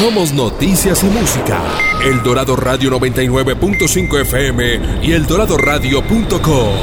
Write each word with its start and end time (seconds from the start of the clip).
Somos 0.00 0.32
noticias 0.32 1.04
y 1.04 1.08
música. 1.08 1.60
El 2.02 2.22
Dorado 2.22 2.56
Radio 2.56 2.90
99.5 2.90 4.22
FM 4.22 4.80
y 5.02 5.12
el 5.12 5.24
eldoradoradio.com. 5.24 6.74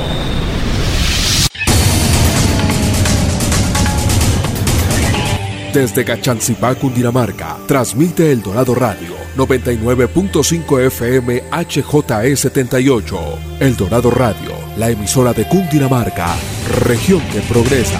Desde 5.73 6.05
Cachancipá, 6.05 6.75
Cundinamarca, 6.75 7.57
transmite 7.67 8.31
El 8.31 8.43
Dorado 8.43 8.75
Radio 8.75 9.15
99.5 9.35 10.79
FM 10.85 11.49
HJE78. 11.49 13.17
El 13.59 13.75
Dorado 13.75 14.11
Radio, 14.11 14.51
la 14.77 14.91
emisora 14.91 15.33
de 15.33 15.47
Cundinamarca, 15.47 16.35
región 16.81 17.21
que 17.33 17.39
progresa. 17.51 17.99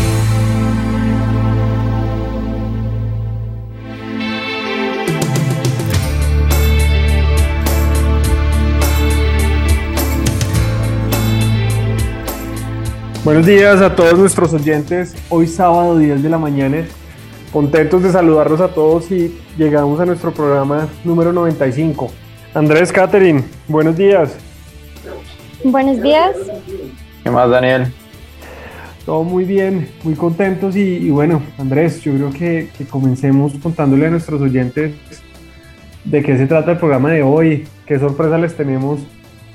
Buenos 13.23 13.45
días 13.45 13.79
a 13.81 13.95
todos 13.95 14.17
nuestros 14.17 14.51
oyentes. 14.51 15.15
Hoy 15.29 15.45
sábado 15.45 15.95
10 15.95 16.23
de 16.23 16.29
la 16.29 16.39
mañana. 16.39 16.83
Contentos 17.53 18.01
de 18.01 18.11
saludarlos 18.11 18.59
a 18.61 18.69
todos 18.69 19.11
y 19.11 19.39
llegamos 19.59 19.99
a 19.99 20.07
nuestro 20.07 20.33
programa 20.33 20.87
número 21.03 21.31
95. 21.31 22.11
Andrés 22.55 22.91
Catherine, 22.91 23.43
buenos 23.67 23.95
días. 23.95 24.35
Buenos 25.63 26.01
días. 26.01 26.35
¿Qué 27.23 27.29
más, 27.29 27.47
Daniel? 27.47 27.93
Todo 29.05 29.23
muy 29.23 29.45
bien, 29.45 29.87
muy 30.03 30.15
contentos 30.15 30.75
y, 30.75 31.11
bueno, 31.11 31.43
Andrés, 31.59 32.01
yo 32.01 32.15
creo 32.15 32.31
que, 32.31 32.69
que, 32.75 32.85
comencemos 32.85 33.53
contándole 33.61 34.07
a 34.07 34.09
nuestros 34.09 34.41
oyentes 34.41 34.95
de 36.05 36.23
qué 36.23 36.37
se 36.39 36.47
trata 36.47 36.71
el 36.71 36.77
programa 36.79 37.11
de 37.11 37.21
hoy, 37.21 37.67
qué 37.85 37.99
sorpresa 37.99 38.39
les 38.39 38.57
tenemos 38.57 38.99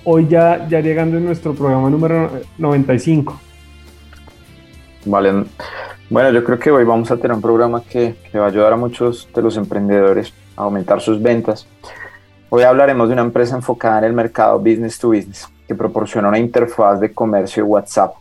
hoy 0.05 0.29
ya, 0.29 0.69
ya 0.69 0.81
llegando 0.81 1.17
en 1.17 1.25
nuestro 1.25 1.53
programa 1.53 1.91
número 1.91 2.31
95. 2.59 3.41
Vale. 5.07 5.45
Bueno, 6.11 6.31
yo 6.33 6.43
creo 6.43 6.59
que 6.59 6.73
hoy 6.73 6.83
vamos 6.83 7.13
a 7.13 7.17
tener 7.17 7.33
un 7.33 7.41
programa 7.41 7.81
que, 7.81 8.17
que, 8.31 8.39
va 8.41 8.47
a 8.47 8.49
ayudar 8.49 8.73
a 8.73 8.77
muchos 8.77 9.29
de 9.33 9.41
los 9.41 9.57
emprendedores 9.57 10.35
a 10.57 10.63
aumentar 10.63 11.01
sus 11.01 11.23
ventas. 11.23 11.69
Hoy 12.49 12.65
hablaremos 12.65 13.09
de 13.09 13.13
una 13.13 13.23
empresa 13.23 13.55
enfocada 13.55 13.99
en 13.99 14.05
el 14.05 14.13
mercado 14.13 14.59
business 14.59 14.99
to 14.99 15.09
business, 15.11 15.49
que 15.69 15.77
proporciona 15.77 16.29
una 16.29 16.41
interfaz 16.41 16.99
de 16.99 17.13
comercio 17.13 17.65
WhatsApp 17.67 18.15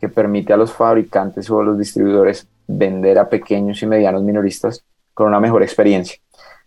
que 0.00 0.08
permite 0.08 0.54
a 0.54 0.56
los 0.56 0.72
fabricantes 0.72 1.50
o 1.50 1.60
a 1.60 1.64
los 1.64 1.78
distribuidores 1.78 2.48
vender 2.66 3.18
a 3.18 3.28
pequeños 3.28 3.82
y 3.82 3.86
medianos 3.86 4.22
minoristas 4.22 4.82
con 5.12 5.26
una 5.26 5.38
mejor 5.38 5.62
experiencia, 5.62 6.16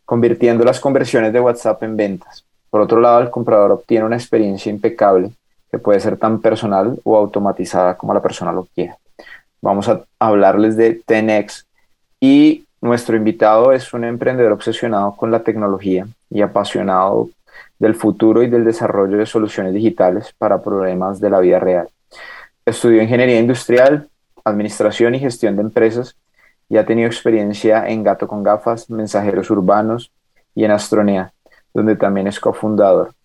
convirtiendo 0.05 0.63
las 0.63 0.79
conversiones 0.79 1.33
de 1.33 1.41
WhatsApp 1.41 1.81
en 1.81 1.97
ventas. 1.97 2.45
Por 2.69 2.81
otro 2.81 3.01
lado, 3.01 3.19
el 3.21 3.31
comprador 3.31 3.71
obtiene 3.71 4.05
una 4.05 4.15
experiencia 4.15 4.69
impecable 4.69 5.31
que 5.71 5.79
puede 5.79 5.99
ser 5.99 6.17
tan 6.17 6.39
personal 6.39 6.99
o 7.03 7.17
automatizada 7.17 7.97
como 7.97 8.13
la 8.13 8.21
persona 8.21 8.51
lo 8.51 8.65
quiera 8.65 8.95
vamos 9.65 9.89
a 9.89 10.05
hablarles 10.19 10.77
de 10.77 10.93
Tenex 10.93 11.65
y 12.19 12.65
nuestro 12.81 13.17
invitado 13.17 13.71
es 13.71 13.95
un 13.95 14.03
emprendedor 14.03 14.51
obsesionado 14.51 15.15
con 15.15 15.31
la 15.31 15.39
tecnología 15.39 16.07
y 16.29 16.43
apasionado 16.43 17.31
del 17.79 17.95
futuro 17.95 18.43
y 18.43 18.47
del 18.47 18.63
desarrollo 18.63 19.17
de 19.17 19.25
soluciones 19.25 19.73
digitales 19.73 20.35
para 20.37 20.61
problemas 20.61 21.19
de 21.19 21.31
la 21.31 21.39
vida 21.39 21.59
real. 21.59 21.89
Estudió 22.63 23.01
ingeniería 23.01 23.39
industrial, 23.39 24.07
administración 24.43 25.15
y 25.15 25.19
gestión 25.19 25.55
de 25.55 25.63
empresas 25.63 26.15
y 26.69 26.77
ha 26.77 26.85
tenido 26.85 27.07
experiencia 27.07 27.89
en 27.89 28.03
Gato 28.03 28.27
con 28.27 28.43
Gafas, 28.43 28.87
Mensajeros 28.91 29.49
Urbanos 29.49 30.11
y 30.53 30.63
en 30.63 30.69
Astronea, 30.69 31.33
donde 31.73 31.95
también 31.95 32.27
es 32.27 32.39
cofundador 32.39 33.15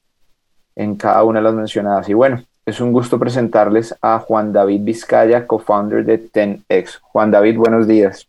en 0.74 0.96
cada 0.96 1.22
una 1.22 1.40
de 1.40 1.44
las 1.44 1.54
mencionadas. 1.54 2.08
Y 2.08 2.14
bueno, 2.14 2.42
es 2.70 2.80
un 2.80 2.92
gusto 2.92 3.18
presentarles 3.18 3.94
a 4.00 4.20
Juan 4.20 4.52
David 4.52 4.82
Vizcaya, 4.84 5.46
co-founder 5.46 6.04
de 6.04 6.18
TenX. 6.18 6.98
Juan 7.02 7.30
David, 7.32 7.56
buenos 7.56 7.88
días. 7.88 8.28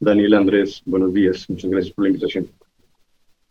Daniel 0.00 0.34
Andrés, 0.34 0.80
buenos 0.86 1.12
días. 1.12 1.44
Muchas 1.50 1.70
gracias 1.70 1.94
por 1.94 2.04
la 2.04 2.08
invitación. 2.08 2.48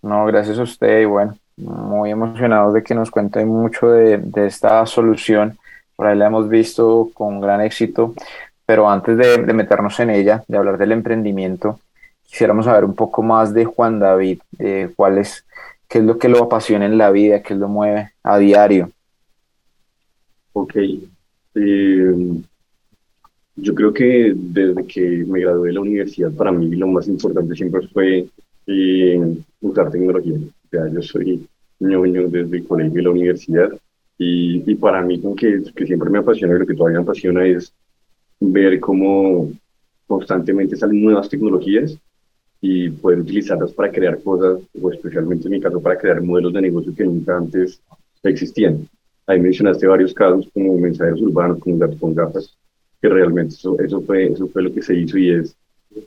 No, 0.02 0.26
gracias 0.26 0.58
a 0.58 0.64
usted 0.64 1.02
y 1.02 1.06
bueno, 1.06 1.38
muy 1.56 2.10
emocionados 2.10 2.74
de 2.74 2.82
que 2.82 2.96
nos 2.96 3.12
cuente 3.12 3.46
mucho 3.46 3.92
de, 3.92 4.18
de 4.18 4.48
esta 4.48 4.84
solución. 4.88 5.58
Por 5.96 6.08
ahí 6.08 6.18
la 6.18 6.28
hemos 6.28 6.50
visto 6.50 7.12
con 7.14 7.40
gran 7.40 7.62
éxito, 7.62 8.16
pero 8.66 8.90
antes 8.90 9.18
de, 9.18 9.44
de, 9.44 9.54
meternos 9.54 10.00
en 10.00 10.10
ella, 10.10 10.44
de 10.48 10.58
hablar 10.58 10.80
del 10.80 10.94
emprendimiento, 10.94 11.80
quisiéramos 12.24 12.66
saber 12.66 12.86
un 12.86 12.96
poco 12.96 13.22
más 13.22 13.54
de 13.54 13.66
Juan 13.66 14.00
David, 14.00 14.40
de 14.52 14.92
cuál 14.96 15.20
es, 15.20 15.46
qué 15.88 16.00
es 16.00 16.06
lo 16.06 16.18
que 16.18 16.28
lo 16.28 16.44
apasiona 16.44 16.88
en 16.88 16.98
la 16.98 17.12
vida, 17.12 17.44
qué 17.44 17.54
lo 17.54 17.68
mueve 17.68 18.14
a 18.24 18.40
diario. 18.40 18.90
Ok. 20.60 20.76
Eh, 21.56 22.42
yo 23.58 23.76
creo 23.76 23.94
que 23.94 24.34
desde 24.36 24.88
que 24.88 25.02
me 25.28 25.42
gradué 25.42 25.68
de 25.68 25.74
la 25.74 25.82
universidad, 25.82 26.32
para 26.32 26.52
mí 26.52 26.76
lo 26.76 26.88
más 26.88 27.08
importante 27.08 27.56
siempre 27.56 27.88
fue 27.90 28.28
eh, 28.66 29.38
usar 29.62 29.92
tecnología. 29.92 30.38
O 30.38 30.70
sea, 30.70 30.88
yo 30.92 31.02
soy 31.04 31.48
ñoño 31.80 32.28
desde 32.28 32.58
el 32.58 32.68
colegio 32.68 33.00
y 33.00 33.04
la 33.04 33.12
universidad 33.12 33.70
y, 34.18 34.76
para 34.76 35.04
mí 35.04 35.22
que, 35.38 35.62
que 35.76 35.86
siempre 35.86 36.10
me 36.10 36.20
apasiona 36.20 36.56
y 36.56 36.60
lo 36.60 36.66
que 36.66 36.74
todavía 36.74 37.00
me 37.00 37.04
apasiona 37.04 37.46
es 37.46 37.72
ver 38.40 38.80
cómo 38.80 39.52
constantemente 40.08 40.76
salen 40.76 41.04
nuevas 41.04 41.30
tecnologías 41.30 41.96
y 42.62 42.90
poder 42.90 43.20
utilizarlas 43.20 43.74
para 43.74 43.92
crear 43.92 44.24
cosas, 44.24 44.60
o 44.82 44.92
especialmente 44.92 45.46
en 45.46 45.52
mi 45.52 45.62
caso, 45.62 45.80
para 45.80 46.00
crear 46.00 46.20
modelos 46.22 46.54
de 46.54 46.62
negocio 46.62 46.96
que 46.96 47.04
nunca 47.04 47.38
antes 47.38 47.80
existían. 48.24 48.88
Ahí 49.28 49.42
mencionaste 49.42 49.86
varios 49.86 50.14
casos 50.14 50.48
como 50.54 50.78
mensajes 50.78 51.22
urbanos, 51.22 51.60
como 51.60 51.78
gato 51.78 51.98
con 52.00 52.16
gafas, 52.16 52.58
que 53.02 53.10
realmente 53.10 53.54
eso, 53.54 53.78
eso, 53.80 54.02
fue, 54.02 54.28
eso 54.28 54.48
fue 54.48 54.64
lo 54.64 54.74
que 54.74 54.82
se 54.82 54.96
hizo 54.96 55.18
y 55.18 55.32
es 55.32 55.56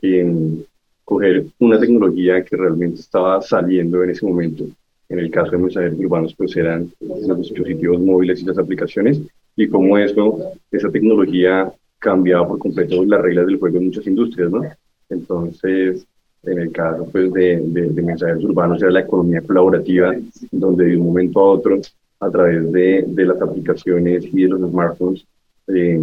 en 0.01 0.65
coger 1.05 1.45
una 1.59 1.79
tecnología 1.79 2.43
que 2.43 2.57
realmente 2.57 2.99
estaba 2.99 3.41
saliendo 3.41 4.03
en 4.03 4.09
ese 4.09 4.25
momento. 4.25 4.65
En 5.07 5.19
el 5.19 5.29
caso 5.29 5.51
de 5.51 5.57
mensajes 5.57 5.93
urbanos, 5.99 6.33
pues 6.35 6.55
eran 6.55 6.91
los 6.99 7.37
dispositivos 7.37 7.99
móviles 7.99 8.41
y 8.41 8.45
las 8.45 8.57
aplicaciones, 8.57 9.21
y 9.55 9.67
cómo 9.67 9.97
eso, 9.97 10.39
esa 10.71 10.89
tecnología 10.89 11.71
cambiaba 11.99 12.47
por 12.47 12.59
completo 12.59 13.03
las 13.05 13.21
reglas 13.21 13.45
del 13.45 13.59
juego 13.59 13.77
en 13.77 13.85
muchas 13.85 14.07
industrias, 14.07 14.49
¿no? 14.49 14.63
Entonces, 15.09 16.07
en 16.43 16.59
el 16.59 16.71
caso 16.71 17.07
pues, 17.11 17.31
de, 17.33 17.61
de, 17.61 17.89
de 17.89 18.01
mensajes 18.01 18.43
urbanos 18.43 18.81
era 18.81 18.91
la 18.91 19.01
economía 19.01 19.41
colaborativa, 19.41 20.15
donde 20.51 20.85
de 20.85 20.97
un 20.97 21.05
momento 21.07 21.39
a 21.39 21.51
otro 21.51 21.79
a 22.21 22.29
través 22.29 22.71
de, 22.71 23.03
de 23.07 23.25
las 23.25 23.41
aplicaciones 23.41 24.25
y 24.31 24.43
de 24.43 24.47
los 24.47 24.61
smartphones, 24.69 25.25
eh, 25.67 25.99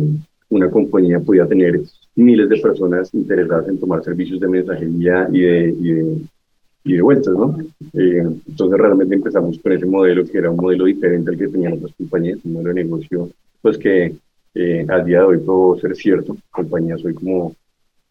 una 0.50 0.70
compañía 0.70 1.20
podía 1.20 1.46
tener 1.46 1.80
miles 2.16 2.48
de 2.48 2.58
personas 2.58 3.14
interesadas 3.14 3.68
en 3.68 3.78
tomar 3.78 4.02
servicios 4.02 4.40
de 4.40 4.48
mensajería 4.48 5.28
y 5.32 5.40
de, 5.40 5.74
y 5.80 5.92
de, 5.92 6.16
y 6.84 6.92
de 6.94 7.02
vueltas, 7.02 7.34
¿no? 7.34 7.56
Eh, 7.92 8.24
entonces 8.48 8.78
realmente 8.78 9.14
empezamos 9.14 9.58
con 9.58 9.72
ese 9.72 9.86
modelo 9.86 10.24
que 10.24 10.38
era 10.38 10.50
un 10.50 10.56
modelo 10.56 10.86
diferente 10.86 11.30
al 11.30 11.38
que 11.38 11.48
tenían 11.48 11.74
otras 11.74 11.92
compañías, 11.96 12.38
un 12.44 12.54
modelo 12.54 12.74
de 12.74 12.84
negocio, 12.84 13.30
pues 13.62 13.78
que 13.78 14.16
eh, 14.54 14.86
al 14.88 15.04
día 15.04 15.18
de 15.18 15.24
hoy 15.24 15.38
puedo 15.38 15.78
ser 15.78 15.94
cierto, 15.94 16.36
compañías 16.50 17.04
hoy 17.04 17.14
como 17.14 17.54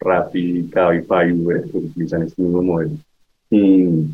Rappi, 0.00 0.68
Cabify, 0.70 1.32
Uber, 1.32 1.62
pues 1.70 1.84
utilizan 1.84 2.22
este 2.22 2.40
mismo 2.40 2.62
modelo. 2.62 2.92
Y, 3.50 4.06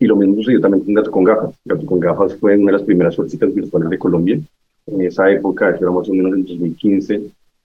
y 0.00 0.06
lo 0.06 0.16
mismo 0.16 0.36
sucedió 0.36 0.60
también 0.62 0.82
con 0.82 0.94
Gato 0.94 1.10
con 1.10 1.24
Gafas. 1.24 1.54
Gato 1.62 1.86
con 1.86 2.00
Gafas 2.00 2.34
fue 2.36 2.56
una 2.56 2.72
de 2.72 2.78
las 2.78 2.82
primeras 2.82 3.14
suercitas 3.14 3.54
virtuales 3.54 3.90
de 3.90 3.98
Colombia. 3.98 4.40
En 4.86 5.02
esa 5.02 5.30
época, 5.30 5.74
que 5.74 5.84
era 5.84 5.92
más 5.92 6.08
o 6.08 6.14
menos 6.14 6.32
en 6.32 6.44
2015, 6.46 7.22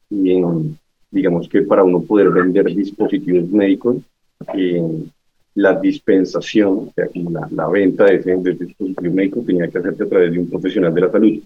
y 0.09 0.31
en, 0.33 0.77
digamos 1.09 1.47
que 1.47 1.61
para 1.61 1.83
uno 1.85 2.01
poder 2.01 2.29
vender 2.29 2.65
dispositivos 2.65 3.49
médicos, 3.49 3.97
eh, 4.53 4.83
la 5.55 5.79
dispensación, 5.79 6.89
o 6.89 6.91
sea, 6.93 7.07
como 7.07 7.31
la, 7.31 7.47
la 7.51 7.69
venta 7.69 8.03
de 8.03 8.15
ese, 8.15 8.35
de 8.35 8.53
dispositivo 8.53 9.13
médico 9.13 9.41
tenía 9.45 9.69
que 9.69 9.77
hacerse 9.77 10.03
a 10.03 10.09
través 10.09 10.31
de 10.33 10.39
un 10.39 10.49
profesional 10.49 10.93
de 10.93 11.01
la 11.01 11.11
salud. 11.11 11.39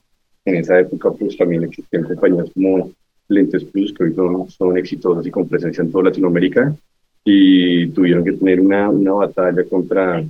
En 0.43 0.55
esa 0.55 0.79
época, 0.79 1.11
pues 1.11 1.37
también 1.37 1.65
existían 1.65 2.03
compañías 2.03 2.49
como 2.51 2.91
Lentes 3.27 3.63
Plus, 3.65 3.93
que 3.93 4.05
hoy 4.05 4.15
son, 4.15 4.49
son 4.49 4.75
exitosas 4.75 5.23
y 5.27 5.29
con 5.29 5.47
presencia 5.47 5.83
en 5.83 5.91
toda 5.91 6.05
Latinoamérica, 6.05 6.75
y 7.23 7.89
tuvieron 7.89 8.23
que 8.23 8.31
tener 8.31 8.59
una, 8.59 8.89
una 8.89 9.13
batalla 9.13 9.63
contra 9.65 10.23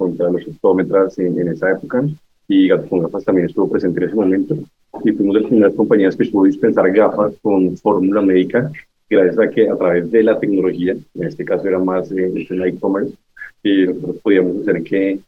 contra 0.00 0.30
los 0.30 0.48
optómetras 0.48 1.18
en, 1.18 1.38
en, 1.38 1.48
esa 1.48 1.72
época 1.72 2.02
y 2.48 2.68
Gato 2.68 2.88
con 2.88 3.02
Gafas 3.02 3.24
también 3.24 3.46
estuvo 3.46 3.70
presente 3.70 4.00
en 4.00 4.06
ese 4.06 4.16
momento. 4.16 4.56
Y 5.04 5.12
fuimos 5.12 5.34
de 5.34 5.40
las 5.40 5.50
primeras 5.50 5.74
compañías 5.74 6.16
que 6.16 6.22
estuvo 6.24 6.44
dispensar 6.44 6.90
gafas 6.90 7.34
con 7.42 7.76
fórmula 7.76 8.22
médica, 8.22 8.72
gracias 9.08 9.38
a 9.38 9.50
que 9.50 9.68
a 9.68 9.76
través 9.76 10.10
de 10.10 10.22
la 10.22 10.40
tecnología, 10.40 10.92
en 11.14 11.22
este 11.22 11.44
caso 11.44 11.68
era 11.68 11.78
más 11.78 12.10
eh, 12.12 12.46
en 12.48 12.62
e-commerce, 12.62 13.14
eh, 13.62 13.86
nosotros 13.86 14.16
podíamos 14.22 14.62
hacer 14.62 14.82
que 14.82 15.20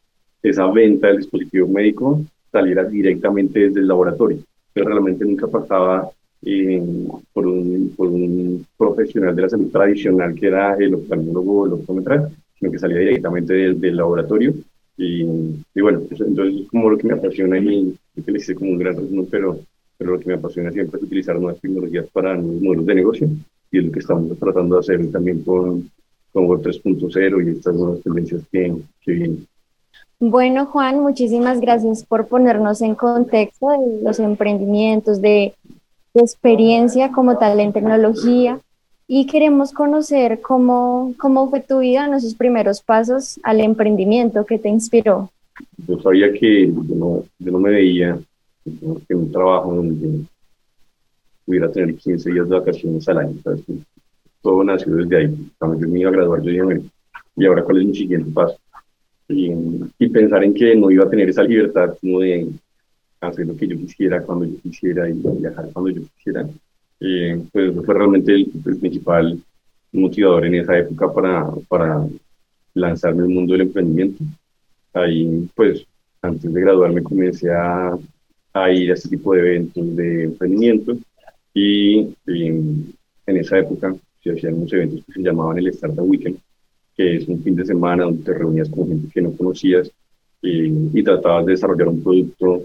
esa 0.43 0.67
venta 0.71 1.09
del 1.09 1.19
dispositivo 1.19 1.69
médico 1.69 2.23
saliera 2.51 2.85
directamente 2.85 3.61
desde 3.61 3.81
el 3.81 3.89
laboratorio. 3.89 4.39
Pero 4.73 4.89
realmente 4.89 5.25
nunca 5.25 5.47
pasaba 5.47 6.11
eh, 6.45 6.83
por, 7.33 7.47
un, 7.47 7.93
por 7.97 8.09
un 8.09 8.67
profesional 8.77 9.37
de 9.37 9.43
la 9.43 9.49
salud 9.51 9.71
tradicional 9.71 10.35
que 10.35 10.47
era 10.47 10.75
el 10.75 10.95
oftalmólogo 10.95 11.61
o 11.61 11.67
el 11.67 11.73
optómetra, 11.75 12.29
sino 12.62 12.70
que 12.70 12.79
salía 12.79 13.00
directamente 13.00 13.55
del, 13.55 13.81
del 13.81 13.97
laboratorio 13.97 14.55
y, 14.97 15.23
y 15.25 15.81
bueno, 15.81 15.99
entonces 15.99 16.29
es 16.61 16.69
como 16.69 16.91
lo 16.91 16.97
que 16.97 17.09
me 17.09 17.14
apasiona 17.14 17.59
y 17.59 17.97
que 18.25 18.31
le 18.31 18.38
hice 18.38 18.55
como 18.55 18.70
un 18.70 18.79
gran 18.79 18.94
resumen, 18.94 19.26
pero, 19.29 19.59
pero 19.99 20.12
lo 20.12 20.20
que 20.20 20.29
me 20.29 20.35
apasiona 20.35 20.70
siempre 20.70 20.99
es 20.99 21.05
utilizar 21.05 21.41
nuevas 21.41 21.61
tecnologías 21.61 22.06
para 22.12 22.37
nuevos 22.37 22.62
modelos 22.62 22.87
de 22.87 22.94
negocio 22.94 23.29
y 23.73 23.79
es 23.79 23.85
lo 23.85 23.91
que 23.91 23.99
estamos 23.99 24.38
tratando 24.38 24.76
de 24.76 24.81
hacer 24.81 25.11
también 25.11 25.43
con, 25.43 25.91
con 26.32 26.47
Web 26.47 26.61
3.0 26.61 27.44
y 27.44 27.50
estas 27.50 27.75
nuevas 27.75 28.00
tendencias 28.00 28.43
que, 28.53 28.76
que 29.00 29.12
vienen. 29.12 29.47
Bueno, 30.20 30.67
Juan, 30.67 31.00
muchísimas 31.00 31.61
gracias 31.61 32.05
por 32.05 32.29
ponernos 32.29 32.81
en 32.81 32.94
contexto 32.94 33.70
de 33.70 34.05
los 34.05 34.20
emprendimientos, 34.20 35.20
de, 35.20 35.55
de 36.15 36.20
experiencia 36.20 37.11
como 37.11 37.38
tal 37.38 37.58
en 37.58 37.73
tecnología 37.73 38.61
y 39.14 39.26
queremos 39.26 39.73
conocer 39.73 40.41
cómo, 40.41 41.14
cómo 41.19 41.50
fue 41.50 41.61
tu 41.61 41.81
vida 41.81 42.06
en 42.06 42.14
esos 42.14 42.35
primeros 42.35 42.81
pasos 42.81 43.38
al 43.43 43.61
emprendimiento 43.61 44.47
que 44.47 44.59
te 44.59 44.70
inspiró. 44.70 45.31
Yo 45.87 46.00
sabía 46.00 46.32
que 46.32 46.69
yo 46.69 46.94
no, 46.94 47.23
yo 47.38 47.53
no 47.53 47.59
me 47.59 47.73
veía 47.73 48.19
en 48.64 49.19
un 49.19 49.31
trabajo 49.31 49.75
donde 49.75 50.25
pudiera 51.44 51.70
tener 51.70 51.94
15 51.94 52.32
días 52.32 52.49
de 52.49 52.59
vacaciones 52.59 53.06
al 53.06 53.19
año. 53.19 53.35
¿sabes? 53.44 53.61
Todo 54.41 54.64
nació 54.64 54.94
desde 54.94 55.15
ahí. 55.19 55.53
Cuando 55.58 55.79
yo 55.79 55.88
me 55.88 56.00
iba 56.00 56.08
a 56.08 56.15
graduar, 56.15 56.41
yo 56.41 56.50
dije, 56.50 56.88
¿y 57.37 57.44
ahora 57.44 57.65
cuál 57.65 57.82
es 57.82 57.88
mi 57.88 57.94
siguiente 57.94 58.31
paso? 58.31 58.56
Y, 59.29 59.53
y, 59.99 60.08
pensar 60.08 60.43
en 60.43 60.55
que 60.55 60.75
no 60.75 60.91
iba 60.91 61.05
a 61.05 61.11
tener 61.11 61.29
esa 61.29 61.43
libertad 61.43 61.99
como 62.00 62.20
de 62.20 62.49
hacer 63.20 63.47
lo 63.47 63.56
que 63.56 63.69
yo 63.69 63.76
quisiera 63.76 64.23
cuando 64.23 64.47
yo 64.47 64.56
quisiera 64.62 65.06
y 65.06 65.12
viajar 65.12 65.69
cuando 65.70 65.91
yo 65.91 66.00
quisiera 66.17 66.49
eh, 67.05 67.43
pues 67.53 67.75
fue 67.85 67.95
realmente 67.95 68.33
el, 68.33 68.47
principal 68.81 69.43
motivador 69.91 70.47
en 70.47 70.55
esa 70.55 70.79
época 70.79 71.13
para, 71.13 71.51
para 71.69 72.07
lanzarme 72.75 73.23
al 73.23 73.29
mundo 73.29 73.53
del 73.53 73.63
emprendimiento. 73.63 74.23
Ahí, 74.95 75.49
pues, 75.57 75.85
antes 76.21 76.53
de 76.53 76.61
graduarme 76.61 77.03
comencé 77.03 77.51
a, 77.53 77.99
a 78.53 78.71
ir 78.71 78.91
a 78.91 78.95
este 78.95 79.09
tipo 79.09 79.35
de 79.35 79.41
eventos 79.41 79.97
de 79.97 80.25
emprendimiento 80.25 80.97
y, 81.53 82.15
en 82.27 83.37
esa 83.37 83.59
época 83.59 83.95
se 84.23 84.31
hacían 84.31 84.55
unos 84.55 84.73
eventos 84.73 85.05
que 85.05 85.13
se 85.13 85.23
llamaban 85.23 85.59
el 85.59 85.69
Startup 85.69 86.09
Weekend, 86.09 86.39
que 86.97 87.17
es 87.17 87.29
un 87.29 87.43
fin 87.43 87.57
de 87.57 87.65
semana 87.65 88.05
donde 88.05 88.23
te 88.23 88.35
reunías 88.35 88.69
con 88.69 88.87
gente 88.89 89.09
que 89.13 89.23
no 89.23 89.33
conocías 89.37 89.91
y, 90.41 90.99
y 90.99 91.03
tratabas 91.03 91.47
de 91.47 91.53
desarrollar 91.53 91.89
un 91.89 92.03
producto, 92.03 92.63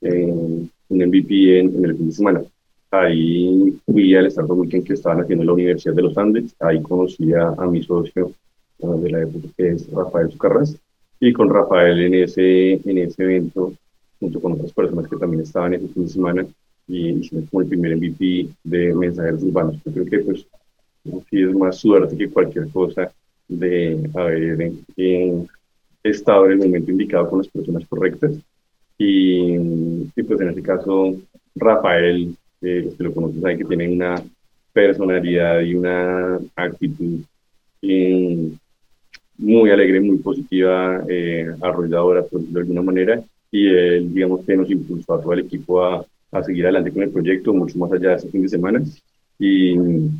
eh, 0.00 0.26
un 0.26 0.70
MVP 0.88 1.58
en, 1.58 1.74
en 1.74 1.84
el 1.84 1.96
fin 1.96 2.06
de 2.06 2.12
semana. 2.12 2.42
Ahí 2.90 3.78
fui 3.86 4.14
al 4.16 4.26
Startup 4.26 4.58
Weekend 4.58 4.84
que 4.84 4.94
estaban 4.94 5.20
haciendo 5.20 5.42
en 5.42 5.46
la 5.46 5.52
Universidad 5.52 5.94
de 5.94 6.02
los 6.02 6.18
Andes. 6.18 6.54
Ahí 6.58 6.82
conocí 6.82 7.32
a, 7.34 7.54
mi 7.66 7.82
socio 7.82 8.32
de 8.78 9.10
la 9.10 9.22
época, 9.22 9.48
que 9.56 9.68
es 9.68 9.90
Rafael 9.92 10.30
Sucarras. 10.30 10.76
Y 11.20 11.32
con 11.32 11.50
Rafael 11.50 12.00
en 12.00 12.14
ese, 12.14 12.72
en 12.72 12.98
ese 12.98 13.22
evento, 13.22 13.74
junto 14.18 14.40
con 14.40 14.52
otras 14.52 14.72
personas 14.72 15.06
que 15.06 15.16
también 15.16 15.42
estaban 15.42 15.74
ese 15.74 15.86
fin 15.88 16.04
de 16.04 16.08
semana, 16.08 16.46
y 16.88 17.10
hicimos 17.10 17.48
como 17.50 17.62
el 17.62 17.68
primer 17.68 17.96
MVP 17.96 18.48
de 18.64 18.94
mensajeros 18.94 19.42
urbanos. 19.44 19.76
Yo 19.84 19.92
creo 19.92 20.06
que 20.06 20.18
pues 20.20 20.46
sí 21.30 21.42
es 21.42 21.54
más 21.54 21.76
suerte 21.76 22.16
que 22.16 22.30
cualquier 22.30 22.68
cosa 22.70 23.12
de 23.46 24.10
haber 24.14 24.72
estado 26.02 26.46
en 26.46 26.52
el 26.52 26.58
momento 26.58 26.90
indicado 26.90 27.30
con 27.30 27.38
las 27.38 27.48
personas 27.48 27.86
correctas. 27.86 28.32
Y, 28.98 29.54
y 29.54 30.22
pues 30.26 30.40
en 30.40 30.48
este 30.48 30.62
caso, 30.62 31.14
Rafael 31.54 32.34
eh, 32.62 32.92
lo 32.98 33.14
conoces 33.14 33.44
ahí, 33.44 33.56
que 33.58 33.64
tienen 33.64 33.92
una 33.92 34.22
personalidad 34.72 35.60
y 35.60 35.74
una 35.74 36.38
actitud 36.54 37.20
eh, 37.82 38.52
muy 39.38 39.70
alegre, 39.70 40.00
muy 40.00 40.18
positiva, 40.18 41.02
eh, 41.08 41.48
arrolladora, 41.60 42.22
por 42.22 42.40
de 42.42 42.60
alguna 42.60 42.82
manera, 42.82 43.22
y 43.50 43.68
él, 43.68 44.14
digamos 44.14 44.44
que 44.44 44.56
nos 44.56 44.70
impulsó 44.70 45.14
a 45.14 45.22
todo 45.22 45.32
el 45.32 45.40
equipo 45.40 45.82
a, 45.82 46.04
a 46.30 46.42
seguir 46.42 46.64
adelante 46.64 46.92
con 46.92 47.02
el 47.02 47.10
proyecto, 47.10 47.54
mucho 47.54 47.78
más 47.78 47.92
allá 47.92 48.10
de 48.10 48.16
ese 48.16 48.28
fin 48.28 48.42
de 48.42 48.48
semana, 48.48 48.82
y, 49.38 49.74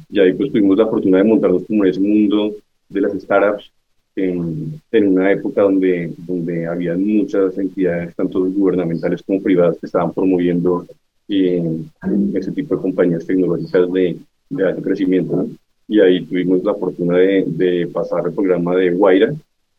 y 0.09 0.21
ahí 0.21 0.33
pues 0.33 0.51
tuvimos 0.51 0.79
la 0.79 0.87
fortuna 0.87 1.19
de 1.19 1.25
montarnos 1.25 1.65
como 1.65 1.85
en 1.85 1.91
ese 1.91 2.01
mundo 2.01 2.55
de 2.89 3.01
las 3.01 3.13
startups, 3.13 3.71
en, 4.17 4.81
en, 4.91 5.07
una 5.07 5.31
época 5.31 5.63
donde, 5.63 6.13
donde 6.27 6.67
había 6.67 6.97
muchas 6.97 7.57
entidades, 7.59 8.15
tanto 8.17 8.41
gubernamentales 8.41 9.23
como 9.23 9.43
privadas, 9.43 9.79
que 9.79 9.87
estaban 9.87 10.13
promoviendo 10.13 10.87
y 11.31 11.87
ese 12.35 12.51
tipo 12.51 12.75
de 12.75 12.83
compañías 12.83 13.25
tecnológicas 13.25 13.93
de, 13.93 14.19
de 14.49 14.67
alto 14.67 14.83
crecimiento. 14.83 15.47
Y 15.87 16.01
ahí 16.01 16.25
tuvimos 16.25 16.65
la 16.65 16.75
fortuna 16.75 17.17
de, 17.19 17.45
de, 17.47 17.87
pasar 17.87 18.27
el 18.27 18.33
programa 18.33 18.75
de 18.75 18.91
Guaira, 18.91 19.33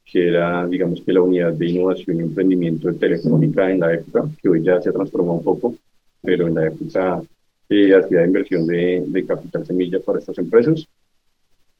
que 0.05 0.29
era, 0.29 0.65
digamos 0.65 1.01
que 1.01 1.11
la 1.11 1.21
unidad 1.21 1.51
de 1.51 1.69
innovación 1.69 2.17
y 2.17 2.21
emprendimiento 2.21 2.87
de 2.87 2.97
Telefónica 2.97 3.69
en 3.69 3.81
la 3.81 3.93
época, 3.93 4.29
que 4.41 4.47
hoy 4.47 4.63
ya 4.63 4.81
se 4.81 4.89
ha 4.89 4.93
transformado 4.93 5.39
un 5.39 5.43
poco, 5.43 5.75
pero 6.21 6.47
en 6.47 6.55
la 6.55 6.67
época 6.67 7.21
eh, 7.67 7.95
hacía 7.95 8.25
inversión 8.25 8.65
de, 8.65 9.03
de 9.05 9.25
capital 9.25 9.65
semilla 9.65 9.99
para 9.99 10.19
estas 10.19 10.37
empresas. 10.37 10.87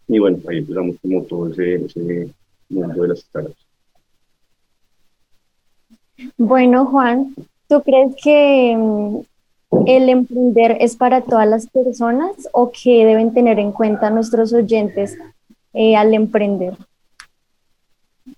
Y 0.09 0.19
bueno, 0.19 0.39
ahí 0.50 0.57
empezamos 0.57 0.97
como 1.01 1.24
todo 1.24 1.50
ese, 1.50 1.75
ese 1.85 2.29
mundo 2.67 3.03
de 3.03 3.07
las 3.07 3.19
startups. 3.19 3.65
Bueno, 6.38 6.85
Juan, 6.88 7.33
¿tú 7.69 7.81
crees 7.81 8.13
que 8.21 8.75
mm, 8.77 9.31
el 9.88 10.09
emprender 10.09 10.77
es 10.79 10.95
para 10.95 11.21
todas 11.21 11.47
las 11.47 11.68
personas 11.68 12.50
o 12.51 12.71
qué 12.71 13.06
deben 13.06 13.33
tener 13.33 13.59
en 13.59 13.71
cuenta 13.71 14.09
nuestros 14.09 14.53
oyentes 14.53 15.18
eh, 15.73 15.95
al 15.95 16.13
emprender? 16.13 16.73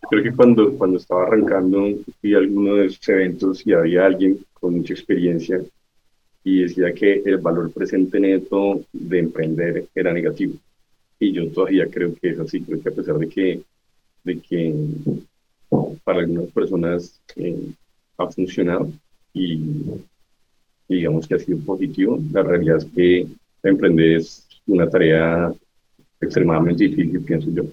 Creo 0.10 0.24
que 0.24 0.36
cuando, 0.36 0.78
cuando 0.78 0.98
estaba 0.98 1.24
arrancando 1.24 1.88
fui 2.22 2.34
a 2.34 2.38
alguno 2.38 2.76
de 2.76 2.86
esos 2.88 3.08
eventos 3.10 3.66
y 3.66 3.74
había 3.74 4.06
alguien 4.06 4.40
con 4.54 4.76
mucha 4.76 4.94
experiencia 4.94 5.60
y 6.44 6.62
decía 6.62 6.94
que 6.94 7.22
el 7.26 7.38
valor 7.38 7.72
presente 7.72 8.20
neto 8.20 8.82
de 8.92 9.20
emprender 9.20 9.88
era 9.96 10.14
negativo. 10.14 10.56
Y 11.20 11.32
yo 11.32 11.50
todavía 11.50 11.88
creo 11.90 12.14
que 12.16 12.30
es 12.30 12.40
así, 12.40 12.62
creo 12.62 12.82
que 12.82 12.90
a 12.90 12.94
pesar 12.94 13.18
de 13.18 13.30
que, 13.30 13.62
de 14.24 14.40
que 14.40 14.76
para 16.04 16.20
algunas 16.20 16.52
personas 16.52 17.20
eh, 17.36 17.72
ha 18.18 18.28
funcionado 18.28 18.92
y 19.34 19.60
digamos 20.88 21.28
que 21.28 21.36
ha 21.36 21.40
sido 21.40 21.60
positivo. 21.60 22.20
La 22.32 22.44
realidad 22.44 22.78
es 22.78 22.86
que 22.86 23.28
emprender 23.64 24.18
es 24.18 24.48
una 24.68 24.90
tarea 24.90 25.54
extremadamente 26.22 26.86
difícil, 26.86 27.22
pienso 27.22 27.50
yo. 27.52 27.64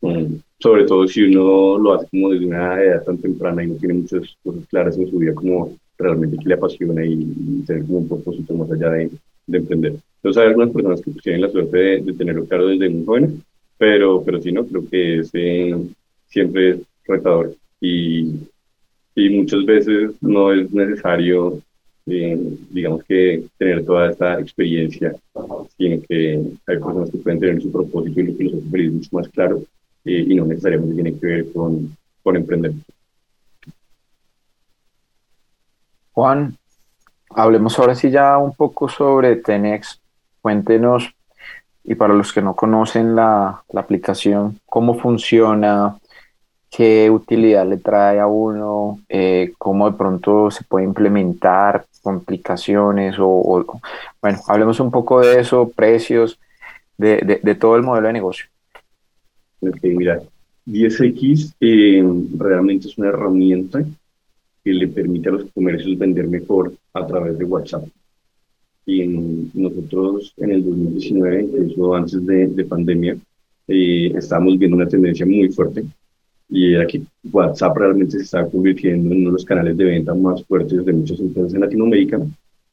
Mm, 0.00 0.36
sobre 0.60 0.84
todo 0.84 1.06
si 1.08 1.22
uno 1.22 1.78
lo 1.78 1.94
hace 1.94 2.06
como 2.10 2.30
desde 2.30 2.46
una 2.46 2.82
edad 2.82 3.04
tan 3.04 3.18
temprana 3.18 3.64
y 3.64 3.68
no 3.68 3.74
tiene 3.74 3.94
muchas 3.94 4.36
cosas 4.42 4.64
claras 4.68 4.96
en 4.96 5.10
su 5.10 5.18
vida 5.18 5.34
como 5.34 5.76
realmente 5.98 6.36
que 6.38 6.48
le 6.48 6.54
apasiona 6.54 7.04
y, 7.04 7.62
tener 7.66 7.84
como 7.84 7.98
un 7.98 8.08
propósito 8.08 8.54
más 8.54 8.70
allá 8.70 8.90
de, 8.90 9.10
de 9.46 9.58
emprender. 9.58 9.96
Entonces 10.16 10.42
hay 10.42 10.48
algunas 10.48 10.70
personas 10.70 11.00
que 11.00 11.10
pues, 11.10 11.22
tienen 11.24 11.42
la 11.42 11.50
suerte 11.50 11.76
de, 11.76 12.00
de, 12.02 12.12
tenerlo 12.12 12.44
claro 12.46 12.68
desde 12.68 12.88
muy 12.88 13.04
jóvenes, 13.04 13.30
pero, 13.76 14.22
pero 14.24 14.40
si 14.40 14.52
no, 14.52 14.64
creo 14.66 14.88
que 14.88 15.18
es, 15.18 15.32
siempre 16.28 16.70
es 16.70 16.78
retador 17.04 17.54
y, 17.80 18.34
y 19.14 19.30
muchas 19.30 19.64
veces 19.64 20.12
no 20.20 20.52
es 20.52 20.70
necesario 20.72 21.60
digamos 22.08 23.04
que 23.04 23.44
tener 23.58 23.84
toda 23.84 24.10
esta 24.10 24.40
experiencia, 24.40 25.14
sino 25.76 26.02
que 26.08 26.42
hay 26.66 26.78
personas 26.78 27.10
que 27.10 27.18
pueden 27.18 27.40
tener 27.40 27.62
su 27.62 27.70
propósito 27.70 28.20
y 28.20 28.24
lo 28.24 28.36
que 28.36 28.44
los 28.44 28.54
hace 28.54 28.90
mucho 28.90 29.08
más 29.12 29.28
claro 29.28 29.62
eh, 30.04 30.24
y 30.28 30.34
no 30.34 30.46
necesariamente 30.46 30.94
tiene 30.94 31.18
que 31.18 31.26
ver 31.26 31.52
con, 31.52 31.96
con 32.22 32.36
emprender. 32.36 32.72
Juan, 36.12 36.56
hablemos 37.30 37.78
ahora 37.78 37.94
sí 37.94 38.10
ya 38.10 38.38
un 38.38 38.54
poco 38.54 38.88
sobre 38.88 39.36
Tenex. 39.36 40.00
Cuéntenos, 40.40 41.14
y 41.84 41.94
para 41.94 42.14
los 42.14 42.32
que 42.32 42.42
no 42.42 42.54
conocen 42.54 43.14
la, 43.14 43.62
la 43.70 43.80
aplicación, 43.80 44.60
cómo 44.66 44.98
funciona, 44.98 45.98
qué 46.70 47.10
utilidad 47.10 47.66
le 47.66 47.78
trae 47.78 48.20
a 48.20 48.26
uno, 48.26 49.00
eh, 49.08 49.52
cómo 49.58 49.90
de 49.90 49.96
pronto 49.96 50.50
se 50.50 50.64
puede 50.64 50.84
implementar 50.84 51.86
complicaciones 52.02 53.16
o, 53.18 53.64
bueno, 54.20 54.38
hablemos 54.46 54.80
un 54.80 54.90
poco 54.90 55.20
de 55.20 55.40
eso, 55.40 55.70
precios, 55.74 56.38
de, 56.96 57.40
de, 57.42 57.54
todo 57.54 57.76
el 57.76 57.82
modelo 57.82 58.08
de 58.08 58.12
negocio. 58.12 58.46
Ok, 59.60 59.78
mira, 59.82 60.20
10X 60.66 61.54
eh, 61.60 62.02
realmente 62.36 62.88
es 62.88 62.98
una 62.98 63.08
herramienta 63.08 63.84
que 64.64 64.72
le 64.72 64.88
permite 64.88 65.28
a 65.28 65.32
los 65.32 65.44
comercios 65.52 65.96
vender 65.98 66.28
mejor 66.28 66.74
a 66.92 67.06
través 67.06 67.38
de 67.38 67.44
WhatsApp. 67.44 67.84
Y 68.86 69.06
nosotros 69.06 70.32
en 70.38 70.52
el 70.52 70.64
2019, 70.64 71.42
incluso 71.42 71.94
antes 71.94 72.24
de, 72.26 72.46
de 72.48 72.64
pandemia, 72.64 73.16
eh, 73.68 74.12
estábamos 74.16 74.58
viendo 74.58 74.76
una 74.76 74.88
tendencia 74.88 75.26
muy 75.26 75.50
fuerte 75.50 75.84
y 76.48 76.74
era 76.74 76.86
que 76.86 77.02
WhatsApp 77.30 77.76
realmente 77.76 78.18
se 78.18 78.24
está 78.24 78.48
convirtiendo 78.48 79.10
en 79.10 79.20
uno 79.20 79.30
de 79.30 79.32
los 79.34 79.44
canales 79.44 79.76
de 79.76 79.84
venta 79.84 80.14
más 80.14 80.42
fuertes 80.44 80.84
de 80.84 80.92
muchas 80.92 81.20
empresas 81.20 81.54
en 81.54 81.60
Latinoamérica. 81.60 82.20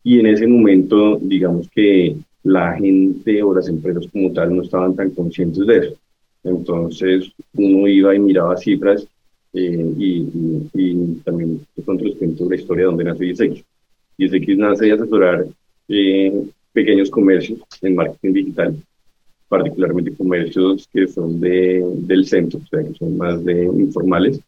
Y 0.04 0.20
en 0.20 0.28
ese 0.28 0.48
momento, 0.48 1.18
digamos 1.22 1.70
que 1.70 2.16
la 2.44 2.74
gente 2.74 3.42
o 3.44 3.54
las 3.54 3.68
empresas 3.68 4.06
como 4.12 4.32
tal 4.32 4.56
no 4.56 4.62
estaban 4.62 4.96
tan 4.96 5.10
conscientes 5.12 5.66
de 5.66 5.78
eso. 5.78 5.96
Entonces 6.44 7.32
uno 7.56 7.88
iba 7.88 8.16
y 8.16 8.20
miraba 8.20 8.56
cifras 8.56 9.08
eh, 9.54 9.94
y, 9.98 10.28
y, 10.74 11.22
también 11.24 11.66
de 11.76 11.84
pronto 11.84 12.06
les 12.06 12.16
cuento 12.18 12.48
la 12.48 12.56
historia 12.56 12.84
de 12.84 12.88
donde 12.88 13.04
nace 13.04 13.26
ISX. 13.26 13.64
ISX 14.18 14.58
nace 14.58 14.86
de 14.86 14.92
asesorar 14.92 15.46
eh, 15.88 16.44
pequeños 16.72 17.10
comercios 17.10 17.60
en 17.82 17.96
marketing 17.96 18.34
digital, 18.34 18.76
particularmente 19.48 20.16
comercios 20.16 20.88
que 20.92 21.08
son 21.08 21.40
de, 21.40 21.84
del 22.00 22.26
centro, 22.26 22.60
o 22.64 22.68
sea, 22.68 22.84
que 22.84 22.94
son 22.94 23.18
más 23.18 23.44
de 23.44 23.66
informales. 23.66 24.40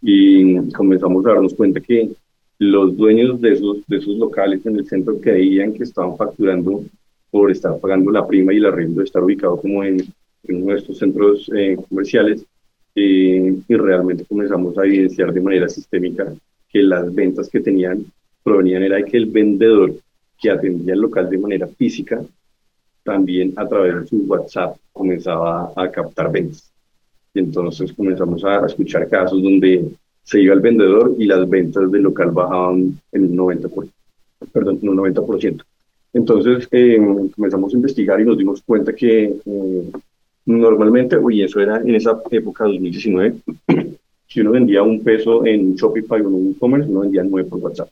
Y 0.00 0.70
comenzamos 0.72 1.26
a 1.26 1.30
darnos 1.30 1.54
cuenta 1.54 1.80
que 1.80 2.10
los 2.58 2.96
dueños 2.96 3.40
de 3.40 3.52
esos, 3.52 3.86
de 3.86 3.98
esos 3.98 4.16
locales 4.16 4.64
en 4.66 4.76
el 4.76 4.86
centro 4.86 5.20
creían 5.20 5.72
que 5.72 5.84
estaban 5.84 6.16
facturando 6.16 6.84
por 7.30 7.50
estar 7.50 7.78
pagando 7.78 8.10
la 8.10 8.26
prima 8.26 8.52
y 8.52 8.56
el 8.56 8.66
arriendo 8.66 9.00
de 9.00 9.04
estar 9.04 9.22
ubicado 9.22 9.60
como 9.60 9.84
en, 9.84 10.00
en 10.44 10.70
estos 10.70 10.98
centros 10.98 11.50
eh, 11.54 11.76
comerciales 11.88 12.44
eh, 12.94 13.54
y 13.68 13.74
realmente 13.76 14.24
comenzamos 14.24 14.76
a 14.78 14.84
evidenciar 14.84 15.32
de 15.32 15.40
manera 15.40 15.68
sistémica 15.68 16.32
que 16.68 16.82
las 16.82 17.14
ventas 17.14 17.48
que 17.48 17.60
tenían 17.60 18.04
provenían 18.42 18.82
era 18.82 18.96
de 18.96 19.04
que 19.04 19.16
el 19.18 19.26
vendedor 19.26 19.94
que 20.40 20.50
atendía 20.50 20.94
el 20.94 21.00
local 21.00 21.28
de 21.28 21.38
manera 21.38 21.66
física 21.66 22.22
también 23.08 23.52
a 23.56 23.66
través 23.66 23.94
de 23.94 24.06
su 24.06 24.16
WhatsApp 24.26 24.76
comenzaba 24.92 25.72
a 25.74 25.90
captar 25.90 26.30
ventas. 26.30 26.70
Y 27.34 27.40
entonces 27.40 27.92
comenzamos 27.92 28.44
a 28.44 28.66
escuchar 28.66 29.08
casos 29.08 29.42
donde 29.42 29.90
se 30.22 30.40
iba 30.40 30.54
el 30.54 30.60
vendedor 30.60 31.14
y 31.18 31.24
las 31.24 31.48
ventas 31.48 31.90
del 31.90 32.02
local 32.02 32.30
bajaban 32.30 33.00
en 33.12 33.24
un 33.24 33.36
90%. 33.36 33.90
Perdón, 34.52 34.78
en 34.82 34.88
un 34.88 34.96
90%. 34.98 35.64
Entonces 36.12 36.68
eh, 36.70 36.98
comenzamos 37.34 37.72
a 37.72 37.76
investigar 37.76 38.20
y 38.20 38.24
nos 38.24 38.38
dimos 38.38 38.62
cuenta 38.62 38.94
que 38.94 39.34
eh, 39.44 39.90
Normalmente, 40.48 41.18
y 41.30 41.42
eso 41.42 41.60
era 41.60 41.76
en 41.76 41.94
esa 41.94 42.22
época, 42.30 42.64
2019, 42.64 43.34
si 44.26 44.40
uno 44.40 44.52
vendía 44.52 44.82
un 44.82 45.04
peso 45.04 45.44
en 45.44 45.74
Shopify 45.74 46.22
o 46.22 46.28
en 46.28 46.34
un 46.34 46.50
e-commerce, 46.52 46.88
uno 46.88 47.00
vendía 47.00 47.22
nueve 47.22 47.50
por 47.50 47.58
WhatsApp. 47.58 47.90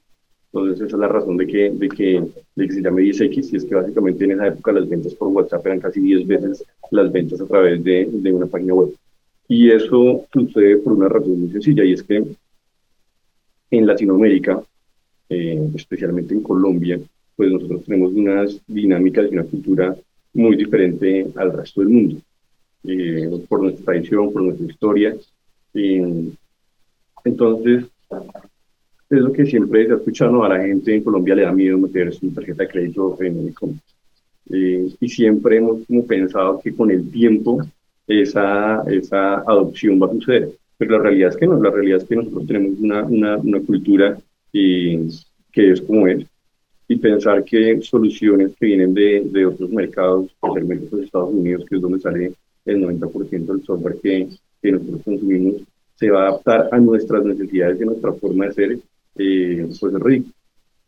Entonces, 0.56 0.86
esa 0.86 0.96
es 0.96 1.00
la 1.00 1.08
razón 1.08 1.36
de 1.36 1.46
que, 1.46 1.70
de 1.70 1.86
que, 1.86 2.24
de 2.54 2.66
que 2.66 2.72
se 2.72 2.80
llame 2.80 3.02
10X, 3.02 3.52
y 3.52 3.56
es 3.56 3.64
que 3.66 3.74
básicamente 3.74 4.24
en 4.24 4.30
esa 4.30 4.46
época 4.46 4.72
las 4.72 4.88
ventas 4.88 5.14
por 5.14 5.28
WhatsApp 5.28 5.66
eran 5.66 5.80
casi 5.80 6.00
10 6.00 6.26
veces 6.26 6.64
las 6.90 7.12
ventas 7.12 7.42
a 7.42 7.46
través 7.46 7.84
de, 7.84 8.08
de 8.10 8.32
una 8.32 8.46
página 8.46 8.72
web. 8.72 8.94
Y 9.48 9.70
eso 9.70 10.24
sucede 10.32 10.78
por 10.78 10.94
una 10.94 11.10
razón 11.10 11.40
muy 11.40 11.50
sencilla, 11.50 11.84
y 11.84 11.92
es 11.92 12.02
que 12.02 12.24
en 13.70 13.86
Latinoamérica, 13.86 14.62
eh, 15.28 15.70
especialmente 15.74 16.32
en 16.32 16.42
Colombia, 16.42 16.98
pues 17.36 17.52
nosotros 17.52 17.84
tenemos 17.84 18.14
unas 18.14 18.58
dinámicas 18.66 19.26
y 19.30 19.34
una 19.34 19.44
cultura 19.44 19.94
muy 20.32 20.56
diferente 20.56 21.26
al 21.36 21.52
resto 21.52 21.82
del 21.82 21.90
mundo. 21.90 22.16
Eh, 22.84 23.44
por 23.46 23.60
nuestra 23.60 23.84
tradición, 23.84 24.32
por 24.32 24.40
nuestra 24.42 24.66
historia. 24.66 25.14
entonces, 27.24 27.84
es 29.08 29.20
lo 29.20 29.32
que 29.32 29.46
siempre 29.46 29.86
se 29.86 29.92
ha 29.92 29.96
escuchado, 29.96 30.44
a 30.44 30.48
la 30.48 30.64
gente 30.64 30.94
en 30.94 31.02
Colombia 31.02 31.34
le 31.34 31.42
da 31.42 31.52
miedo 31.52 31.78
meter 31.78 32.12
su 32.12 32.30
tarjeta 32.30 32.64
de 32.64 32.68
crédito 32.68 33.16
en 33.20 33.38
el 33.38 33.54
eh, 34.48 34.88
y 35.00 35.08
siempre 35.08 35.56
hemos 35.56 35.84
como 35.86 36.06
pensado 36.06 36.60
que 36.60 36.74
con 36.74 36.90
el 36.90 37.10
tiempo 37.10 37.60
esa, 38.06 38.82
esa 38.88 39.38
adopción 39.40 40.00
va 40.00 40.06
a 40.06 40.12
suceder. 40.12 40.50
Pero 40.78 40.98
la 40.98 41.04
realidad 41.04 41.30
es 41.30 41.36
que 41.36 41.46
no, 41.46 41.60
la 41.60 41.70
realidad 41.70 41.98
es 41.98 42.04
que 42.04 42.16
nosotros 42.16 42.46
tenemos 42.46 42.78
una, 42.78 43.04
una, 43.04 43.36
una 43.38 43.60
cultura 43.60 44.18
que 44.52 45.72
es 45.72 45.80
como 45.80 46.06
es. 46.06 46.26
Y 46.88 46.96
pensar 46.96 47.42
que 47.44 47.80
soluciones 47.82 48.54
que 48.56 48.66
vienen 48.66 48.94
de, 48.94 49.22
de 49.24 49.46
otros 49.46 49.70
mercados, 49.70 50.26
especialmente 50.26 50.88
los 50.92 51.04
Estados 51.04 51.32
Unidos, 51.32 51.64
que 51.68 51.76
es 51.76 51.82
donde 51.82 51.98
sale 51.98 52.32
el 52.64 52.82
90% 52.82 53.46
del 53.46 53.64
software 53.64 53.96
que, 54.00 54.28
que, 54.62 54.72
nosotros 54.72 55.02
consumimos 55.04 55.62
se 55.96 56.10
va 56.10 56.24
a 56.24 56.28
adaptar 56.28 56.68
a 56.70 56.78
nuestras 56.78 57.24
necesidades 57.24 57.80
y 57.80 57.82
a 57.82 57.86
nuestra 57.86 58.12
forma 58.12 58.46
de 58.46 58.52
ser, 58.52 58.78
eh, 59.18 59.66
pues 59.68 59.94
es 59.94 60.00
rico. 60.00 60.30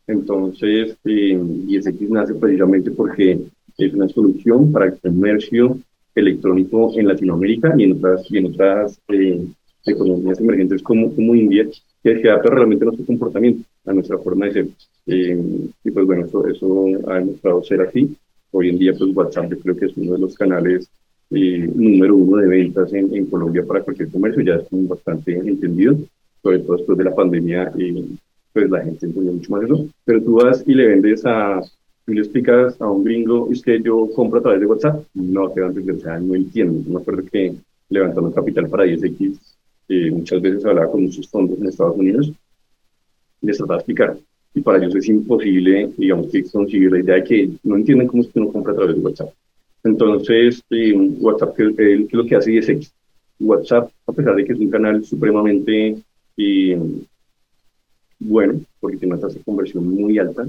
Entonces, 0.07 0.97
eh, 1.05 1.39
ISX 1.67 2.01
nace 2.09 2.33
precisamente 2.33 2.91
porque 2.91 3.39
es 3.77 3.93
una 3.93 4.09
solución 4.09 4.71
para 4.71 4.85
el 4.85 4.97
comercio 4.99 5.77
electrónico 6.15 6.91
en 6.97 7.07
Latinoamérica 7.07 7.73
y 7.77 7.83
en 7.83 7.93
otras, 7.93 8.29
y 8.29 8.37
en 8.37 8.45
otras 8.47 8.99
eh, 9.09 9.45
economías 9.85 10.39
emergentes 10.39 10.81
como, 10.81 11.13
como 11.13 11.35
India, 11.35 11.67
que 12.03 12.21
se 12.21 12.29
adapta 12.29 12.49
realmente 12.49 12.83
a 12.83 12.87
nuestro 12.87 13.05
comportamiento, 13.05 13.63
a 13.85 13.93
nuestra 13.93 14.17
forma 14.17 14.45
de 14.47 14.53
ser. 14.53 14.67
Eh, 15.07 15.41
y 15.83 15.91
pues 15.91 16.05
bueno, 16.05 16.25
eso, 16.25 16.47
eso 16.47 16.85
ha 17.07 17.15
demostrado 17.15 17.63
ser 17.63 17.81
así. 17.81 18.15
Hoy 18.51 18.69
en 18.69 18.79
día, 18.79 18.93
pues 18.97 19.15
WhatsApp 19.15 19.51
yo 19.51 19.59
creo 19.59 19.75
que 19.75 19.85
es 19.85 19.97
uno 19.97 20.13
de 20.13 20.19
los 20.19 20.35
canales 20.35 20.89
eh, 21.31 21.69
número 21.73 22.15
uno 22.15 22.37
de 22.37 22.47
ventas 22.47 22.91
en, 22.93 23.15
en, 23.15 23.27
Colombia 23.27 23.63
para 23.63 23.83
cualquier 23.83 24.09
comercio, 24.09 24.41
ya 24.41 24.55
es 24.55 24.67
bastante 24.71 25.33
entendido, 25.33 25.95
sobre 26.41 26.59
todo 26.59 26.77
después 26.77 26.97
de 26.97 27.03
la 27.03 27.15
pandemia, 27.15 27.71
eh, 27.77 28.05
pues 28.53 28.69
la 28.69 28.83
gente 28.83 29.05
entendió 29.05 29.33
mucho 29.33 29.51
más 29.51 29.63
eso, 29.63 29.87
pero 30.05 30.21
tú 30.21 30.33
vas 30.35 30.63
y 30.65 30.73
le 30.73 30.87
vendes 30.87 31.25
a, 31.25 31.61
y 32.07 32.13
le 32.13 32.21
explicas 32.21 32.79
a 32.81 32.89
un 32.89 33.03
gringo, 33.03 33.49
es 33.51 33.61
que 33.61 33.81
yo 33.81 34.09
compro 34.15 34.39
a 34.39 34.43
través 34.43 34.59
de 34.59 34.65
WhatsApp, 34.65 35.03
no 35.13 35.49
te 35.49 35.61
van 35.61 35.69
a 35.69 35.73
entender, 35.73 35.95
o 35.95 35.99
sea, 35.99 36.19
no 36.19 36.35
entiendo, 36.35 36.89
me 36.89 36.99
acuerdo 36.99 37.23
que 37.31 37.55
levantando 37.89 38.33
capital 38.33 38.69
para 38.69 38.85
10X, 38.85 39.39
eh, 39.89 40.11
muchas 40.11 40.41
veces 40.41 40.65
hablaba 40.65 40.91
con 40.91 41.03
muchos 41.03 41.27
fondos 41.27 41.59
en 41.59 41.67
Estados 41.67 41.97
Unidos, 41.97 42.31
y 43.41 43.47
les 43.47 43.57
trataba 43.57 43.77
de 43.77 43.79
explicar, 43.79 44.17
y 44.53 44.61
para 44.61 44.79
ellos 44.79 44.95
es 44.95 45.07
imposible, 45.07 45.91
digamos, 45.97 46.27
que 46.27 46.43
conseguir 46.43 46.91
la 46.91 46.99
idea 46.99 47.15
de 47.15 47.23
que 47.23 47.49
no 47.63 47.75
entienden 47.75 48.07
cómo 48.07 48.23
es 48.23 48.29
que 48.29 48.39
uno 48.39 48.51
compra 48.51 48.73
a 48.73 48.75
través 48.75 48.95
de 48.95 49.01
WhatsApp. 49.01 49.29
Entonces, 49.83 50.61
eh, 50.71 50.93
WhatsApp, 51.19 51.55
¿qué 51.55 51.63
es 52.03 52.13
lo 52.13 52.25
que 52.25 52.35
hace 52.35 52.57
es 52.57 52.93
WhatsApp, 53.39 53.89
a 54.05 54.11
pesar 54.11 54.35
de 54.35 54.45
que 54.45 54.53
es 54.53 54.59
un 54.59 54.69
canal 54.69 55.03
supremamente 55.05 56.03
eh, 56.39 56.81
bueno, 58.19 58.61
porque 58.79 58.97
tiene 58.97 59.13
una 59.13 59.21
tasa 59.21 59.37
de 59.37 59.43
conversión 59.43 59.87
muy 59.87 60.17
alta, 60.17 60.47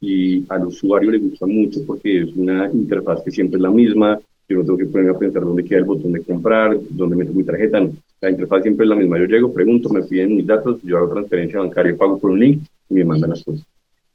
y 0.00 0.44
al 0.48 0.66
usuario 0.66 1.10
le 1.10 1.18
gusta 1.18 1.46
mucho 1.46 1.80
porque 1.86 2.22
es 2.22 2.36
una 2.36 2.70
interfaz 2.70 3.22
que 3.22 3.30
siempre 3.30 3.56
es 3.56 3.62
la 3.62 3.70
misma, 3.70 4.20
yo 4.48 4.58
no 4.58 4.64
tengo 4.64 4.78
que 4.78 4.86
ponerme 4.86 5.10
a 5.10 5.18
pensar 5.18 5.42
dónde 5.42 5.64
queda 5.64 5.78
el 5.78 5.84
botón 5.84 6.12
de 6.12 6.22
comprar, 6.22 6.78
dónde 6.90 7.16
meto 7.16 7.32
mi 7.32 7.42
tarjeta, 7.42 7.80
no. 7.80 7.92
La 8.20 8.30
interfaz 8.30 8.62
siempre 8.62 8.84
es 8.84 8.90
la 8.90 8.96
misma. 8.96 9.18
Yo 9.18 9.24
llego, 9.24 9.52
pregunto, 9.52 9.88
me 9.88 10.02
piden 10.02 10.36
mis 10.36 10.46
datos, 10.46 10.80
yo 10.82 10.98
hago 10.98 11.12
transferencia 11.12 11.58
bancaria, 11.58 11.96
pago 11.96 12.18
por 12.18 12.30
un 12.30 12.40
link 12.40 12.62
y 12.88 12.94
me 12.94 13.04
mandan 13.04 13.30
las 13.30 13.42
cosas. 13.42 13.66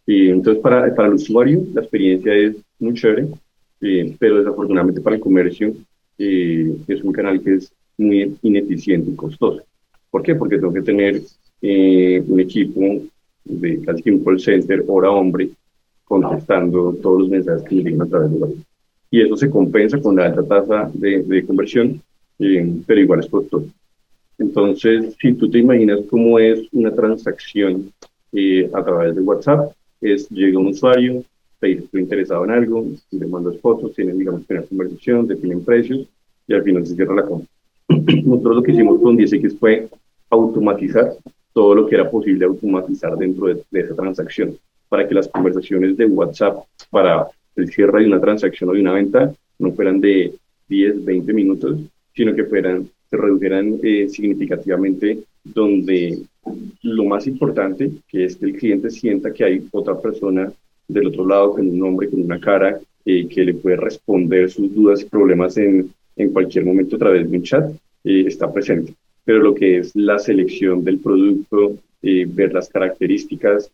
Y 0.07 0.29
entonces, 0.29 0.63
para, 0.63 0.93
para 0.95 1.09
el 1.09 1.15
usuario, 1.15 1.65
la 1.73 1.81
experiencia 1.81 2.33
es 2.33 2.55
muy 2.79 2.93
chévere 2.93 3.27
eh, 3.81 4.15
pero 4.19 4.37
desafortunadamente 4.37 5.01
para 5.01 5.15
el 5.15 5.21
comercio 5.21 5.73
eh, 6.17 6.75
es 6.87 7.01
un 7.01 7.11
canal 7.11 7.41
que 7.41 7.55
es 7.55 7.73
muy 7.97 8.37
ineficiente 8.43 9.09
y 9.09 9.15
costoso. 9.15 9.63
¿Por 10.11 10.21
qué? 10.21 10.35
Porque 10.35 10.57
tengo 10.57 10.73
que 10.73 10.81
tener 10.81 11.21
eh, 11.61 12.23
un 12.27 12.39
equipo 12.39 12.81
de 13.45 13.81
casi 13.81 14.03
que 14.03 14.11
un 14.11 14.23
call 14.23 14.39
center, 14.39 14.83
hora 14.87 15.09
hombre, 15.09 15.49
contestando 16.03 16.93
todos 17.01 17.21
los 17.21 17.29
mensajes 17.29 17.63
que 17.63 17.75
me 17.75 17.83
llegan 17.83 18.01
a 18.01 18.09
través 18.09 18.31
de 18.31 18.39
la 18.39 18.47
Y 19.09 19.21
eso 19.21 19.37
se 19.37 19.49
compensa 19.49 20.01
con 20.01 20.17
la 20.17 20.25
alta 20.25 20.43
tasa 20.43 20.91
de, 20.93 21.23
de 21.23 21.45
conversión, 21.45 22.01
pero 22.37 22.99
igual 22.99 23.21
es 23.21 23.27
costoso. 23.27 23.67
Entonces, 24.37 25.15
si 25.21 25.33
tú 25.33 25.49
te 25.49 25.59
imaginas 25.59 26.01
cómo 26.09 26.37
es 26.39 26.61
una 26.73 26.93
transacción 26.93 27.91
a 28.73 28.83
través 28.83 29.15
de 29.15 29.21
WhatsApp, 29.21 29.71
es 30.01 30.27
llega 30.29 30.57
un 30.57 30.67
usuario, 30.67 31.23
estoy 31.61 32.01
interesado 32.01 32.43
en 32.45 32.51
algo, 32.51 32.85
le 33.11 33.27
mando 33.27 33.53
fotos, 33.59 33.93
tienen, 33.93 34.17
digamos, 34.17 34.41
una 34.49 34.63
conversación, 34.63 35.27
definen 35.27 35.63
precios 35.63 36.07
y 36.47 36.53
al 36.53 36.63
final 36.63 36.85
se 36.85 36.95
cierra 36.95 37.15
la 37.15 37.25
compra. 37.25 37.47
Nosotros 38.25 38.55
lo 38.55 38.63
que 38.63 38.71
hicimos 38.71 38.99
con 38.99 39.17
10X 39.17 39.57
fue 39.59 39.87
automatizar 40.31 41.13
todo 41.53 41.75
lo 41.75 41.87
que 41.87 41.95
era 41.95 42.09
posible 42.09 42.45
automatizar 42.45 43.15
dentro 43.17 43.47
de, 43.47 43.63
esa 43.71 43.95
transacción 43.95 44.57
para 44.89 45.07
que 45.07 45.13
las 45.13 45.27
conversaciones 45.27 45.95
de 45.97 46.05
WhatsApp 46.05 46.63
para 46.89 47.27
el 47.55 47.71
cierre 47.71 48.01
de 48.01 48.07
una 48.07 48.19
transacción 48.19 48.69
o 48.69 48.73
de 48.73 48.81
una 48.81 48.93
venta 48.93 49.33
no 49.59 49.71
fueran 49.73 50.01
de 50.01 50.33
10, 50.67 51.05
20 51.05 51.33
minutos, 51.33 51.79
sino 52.15 52.33
que 52.33 52.45
fueran, 52.45 52.89
se 53.09 53.17
redujeran 53.17 53.79
eh, 53.83 54.07
significativamente 54.09 55.19
donde 55.43 56.23
lo 56.81 57.03
más 57.05 57.27
importante, 57.27 57.91
que 58.07 58.25
es 58.25 58.37
que 58.37 58.45
el 58.45 58.57
cliente 58.57 58.89
sienta 58.89 59.33
que 59.33 59.43
hay 59.43 59.67
otra 59.71 59.99
persona 59.99 60.51
del 60.87 61.07
otro 61.07 61.27
lado 61.27 61.51
con 61.51 61.67
un 61.67 61.77
nombre, 61.77 62.09
con 62.09 62.21
una 62.21 62.39
cara, 62.39 62.79
eh, 63.05 63.27
que 63.27 63.43
le 63.43 63.53
puede 63.53 63.77
responder 63.77 64.49
sus 64.49 64.73
dudas 64.73 65.01
y 65.01 65.05
problemas 65.05 65.57
en, 65.57 65.91
en 66.15 66.31
cualquier 66.31 66.65
momento 66.65 66.95
a 66.95 66.99
través 66.99 67.29
de 67.29 67.37
un 67.37 67.43
chat, 67.43 67.71
eh, 68.03 68.23
está 68.27 68.51
presente. 68.51 68.93
Pero 69.31 69.43
lo 69.43 69.55
que 69.55 69.77
es 69.77 69.95
la 69.95 70.19
selección 70.19 70.83
del 70.83 70.99
producto, 70.99 71.77
ver 72.01 72.51
las 72.51 72.67
características, 72.67 73.71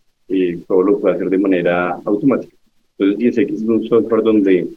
todo 0.68 0.84
lo 0.84 1.00
puede 1.00 1.16
hacer 1.16 1.32
de 1.32 1.38
manera 1.40 1.98
automática. 2.06 2.56
Entonces, 2.96 3.36
10X 3.36 3.54
es 3.56 3.62
un 3.64 3.84
software 3.88 4.22
donde, 4.22 4.68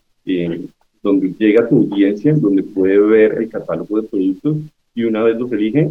donde 1.03 1.35
llega 1.39 1.69
tu 1.69 1.77
audiencia, 1.77 2.33
donde 2.33 2.63
puede 2.63 2.99
ver 2.99 3.33
el 3.43 3.51
catálogo 3.51 4.01
de 4.01 4.09
productos 4.09 4.57
y 4.95 5.05
una 5.05 5.23
vez 5.23 5.39
los 5.39 5.53
elige, 5.53 5.91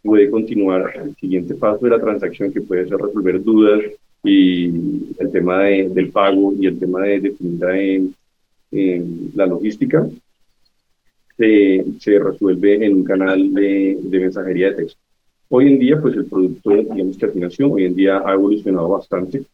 puede 0.00 0.30
continuar 0.30 0.92
el 0.94 1.16
siguiente 1.16 1.56
paso 1.56 1.84
de 1.84 1.90
la 1.90 2.00
transacción 2.00 2.52
que 2.52 2.60
puede 2.60 2.86
ser 2.86 2.98
resolver 2.98 3.42
dudas 3.42 3.82
y 4.22 4.66
el 5.18 5.32
tema 5.32 5.64
de, 5.64 5.88
del 5.88 6.10
pago 6.10 6.54
y 6.56 6.68
el 6.68 6.78
tema 6.78 7.00
de 7.00 7.18
definir 7.18 8.10
la 9.34 9.46
logística 9.46 10.08
se, 11.36 11.84
se, 11.98 12.18
resuelve 12.18 12.84
en 12.84 12.94
un 12.94 13.04
canal 13.04 13.52
de, 13.52 13.98
de, 14.02 14.20
mensajería 14.20 14.70
de 14.70 14.76
texto. 14.76 15.00
Hoy 15.48 15.68
en 15.68 15.78
día, 15.78 16.00
pues 16.00 16.16
el 16.16 16.26
producto, 16.26 16.70
digamos 16.70 17.16
que 17.16 17.26
afinación, 17.26 17.72
hoy 17.72 17.84
en 17.84 17.94
día 17.94 18.22
ha 18.24 18.34
evolucionado 18.34 18.88
bastante. 18.88 19.44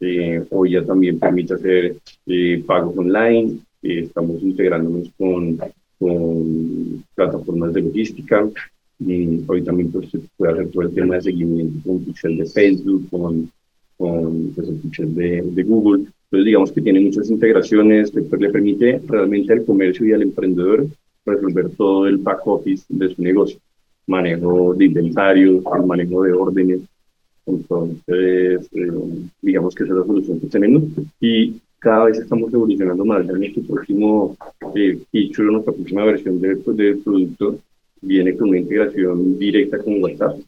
Eh, 0.00 0.42
hoy 0.50 0.72
ya 0.72 0.84
también 0.84 1.18
permite 1.18 1.54
hacer 1.54 1.96
eh, 2.26 2.64
pagos 2.66 2.96
online, 2.96 3.58
eh, 3.82 4.00
estamos 4.00 4.42
integrándonos 4.42 5.10
con, 5.18 5.58
con 5.98 7.04
plataformas 7.14 7.74
de 7.74 7.82
logística, 7.82 8.48
y 8.98 9.44
hoy 9.46 9.62
también 9.62 9.90
pues, 9.90 10.10
se 10.10 10.20
puede 10.36 10.52
hacer 10.52 10.70
todo 10.70 10.82
el 10.82 10.94
tema 10.94 11.16
de 11.16 11.22
seguimiento 11.22 11.78
con 11.86 12.04
pixel 12.04 12.38
de 12.38 12.46
Facebook, 12.46 13.08
con, 13.10 13.50
con 13.96 14.52
pues, 14.54 14.68
el 14.68 14.76
pixel 14.76 15.14
de, 15.14 15.42
de, 15.42 15.62
Google. 15.62 16.04
Entonces, 16.24 16.46
digamos 16.46 16.72
que 16.72 16.82
tiene 16.82 17.00
muchas 17.00 17.30
integraciones, 17.30 18.14
le, 18.14 18.22
permite 18.22 19.00
realmente 19.06 19.52
al 19.52 19.64
comercio 19.64 20.06
y 20.06 20.12
al 20.12 20.22
emprendedor 20.22 20.86
resolver 21.26 21.70
todo 21.76 22.06
el 22.06 22.18
back 22.18 22.46
office 22.46 22.84
de 22.88 23.14
su 23.14 23.22
negocio. 23.22 23.58
Manejo 24.06 24.74
de 24.74 24.86
inventario, 24.86 25.62
el 25.74 25.86
manejo 25.86 26.22
de 26.22 26.32
órdenes. 26.32 26.80
Entonces, 27.46 28.68
eh, 28.72 28.92
digamos 29.40 29.74
que 29.74 29.84
esa 29.84 29.92
es 29.92 29.98
la 29.98 30.06
solución 30.06 30.40
que 30.40 30.46
tenemos. 30.46 30.82
Y 31.20 31.60
cada 31.78 32.04
vez 32.04 32.18
estamos 32.18 32.52
evolucionando 32.52 33.04
más. 33.04 33.28
En 33.28 33.42
este 33.42 33.60
próximo 33.62 34.36
eh, 34.74 34.98
feature, 35.10 35.52
nuestra 35.52 35.72
próxima 35.72 36.04
versión 36.04 36.40
del 36.40 36.58
producto, 36.58 37.58
viene 38.02 38.36
con 38.36 38.48
una 38.48 38.58
integración 38.58 39.38
directa 39.38 39.78
con 39.78 40.02
WhatsApp 40.02 40.38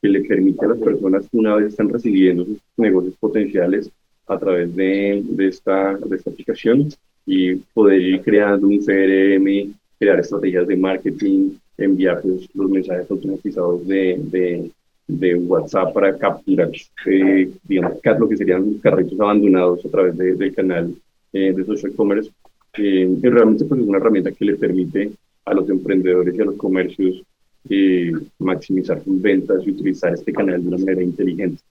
que 0.00 0.08
le 0.08 0.20
permite 0.22 0.64
a 0.64 0.68
las 0.68 0.78
personas, 0.78 1.28
una 1.32 1.54
vez 1.54 1.68
están 1.68 1.88
recibiendo 1.88 2.44
sus 2.44 2.58
negocios 2.76 3.14
potenciales 3.20 3.90
a 4.26 4.36
través 4.36 4.74
de, 4.74 5.22
de, 5.24 5.48
esta, 5.48 5.96
de 5.96 6.16
esta 6.16 6.30
aplicación 6.30 6.88
y 7.24 7.54
poder 7.54 8.00
ir 8.00 8.20
creando 8.20 8.66
un 8.66 8.78
CRM, 8.78 9.72
crear 10.02 10.18
estrategias 10.18 10.66
de 10.66 10.76
marketing, 10.76 11.50
enviar 11.78 12.20
pues, 12.20 12.48
los 12.54 12.68
mensajes 12.68 13.08
automatizados 13.08 13.86
de, 13.86 14.18
de, 14.18 14.70
de 15.06 15.34
WhatsApp 15.36 15.94
para 15.94 16.18
capturar, 16.18 16.70
eh, 17.06 17.48
digamos, 17.62 18.00
lo 18.18 18.28
que 18.28 18.36
serían 18.36 18.72
los 18.72 18.80
carritos 18.80 19.20
abandonados 19.20 19.84
a 19.84 19.88
través 19.88 20.18
de, 20.18 20.34
del 20.34 20.52
canal 20.52 20.92
eh, 21.32 21.52
de 21.56 21.64
social 21.64 21.92
commerce. 21.94 22.32
Eh, 22.74 23.16
y 23.22 23.28
realmente 23.28 23.64
pues, 23.64 23.80
es 23.80 23.86
una 23.86 23.98
herramienta 23.98 24.32
que 24.32 24.44
le 24.44 24.56
permite 24.56 25.12
a 25.44 25.54
los 25.54 25.70
emprendedores 25.70 26.34
y 26.34 26.40
a 26.40 26.46
los 26.46 26.56
comercios 26.56 27.22
eh, 27.68 28.12
maximizar 28.40 29.04
sus 29.04 29.22
ventas 29.22 29.64
y 29.64 29.70
utilizar 29.70 30.12
este 30.14 30.32
canal 30.32 30.60
de 30.60 30.68
una 30.68 30.78
manera 30.78 31.02
inteligente. 31.02 31.62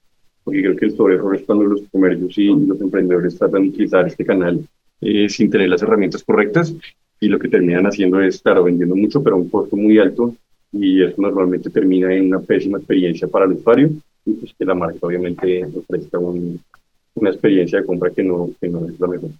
Porque 0.42 0.62
creo 0.62 0.76
que 0.76 0.86
el 0.86 0.96
sobre 0.96 1.16
error 1.16 1.36
es 1.36 1.42
cuando 1.42 1.64
los 1.64 1.82
comercios 1.92 2.38
y 2.38 2.46
los 2.46 2.80
emprendedores 2.80 3.36
tratan 3.36 3.64
de 3.64 3.68
utilizar 3.68 4.06
este 4.06 4.24
canal 4.24 4.66
eh, 5.02 5.28
sin 5.28 5.50
tener 5.50 5.68
las 5.68 5.82
herramientas 5.82 6.24
correctas 6.24 6.74
y 7.22 7.28
lo 7.28 7.38
que 7.38 7.48
terminan 7.48 7.86
haciendo 7.86 8.20
es, 8.20 8.42
claro, 8.42 8.64
vendiendo 8.64 8.96
mucho, 8.96 9.22
pero 9.22 9.36
a 9.36 9.38
un 9.38 9.48
costo 9.48 9.76
muy 9.76 9.96
alto 9.96 10.34
y 10.72 11.04
eso 11.04 11.22
normalmente 11.22 11.70
termina 11.70 12.12
en 12.12 12.26
una 12.26 12.40
pésima 12.40 12.78
experiencia 12.78 13.28
para 13.28 13.44
el 13.44 13.52
usuario 13.52 13.90
y 14.26 14.32
pues 14.32 14.52
que 14.58 14.64
la 14.64 14.74
marca 14.74 14.98
obviamente 15.02 15.64
ofrezca 15.64 16.18
una 16.18 17.30
experiencia 17.30 17.78
de 17.78 17.86
compra 17.86 18.10
que 18.10 18.24
no, 18.24 18.50
que 18.60 18.68
no 18.68 18.88
es 18.88 18.98
la 18.98 19.06
mejor. 19.06 19.30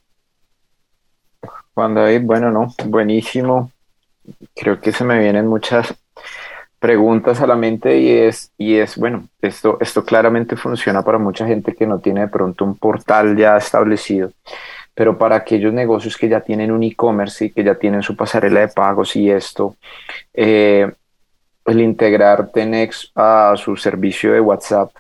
Juan 1.75 1.95
David, 1.97 2.23
bueno, 2.23 2.53
no, 2.53 2.73
buenísimo 2.87 3.73
creo 4.55 4.81
que 4.81 4.93
se 4.93 5.03
me 5.03 5.19
vienen 5.19 5.49
muchas 5.49 5.93
preguntas 6.79 7.41
a 7.41 7.49
la 7.49 7.57
mente 7.57 7.99
y 7.99 8.11
es, 8.11 8.53
y 8.57 8.77
es 8.77 8.97
bueno, 8.97 9.29
esto, 9.41 9.79
esto 9.81 10.05
claramente 10.05 10.55
funciona 10.55 11.03
para 11.03 11.19
mucha 11.19 11.49
gente 11.49 11.75
que 11.75 11.87
no 11.87 11.99
tiene 11.99 12.21
de 12.21 12.29
pronto 12.29 12.65
un 12.65 12.77
portal 12.77 13.37
ya 13.37 13.57
establecido, 13.57 14.31
pero 14.95 15.17
para 15.17 15.37
aquellos 15.37 15.73
negocios 15.73 16.17
que 16.17 16.29
ya 16.29 16.41
tienen 16.41 16.71
un 16.71 16.83
e-commerce 16.83 17.47
y 17.47 17.51
que 17.51 17.65
ya 17.65 17.75
tienen 17.75 18.03
su 18.03 18.17
pasarela 18.17 18.61
de 18.61 18.69
pagos 18.69 19.17
y 19.17 19.31
esto, 19.31 19.77
eh, 20.35 20.91
el 21.65 21.81
integrar 21.81 22.51
Tenex 22.51 23.13
a 23.15 23.55
su 23.57 23.77
servicio 23.77 24.33
de 24.33 24.41
WhatsApp, 24.41 24.91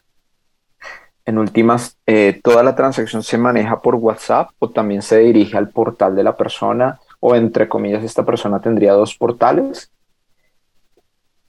en 1.24 1.38
últimas, 1.38 1.96
eh, 2.06 2.40
¿toda 2.42 2.62
la 2.64 2.74
transacción 2.74 3.22
se 3.22 3.38
maneja 3.38 3.80
por 3.80 3.94
WhatsApp 3.94 4.50
o 4.58 4.70
también 4.70 5.02
se 5.02 5.18
dirige 5.18 5.56
al 5.56 5.70
portal 5.70 6.16
de 6.16 6.24
la 6.24 6.36
persona? 6.36 6.98
o 7.24 7.36
entre 7.36 7.68
comillas 7.68 8.02
esta 8.02 8.24
persona 8.24 8.60
tendría 8.60 8.92
dos 8.92 9.14
portales? 9.14 9.90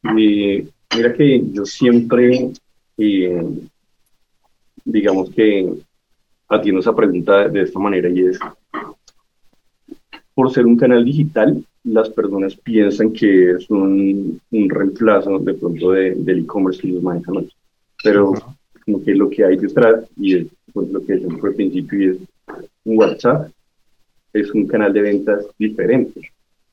mira 0.03 1.13
que 1.17 1.41
yo 1.51 1.65
siempre, 1.65 2.51
eh, 2.97 3.43
digamos 4.85 5.31
que 5.31 5.73
atiendo 6.53 6.81
esa 6.81 6.95
pregunta 6.95 7.47
de 7.47 7.61
esta 7.61 7.79
manera 7.79 8.09
y 8.09 8.25
es, 8.27 8.39
por 10.33 10.51
ser 10.51 10.65
un 10.65 10.77
canal 10.77 11.03
digital, 11.03 11.63
las 11.83 12.09
personas 12.09 12.55
piensan 12.55 13.11
que 13.11 13.51
es 13.51 13.69
un, 13.69 14.39
un 14.51 14.69
reemplazo 14.69 15.39
de 15.39 15.53
pronto 15.53 15.91
de, 15.91 16.15
del 16.15 16.39
e-commerce 16.39 16.81
que 16.81 16.87
ellos 16.87 17.03
manejan 17.03 17.47
Pero 18.03 18.33
como 18.85 19.03
que 19.03 19.15
lo 19.15 19.29
que 19.29 19.45
hay 19.45 19.57
detrás, 19.57 20.05
y 20.17 20.35
es 20.35 20.47
pues, 20.73 20.89
lo 20.89 21.05
que 21.05 21.13
decía 21.13 21.27
al 21.29 21.53
principio, 21.53 21.99
y 22.01 22.15
es 22.15 22.17
un 22.85 22.97
WhatsApp 22.97 23.51
es 24.33 24.51
un 24.51 24.67
canal 24.67 24.91
de 24.91 25.01
ventas 25.01 25.45
diferente 25.57 26.31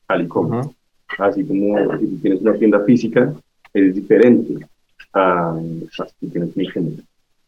al 0.08 0.22
e-commerce. 0.22 0.70
Así 1.18 1.44
como 1.44 1.98
si 1.98 2.06
tienes 2.22 2.40
una 2.40 2.54
tienda 2.54 2.82
física, 2.84 3.34
es 3.74 3.94
diferente 3.94 4.66
a, 5.12 5.60
si 6.20 6.26
tienes 6.28 6.56
un 6.56 6.62
e-commerce. 6.62 7.02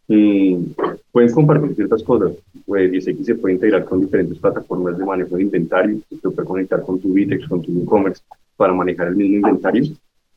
Mm, 0.09 0.73
pueden 1.11 1.33
compartir 1.33 1.75
ciertas 1.75 2.03
cosas. 2.03 2.33
Pues 2.67 2.91
dice 2.91 3.17
que 3.17 3.25
se 3.25 3.35
puede 3.35 3.55
integrar 3.55 3.85
con 3.85 4.01
diferentes 4.01 4.38
plataformas 4.38 4.99
de 4.99 5.05
manejo 5.05 5.37
de 5.37 5.43
inventario. 5.43 6.01
Se 6.11 6.31
puede 6.31 6.49
conectar 6.49 6.83
con 6.83 7.01
tu 7.01 7.12
Vitex, 7.12 7.47
con 7.49 7.62
tu 7.62 7.83
e-commerce 7.83 8.23
para 8.57 8.73
manejar 8.73 9.09
el 9.09 9.17
mismo 9.17 9.37
inventario. 9.37 9.85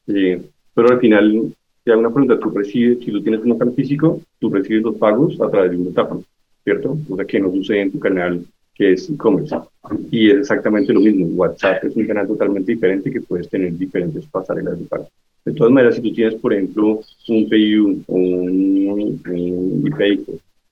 Eh, 0.07 0.41
pero 0.73 0.89
al 0.89 0.99
final, 0.99 1.53
te 1.83 1.91
hago 1.91 2.01
una 2.01 2.13
pregunta. 2.13 2.39
Tú 2.39 2.49
recibes, 2.49 2.99
si 2.99 3.11
tú 3.11 3.21
tienes 3.21 3.41
un 3.41 3.49
local 3.49 3.73
físico, 3.73 4.21
tú 4.39 4.49
recibes 4.49 4.83
los 4.83 4.95
pagos 4.95 5.39
a 5.41 5.49
través 5.49 5.71
de 5.71 5.77
una 5.77 5.89
etapa, 5.89 6.17
¿cierto? 6.63 6.97
O 7.09 7.15
sea, 7.15 7.25
que 7.25 7.39
no 7.39 7.51
sucede 7.51 7.81
en 7.81 7.91
tu 7.91 7.99
canal 7.99 8.45
que 8.73 8.91
es 8.91 9.09
e-commerce. 9.09 9.55
Y 10.11 10.29
es 10.29 10.37
exactamente 10.39 10.93
lo 10.93 10.99
mismo. 10.99 11.27
WhatsApp 11.27 11.85
es 11.85 11.95
un 11.95 12.05
canal 12.05 12.27
totalmente 12.27 12.73
diferente 12.73 13.09
que 13.09 13.21
puedes 13.21 13.49
tener 13.49 13.75
diferentes 13.77 14.25
pasarelas 14.25 14.77
de 14.77 14.85
pago. 14.85 15.07
De 15.45 15.53
todas 15.53 15.71
maneras, 15.71 15.95
si 15.95 16.01
tú 16.01 16.11
tienes, 16.11 16.35
por 16.35 16.53
ejemplo, 16.53 17.01
un 17.29 17.49
PayU 17.49 18.03
o 18.07 18.15
un, 18.15 19.21
un 19.27 19.95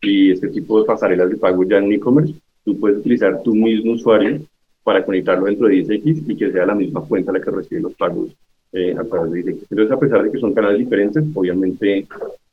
y 0.01 0.31
este 0.31 0.49
tipo 0.49 0.79
de 0.79 0.85
pasarelas 0.85 1.29
de 1.29 1.37
pago 1.37 1.63
ya 1.63 1.77
en 1.77 1.93
e-commerce, 1.93 2.33
tú 2.65 2.77
puedes 2.79 2.97
utilizar 2.97 3.41
tu 3.41 3.55
mismo 3.55 3.93
usuario 3.93 4.41
para 4.83 5.05
conectarlo 5.05 5.45
dentro 5.45 5.67
de 5.67 5.75
10X 5.75 6.23
y 6.27 6.35
que 6.35 6.51
sea 6.51 6.65
la 6.65 6.75
misma 6.75 7.01
cuenta 7.01 7.31
la 7.31 7.39
que 7.39 7.51
recibe 7.51 7.81
los 7.81 7.93
pagos 7.93 8.31
eh, 8.73 8.95
a 8.97 9.03
través 9.03 9.31
de 9.31 9.45
10X. 9.45 9.67
Entonces, 9.69 9.91
a 9.91 9.99
pesar 9.99 10.23
de 10.23 10.31
que 10.31 10.39
son 10.39 10.53
canales 10.53 10.79
diferentes, 10.79 11.23
obviamente 11.33 12.07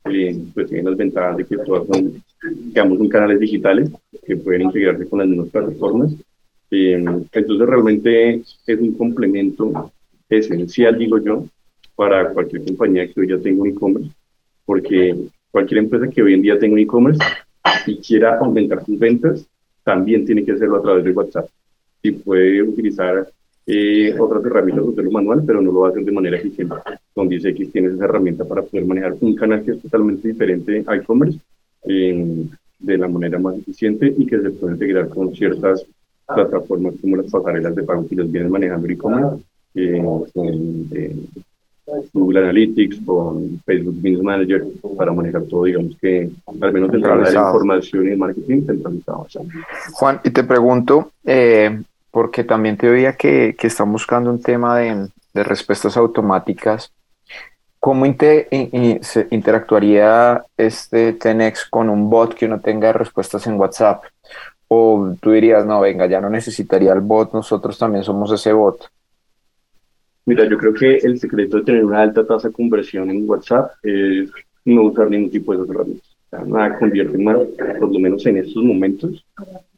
eh, 0.05 0.43
pues 0.53 0.67
tienen 0.67 0.85
las 0.85 0.97
ventajas 0.97 1.37
de 1.37 1.45
que 1.45 1.57
todas 1.57 1.87
son, 1.87 2.23
digamos, 2.67 2.97
son 2.97 3.09
canales 3.09 3.39
digitales 3.39 3.91
que 4.25 4.37
pueden 4.37 4.63
integrarse 4.63 5.07
con 5.07 5.19
las 5.19 5.27
mismas 5.27 5.49
plataformas. 5.49 6.13
Eh, 6.71 6.93
entonces 6.93 7.67
realmente 7.67 8.41
es 8.65 8.79
un 8.79 8.93
complemento 8.93 9.91
esencial, 10.29 10.97
digo 10.97 11.17
yo, 11.17 11.45
para 12.01 12.33
cualquier 12.33 12.65
compañía 12.65 13.07
que 13.07 13.21
hoy 13.21 13.27
ya 13.27 13.37
tenga 13.37 13.61
un 13.61 13.67
e-commerce, 13.67 14.09
porque 14.65 15.15
cualquier 15.51 15.81
empresa 15.81 16.09
que 16.09 16.23
hoy 16.23 16.33
en 16.33 16.41
día 16.41 16.57
tenga 16.57 16.73
un 16.73 16.79
e-commerce 16.79 17.23
y 17.85 17.97
quiera 17.97 18.39
aumentar 18.39 18.83
sus 18.83 18.97
ventas, 18.97 19.45
también 19.83 20.25
tiene 20.25 20.43
que 20.43 20.53
hacerlo 20.53 20.77
a 20.77 20.81
través 20.81 21.03
de 21.03 21.11
WhatsApp. 21.11 21.47
Y 22.01 22.13
puede 22.13 22.63
utilizar 22.63 23.27
eh, 23.67 24.15
otras 24.17 24.43
herramientas 24.43 24.95
de 24.95 25.03
manual, 25.11 25.43
pero 25.45 25.61
no 25.61 25.71
lo 25.71 25.81
va 25.81 25.89
a 25.89 25.91
hacer 25.91 26.03
de 26.03 26.11
manera 26.11 26.37
eficiente. 26.37 26.73
Con 27.13 27.29
10X 27.29 27.71
tienes 27.71 27.93
esa 27.93 28.05
herramienta 28.05 28.45
para 28.45 28.63
poder 28.63 28.83
manejar 28.87 29.15
un 29.21 29.35
canal 29.35 29.63
que 29.63 29.73
es 29.73 29.81
totalmente 29.83 30.27
diferente 30.27 30.83
a 30.87 30.95
e-commerce 30.95 31.37
eh, 31.83 32.47
de 32.79 32.97
la 32.97 33.07
manera 33.09 33.37
más 33.37 33.59
eficiente 33.59 34.11
y 34.17 34.25
que 34.25 34.41
se 34.41 34.49
puede 34.49 34.73
integrar 34.73 35.07
con 35.07 35.35
ciertas 35.35 35.85
plataformas 36.25 36.95
como 36.99 37.17
las 37.17 37.29
pasarelas 37.29 37.75
de 37.75 37.83
pago 37.83 38.07
que 38.07 38.15
los 38.15 38.31
vienen 38.31 38.51
manejando 38.51 38.87
e-commerce, 38.87 39.43
eh, 39.75 40.03
eh, 40.95 41.15
Google 42.13 42.39
Analytics, 42.39 42.99
con 43.05 43.61
Facebook 43.65 43.95
Business 43.95 44.21
Manager, 44.23 44.63
para 44.97 45.11
manejar 45.11 45.43
todo, 45.43 45.65
digamos 45.65 45.95
que 45.99 46.29
al 46.61 46.73
menos 46.73 46.91
de 46.91 46.99
la 46.99 47.29
información 47.29 48.07
y 48.07 48.11
el 48.11 48.17
marketing 48.17 48.65
centralizado. 48.65 49.27
Juan, 49.93 50.21
y 50.23 50.29
te 50.29 50.43
pregunto, 50.43 51.11
eh, 51.25 51.81
porque 52.11 52.43
también 52.43 52.77
te 52.77 52.89
oía 52.89 53.13
que, 53.13 53.55
que 53.57 53.67
están 53.67 53.91
buscando 53.91 54.29
un 54.29 54.41
tema 54.41 54.77
de, 54.77 55.07
de 55.33 55.43
respuestas 55.43 55.97
automáticas 55.97 56.91
¿cómo 57.81 58.05
se 58.05 59.27
interactuaría 59.31 60.45
este 60.55 61.13
Tenex 61.13 61.65
con 61.65 61.89
un 61.89 62.09
bot 62.11 62.35
que 62.35 62.47
no 62.47 62.61
tenga 62.61 62.93
respuestas 62.93 63.47
en 63.47 63.59
WhatsApp? 63.59 64.03
O 64.67 65.15
tú 65.19 65.31
dirías, 65.31 65.65
no, 65.65 65.81
venga, 65.81 66.05
ya 66.05 66.21
no 66.21 66.29
necesitaría 66.29 66.93
el 66.93 67.01
bot, 67.01 67.33
nosotros 67.33 67.77
también 67.79 68.03
somos 68.03 68.31
ese 68.31 68.53
bot. 68.53 68.87
Mira, 70.25 70.47
yo 70.47 70.57
creo 70.57 70.73
que 70.73 70.97
el 70.97 71.19
secreto 71.19 71.57
de 71.57 71.63
tener 71.63 71.83
una 71.83 72.01
alta 72.01 72.25
tasa 72.25 72.49
de 72.49 72.53
conversión 72.53 73.09
en 73.09 73.27
WhatsApp 73.29 73.71
es 73.83 74.29
no 74.65 74.83
usar 74.83 75.09
ningún 75.09 75.31
tipo 75.31 75.55
de 75.55 75.71
herramientas. 75.71 76.15
Nada 76.45 76.77
convierte 76.77 77.17
más, 77.17 77.39
por 77.79 77.91
lo 77.91 77.99
menos 77.99 78.25
en 78.25 78.37
estos 78.37 78.63
momentos, 78.63 79.25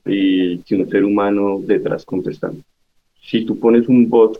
y 0.05 0.57
que 0.59 0.75
un 0.75 0.89
ser 0.89 1.03
humano 1.03 1.59
detrás 1.65 2.05
contestando. 2.05 2.61
Si 3.21 3.45
tú 3.45 3.57
pones 3.57 3.87
un 3.87 4.09
bot 4.09 4.39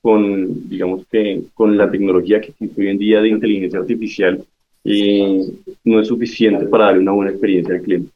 con, 0.00 0.68
digamos 0.68 1.06
que, 1.10 1.42
con 1.54 1.76
la 1.76 1.90
tecnología 1.90 2.40
que 2.40 2.50
existe 2.50 2.82
hoy 2.82 2.88
en 2.88 2.98
día 2.98 3.22
de 3.22 3.30
inteligencia 3.30 3.80
artificial, 3.80 4.44
y 4.84 5.58
no 5.82 5.98
es 6.00 6.08
suficiente 6.08 6.66
para 6.66 6.84
darle 6.84 7.00
una 7.00 7.12
buena 7.12 7.30
experiencia 7.30 7.74
al 7.74 7.80
cliente. 7.80 8.10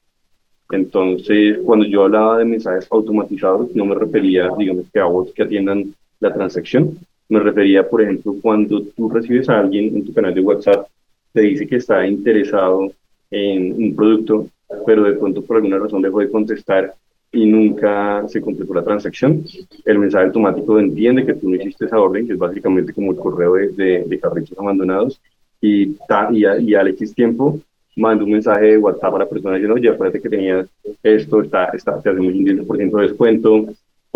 Entonces, 0.71 1.59
cuando 1.64 1.87
yo 1.87 2.05
hablaba 2.05 2.38
de 2.38 2.44
mensajes 2.44 2.87
automatizados, 2.90 3.75
no 3.75 3.87
me 3.87 3.94
refería, 3.94 4.51
digamos, 4.59 4.85
que 4.92 5.01
a 5.01 5.07
bots 5.07 5.33
que 5.33 5.42
atiendan 5.42 5.94
la 6.21 6.33
transacción. 6.33 6.99
Me 7.29 7.41
refería, 7.41 7.89
por 7.89 8.03
ejemplo, 8.03 8.35
cuando 8.41 8.83
tú 8.83 9.09
recibes 9.11 9.49
a 9.49 9.61
alguien 9.61 9.97
en 9.97 10.05
tu 10.05 10.13
canal 10.13 10.35
de 10.35 10.41
WhatsApp, 10.41 10.87
te 11.33 11.43
dice 11.43 11.67
que 11.67 11.77
está 11.77 12.07
interesado 12.07 12.91
en 13.31 13.73
un 13.75 13.95
producto, 13.95 14.49
pero 14.87 15.05
de 15.05 15.13
pronto 15.13 15.43
por 15.43 15.57
alguna 15.57 15.79
razón 15.79 16.03
dejó 16.03 16.21
de 16.21 16.31
contestar 16.31 16.95
y 17.31 17.45
nunca 17.45 18.27
se 18.29 18.41
completó 18.41 18.73
la 18.73 18.83
transacción, 18.83 19.45
el 19.85 19.99
mensaje 19.99 20.27
automático 20.27 20.79
entiende 20.79 21.27
que 21.27 21.35
tú 21.35 21.51
no 21.51 21.57
hiciste 21.57 21.85
esa 21.85 22.01
orden, 22.01 22.27
que 22.27 22.33
es 22.33 22.39
básicamente 22.39 22.95
como 22.95 23.13
el 23.13 23.19
correo 23.19 23.55
de, 23.55 24.05
de, 24.07 24.19
carritos 24.19 24.59
abandonados, 24.59 25.21
y, 25.61 25.89
y, 26.31 26.47
y, 26.61 26.75
al 26.75 26.89
X 26.89 27.15
tiempo 27.15 27.61
manda 27.97 28.25
un 28.25 28.31
mensaje 28.31 28.67
de 28.67 28.79
WhatsApp 28.79 29.15
a 29.15 29.19
la 29.19 29.29
persona 29.29 29.57
diciendo, 29.57 29.75
oye, 29.75 29.93
parece 29.93 30.21
que 30.23 30.29
tenías 30.29 30.67
esto, 31.03 31.43
está, 31.43 31.67
está, 31.67 32.01
te 32.01 32.11
hacemos 32.11 32.33
un 32.33 32.47
10% 32.47 32.97
de 32.97 33.03
descuento, 33.03 33.67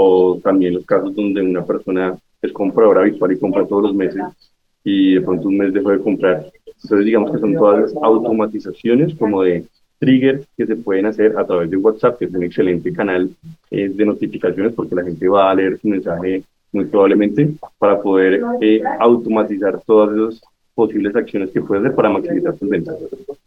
o 0.05 0.41
también 0.43 0.75
los 0.75 0.85
casos 0.85 1.15
donde 1.15 1.41
una 1.43 1.65
persona 1.65 2.17
es 2.41 2.53
compradora 2.53 3.03
habitual 3.03 3.33
y 3.33 3.39
compra 3.39 3.67
todos 3.67 3.85
los 3.85 3.95
meses 3.95 4.23
y 4.85 5.15
de 5.15 5.21
pronto 5.21 5.49
un 5.49 5.59
mes 5.59 5.73
dejó 5.73 5.91
de 5.91 6.01
comprar. 6.01 6.51
Entonces 6.67 7.05
digamos 7.05 7.31
que 7.31 7.39
son 7.39 7.55
todas 7.55 7.83
las 7.83 7.95
automatizaciones 8.03 9.15
como 9.15 9.43
de 9.43 9.65
triggers 9.99 10.45
que 10.57 10.67
se 10.67 10.75
pueden 10.75 11.07
hacer 11.07 11.39
a 11.39 11.47
través 11.47 11.71
de 11.71 11.77
WhatsApp, 11.77 12.19
que 12.19 12.25
es 12.25 12.35
un 12.35 12.43
excelente 12.43 12.93
canal 12.93 13.31
eh, 13.71 13.89
de 13.89 14.05
notificaciones 14.05 14.73
porque 14.73 14.97
la 14.97 15.05
gente 15.05 15.29
va 15.29 15.51
a 15.51 15.55
leer 15.55 15.79
su 15.79 15.87
mensaje 15.87 16.43
muy 16.73 16.87
probablemente 16.87 17.51
para 17.79 18.01
poder 18.03 18.43
eh, 18.61 18.83
automatizar 18.99 19.81
todas 19.87 20.17
esas 20.17 20.52
posibles 20.75 21.15
acciones 21.15 21.51
que 21.51 21.61
puede 21.61 21.81
hacer 21.81 21.95
para 21.95 22.11
maximizar 22.11 22.57
sus 22.59 22.69
ventas. 22.69 22.97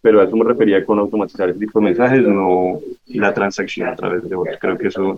Pero 0.01 0.21
a 0.21 0.25
eso 0.25 0.35
me 0.35 0.45
refería 0.45 0.85
con 0.85 0.99
automatizar 0.99 1.49
ese 1.49 1.59
tipo 1.59 1.79
de 1.79 1.85
mensajes, 1.85 2.21
no 2.21 2.79
la 3.07 3.33
transacción 3.33 3.89
a 3.89 3.95
través 3.95 4.27
de 4.27 4.35
bots. 4.35 4.57
Creo 4.59 4.77
que 4.77 4.88
eso, 4.88 5.17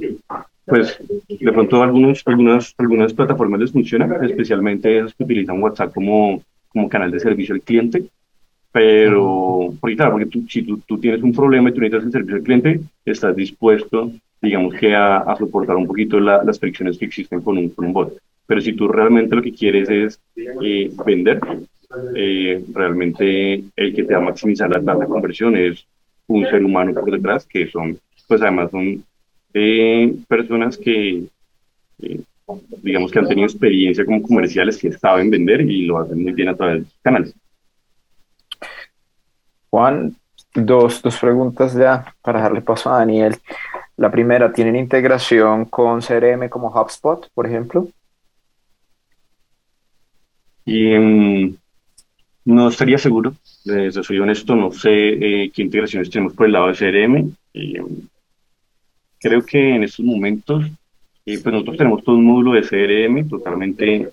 pues, 0.65 0.97
de 1.27 1.51
pronto 1.51 1.83
algunos, 1.83 2.23
algunas, 2.25 2.73
algunas 2.77 3.13
plataformas 3.13 3.59
les 3.59 3.71
funciona, 3.71 4.07
especialmente 4.25 4.97
esas 4.97 5.13
que 5.13 5.23
utilizan 5.23 5.61
WhatsApp 5.61 5.93
como, 5.93 6.41
como 6.69 6.89
canal 6.89 7.11
de 7.11 7.19
servicio 7.19 7.55
al 7.55 7.61
cliente, 7.61 8.05
pero, 8.71 9.73
porque 9.79 9.95
claro, 9.95 10.11
porque 10.11 10.27
tú, 10.27 10.45
si 10.47 10.61
tú, 10.61 10.79
tú, 10.85 10.99
tienes 10.99 11.23
un 11.23 11.33
problema 11.33 11.69
y 11.69 11.73
tú 11.73 11.81
necesitas 11.81 12.05
el 12.05 12.11
servicio 12.11 12.35
al 12.35 12.43
cliente, 12.43 12.79
estás 13.05 13.35
dispuesto, 13.35 14.11
digamos 14.41 14.75
que 14.75 14.93
a, 14.93 15.17
a 15.17 15.35
soportar 15.35 15.75
un 15.75 15.87
poquito 15.87 16.19
las 16.19 16.59
fricciones 16.59 16.97
que 16.97 17.05
existen 17.05 17.41
con 17.41 17.57
un, 17.57 17.69
con 17.69 17.85
un 17.85 17.93
bot. 17.93 18.17
Pero 18.45 18.61
si 18.61 18.73
tú 18.73 18.87
realmente 18.87 19.35
lo 19.35 19.41
que 19.41 19.51
quieres 19.51 19.89
es 19.89 20.19
eh, 20.35 20.91
vender, 21.05 21.39
eh, 22.15 22.63
realmente 22.73 23.63
el 23.75 23.95
que 23.95 24.03
te 24.03 24.13
va 24.13 24.19
a 24.19 24.25
maximizar 24.25 24.69
la 24.69 24.83
tasa 24.83 24.99
de 24.99 25.07
conversión 25.07 25.55
es 25.55 25.85
un 26.27 26.45
ser 26.45 26.63
humano 26.63 26.93
por 26.93 27.09
detrás, 27.09 27.45
que 27.45 27.67
son, 27.69 27.97
pues 28.27 28.41
además 28.41 28.71
son 28.71 29.03
eh, 29.53 30.15
personas 30.27 30.77
que, 30.77 31.27
digamos 32.81 33.11
que 33.11 33.19
han 33.19 33.27
tenido 33.27 33.47
experiencia 33.47 34.05
como 34.05 34.21
comerciales, 34.21 34.77
que 34.77 34.91
saben 34.91 35.29
vender 35.29 35.61
y 35.61 35.85
lo 35.85 35.99
hacen 35.99 36.21
muy 36.21 36.33
bien 36.33 36.49
a 36.49 36.55
través 36.55 36.79
de 36.79 36.89
sus 36.89 36.99
canales. 37.01 37.33
Juan, 39.69 40.15
dos, 40.53 41.01
dos 41.01 41.17
preguntas 41.19 41.73
ya 41.73 42.13
para 42.21 42.41
darle 42.41 42.61
paso 42.61 42.91
a 42.91 42.99
Daniel. 42.99 43.35
La 43.95 44.11
primera, 44.11 44.51
¿tienen 44.51 44.75
integración 44.75 45.65
con 45.65 46.01
CRM 46.01 46.49
como 46.49 46.69
HubSpot, 46.69 47.29
por 47.33 47.47
ejemplo? 47.47 47.87
Y, 50.65 50.97
mm, 50.97 51.57
no 52.47 52.69
estaría 52.69 52.97
seguro, 52.97 53.35
eh, 53.65 53.91
soy 53.91 54.19
honesto, 54.19 54.55
no 54.55 54.71
sé 54.71 54.89
eh, 54.89 55.51
qué 55.53 55.63
integraciones 55.63 56.09
tenemos 56.09 56.33
por 56.33 56.45
el 56.45 56.53
lado 56.53 56.67
de 56.67 56.75
CRM. 56.75 57.35
Mm, 57.53 58.07
creo 59.19 59.41
que 59.41 59.75
en 59.75 59.83
estos 59.83 60.05
momentos, 60.05 60.63
eh, 61.25 61.39
pues 61.43 61.53
nosotros 61.53 61.75
tenemos 61.75 62.03
todo 62.05 62.15
un 62.15 62.23
módulo 62.23 62.53
de 62.53 62.61
CRM 62.61 63.27
totalmente 63.27 64.09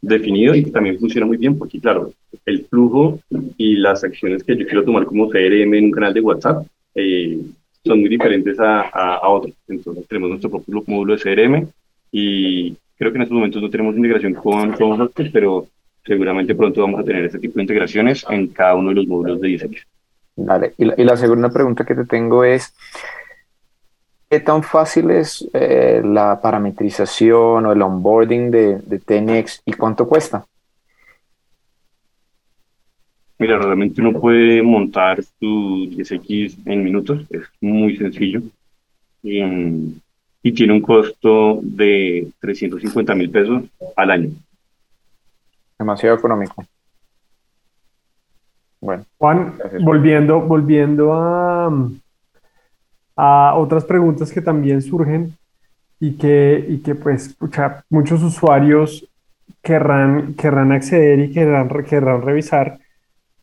definido 0.00 0.54
y 0.54 0.62
que 0.62 0.70
también 0.70 1.00
funciona 1.00 1.26
muy 1.26 1.36
bien 1.36 1.58
porque, 1.58 1.80
claro, 1.80 2.12
el 2.44 2.64
flujo 2.66 3.18
y 3.56 3.74
las 3.74 4.04
acciones 4.04 4.44
que 4.44 4.56
yo 4.56 4.64
quiero 4.64 4.84
tomar 4.84 5.04
como 5.04 5.28
CRM 5.28 5.74
en 5.74 5.84
un 5.86 5.90
canal 5.90 6.14
de 6.14 6.20
WhatsApp 6.20 6.64
eh, 6.94 7.40
son 7.84 8.00
muy 8.00 8.08
diferentes 8.08 8.60
a, 8.60 8.82
a, 8.82 9.28
otros. 9.28 9.52
Entonces 9.66 10.06
tenemos 10.06 10.30
nuestro 10.30 10.50
propio 10.50 10.84
módulo 10.86 11.16
de 11.16 11.22
CRM 11.22 11.68
y 12.12 12.76
creo 12.96 13.10
que 13.10 13.18
en 13.18 13.22
estos 13.22 13.34
momentos 13.34 13.60
no 13.60 13.68
tenemos 13.68 13.96
integración 13.96 14.34
con, 14.34 14.72
con 14.74 15.10
pero 15.32 15.66
seguramente 16.06 16.54
pronto 16.54 16.82
vamos 16.82 17.00
a 17.00 17.04
tener 17.04 17.24
este 17.24 17.38
tipo 17.38 17.56
de 17.56 17.62
integraciones 17.62 18.24
en 18.30 18.48
cada 18.48 18.74
uno 18.74 18.90
de 18.90 18.94
los 18.96 19.06
módulos 19.06 19.40
de 19.40 19.48
diseño. 19.48 19.78
Vale, 20.36 20.74
y 20.76 20.84
la, 20.84 20.94
y 20.96 21.04
la 21.04 21.16
segunda 21.16 21.48
pregunta 21.50 21.84
que 21.84 21.94
te 21.94 22.04
tengo 22.04 22.44
es, 22.44 22.74
¿Qué 24.28 24.40
tan 24.40 24.64
fácil 24.64 25.10
es 25.12 25.48
eh, 25.54 26.02
la 26.04 26.40
parametrización 26.40 27.66
o 27.66 27.72
el 27.72 27.80
onboarding 27.80 28.50
de, 28.50 28.78
de 28.78 28.98
Tenex 28.98 29.62
y 29.64 29.72
cuánto 29.72 30.08
cuesta? 30.08 30.44
Mira, 33.38 33.58
realmente 33.58 34.00
uno 34.00 34.18
puede 34.18 34.62
montar 34.62 35.22
su 35.22 35.88
10X 35.92 36.56
en 36.64 36.82
minutos, 36.82 37.24
es 37.30 37.42
muy 37.60 37.96
sencillo. 37.96 38.42
Y, 39.22 39.42
y 40.42 40.52
tiene 40.52 40.72
un 40.72 40.80
costo 40.80 41.60
de 41.62 42.26
350 42.40 43.14
mil 43.14 43.30
pesos 43.30 43.62
al 43.94 44.10
año. 44.10 44.30
Demasiado 45.78 46.16
económico. 46.16 46.64
Bueno. 48.80 49.04
Juan, 49.18 49.54
volviendo, 49.80 50.40
volviendo 50.40 51.12
a, 51.14 51.70
a 53.16 53.54
otras 53.56 53.84
preguntas 53.84 54.30
que 54.30 54.40
también 54.40 54.82
surgen 54.82 55.36
y 55.98 56.16
que, 56.16 56.64
y 56.68 56.78
que 56.78 56.94
pues 56.94 57.36
muchos 57.88 58.22
usuarios 58.22 59.08
querrán, 59.62 60.34
querrán 60.34 60.72
acceder 60.72 61.18
y 61.20 61.32
querrán, 61.32 61.68
querrán 61.84 62.22
revisar 62.22 62.78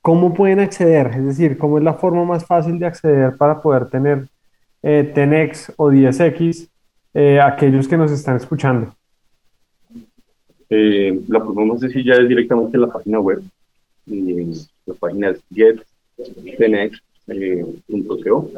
cómo 0.01 0.33
pueden 0.33 0.59
acceder, 0.59 1.07
es 1.07 1.25
decir, 1.25 1.57
cómo 1.57 1.77
es 1.77 1.83
la 1.83 1.95
forma 1.95 2.25
más 2.25 2.45
fácil 2.45 2.77
de 2.77 2.85
acceder 2.85 3.37
para 3.37 3.61
poder 3.61 3.89
tener 3.89 4.27
eh, 4.81 5.11
Tenex 5.15 5.73
o 5.77 5.89
10X 5.89 6.69
eh, 7.13 7.39
aquellos 7.41 7.87
que 7.87 7.97
nos 7.97 8.11
están 8.11 8.35
escuchando. 8.35 8.93
Eh, 10.75 11.21
la 11.27 11.39
forma 11.39 11.65
más 11.65 11.81
sencilla 11.81 12.15
es 12.15 12.27
directamente 12.27 12.77
en 12.77 12.81
la 12.81 12.91
página 12.91 13.19
web. 13.19 13.43
la 14.07 14.93
página 14.95 15.29
es 15.29 15.39
gettenex.co 15.53 18.51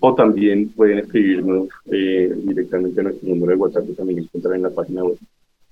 o 0.00 0.14
también 0.14 0.68
pueden 0.68 0.98
escribirnos 0.98 1.68
eh, 1.86 2.30
directamente 2.44 3.00
a 3.00 3.04
nuestro 3.04 3.30
número 3.30 3.52
de 3.52 3.56
WhatsApp 3.56 3.86
que 3.86 3.94
también 3.94 4.18
encuentran 4.20 4.56
en 4.56 4.62
la 4.62 4.70
página 4.70 5.04
web. 5.04 5.16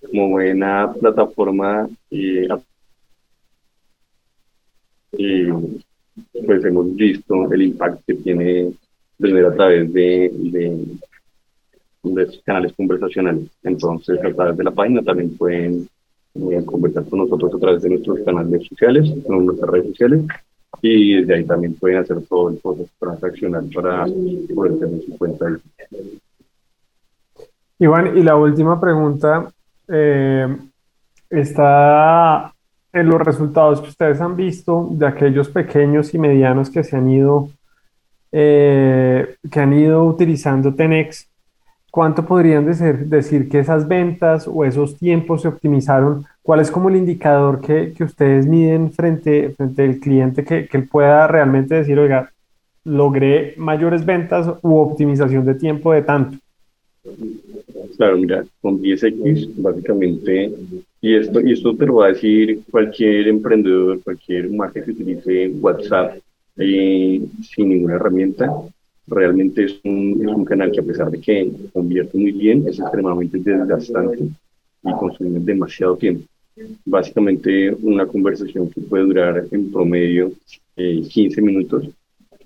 Como 0.00 0.30
buena 0.30 0.94
plataforma, 0.98 1.90
eh, 2.10 2.48
eh, 5.12 5.52
pues 6.46 6.64
hemos 6.64 6.96
visto 6.96 7.52
el 7.52 7.62
impacto 7.62 8.02
que 8.06 8.14
tiene 8.14 8.72
vender 9.18 9.44
a 9.44 9.54
través 9.54 9.92
de, 9.92 10.32
de 12.14 12.40
canales 12.44 12.72
conversacionales. 12.74 13.48
Entonces, 13.62 14.18
a 14.24 14.32
través 14.32 14.56
de 14.56 14.64
la 14.64 14.70
página 14.70 15.02
también 15.02 15.36
pueden 15.36 15.88
conversar 16.66 17.04
con 17.08 17.20
nosotros 17.20 17.54
a 17.54 17.58
través 17.58 17.82
de 17.82 17.90
nuestros 17.90 18.20
canales 18.20 18.66
sociales, 18.68 19.10
con 19.26 19.46
nuestras 19.46 19.70
redes 19.70 19.88
sociales 19.88 20.24
y 20.82 21.20
desde 21.20 21.34
ahí 21.34 21.44
también 21.44 21.74
pueden 21.74 21.98
hacer 21.98 22.20
todo 22.28 22.50
el 22.50 22.56
proceso 22.56 22.90
transaccional 22.98 23.68
para 23.74 24.06
poder 24.54 24.78
tener 24.78 25.02
su 25.02 25.16
cuenta. 25.16 25.46
Iván, 27.78 28.16
y 28.16 28.22
la 28.22 28.36
última 28.36 28.80
pregunta 28.80 29.50
eh, 29.88 30.56
está 31.30 32.52
en 32.92 33.08
los 33.08 33.20
resultados 33.20 33.80
que 33.80 33.88
ustedes 33.88 34.20
han 34.20 34.36
visto 34.36 34.88
de 34.92 35.06
aquellos 35.06 35.48
pequeños 35.48 36.14
y 36.14 36.18
medianos 36.18 36.70
que 36.70 36.82
se 36.82 36.96
han 36.96 37.10
ido 37.10 37.50
eh, 38.32 39.36
que 39.50 39.60
han 39.60 39.72
ido 39.72 40.04
utilizando 40.04 40.74
Tenex. 40.74 41.28
¿Cuánto 41.90 42.26
podrían 42.26 42.66
decir, 42.66 43.06
decir 43.06 43.48
que 43.48 43.60
esas 43.60 43.88
ventas 43.88 44.46
o 44.46 44.64
esos 44.64 44.98
tiempos 44.98 45.42
se 45.42 45.48
optimizaron 45.48 46.26
¿cuál 46.46 46.60
es 46.60 46.70
como 46.70 46.88
el 46.88 46.96
indicador 46.96 47.60
que, 47.60 47.92
que 47.92 48.04
ustedes 48.04 48.46
miden 48.46 48.92
frente, 48.92 49.50
frente 49.50 49.82
al 49.82 49.98
cliente 49.98 50.44
que, 50.44 50.68
que 50.68 50.76
él 50.76 50.88
pueda 50.88 51.26
realmente 51.26 51.74
decir, 51.74 51.98
oiga, 51.98 52.32
logré 52.84 53.54
mayores 53.56 54.06
ventas 54.06 54.46
u 54.62 54.76
optimización 54.76 55.44
de 55.44 55.56
tiempo 55.56 55.92
de 55.92 56.02
tanto? 56.02 56.38
Claro, 57.96 58.16
mira, 58.16 58.44
con 58.60 58.80
10X 58.80 59.54
básicamente, 59.56 60.52
y 61.00 61.16
esto, 61.16 61.40
y 61.40 61.52
esto 61.52 61.76
te 61.76 61.86
lo 61.86 61.96
va 61.96 62.06
a 62.06 62.12
decir 62.12 62.60
cualquier 62.70 63.26
emprendedor, 63.26 64.00
cualquier 64.04 64.48
marca 64.50 64.84
que 64.84 64.92
utilice 64.92 65.48
WhatsApp 65.60 66.18
eh, 66.58 67.22
sin 67.42 67.68
ninguna 67.68 67.96
herramienta, 67.96 68.52
realmente 69.06 69.64
es 69.64 69.80
un, 69.84 70.18
es 70.20 70.28
un 70.28 70.44
canal 70.44 70.70
que 70.72 70.80
a 70.80 70.84
pesar 70.84 71.10
de 71.10 71.20
que 71.20 71.50
convierte 71.72 72.18
muy 72.18 72.32
bien, 72.32 72.66
es 72.66 72.78
extremadamente 72.78 73.38
desgastante 73.38 74.24
y 74.82 74.92
consume 74.98 75.40
demasiado 75.40 75.96
tiempo. 75.96 76.26
Básicamente 76.84 77.74
una 77.82 78.06
conversación 78.06 78.70
que 78.70 78.80
puede 78.80 79.04
durar 79.04 79.46
en 79.50 79.70
promedio 79.70 80.32
15 80.76 81.40
eh, 81.40 81.42
minutos 81.42 81.88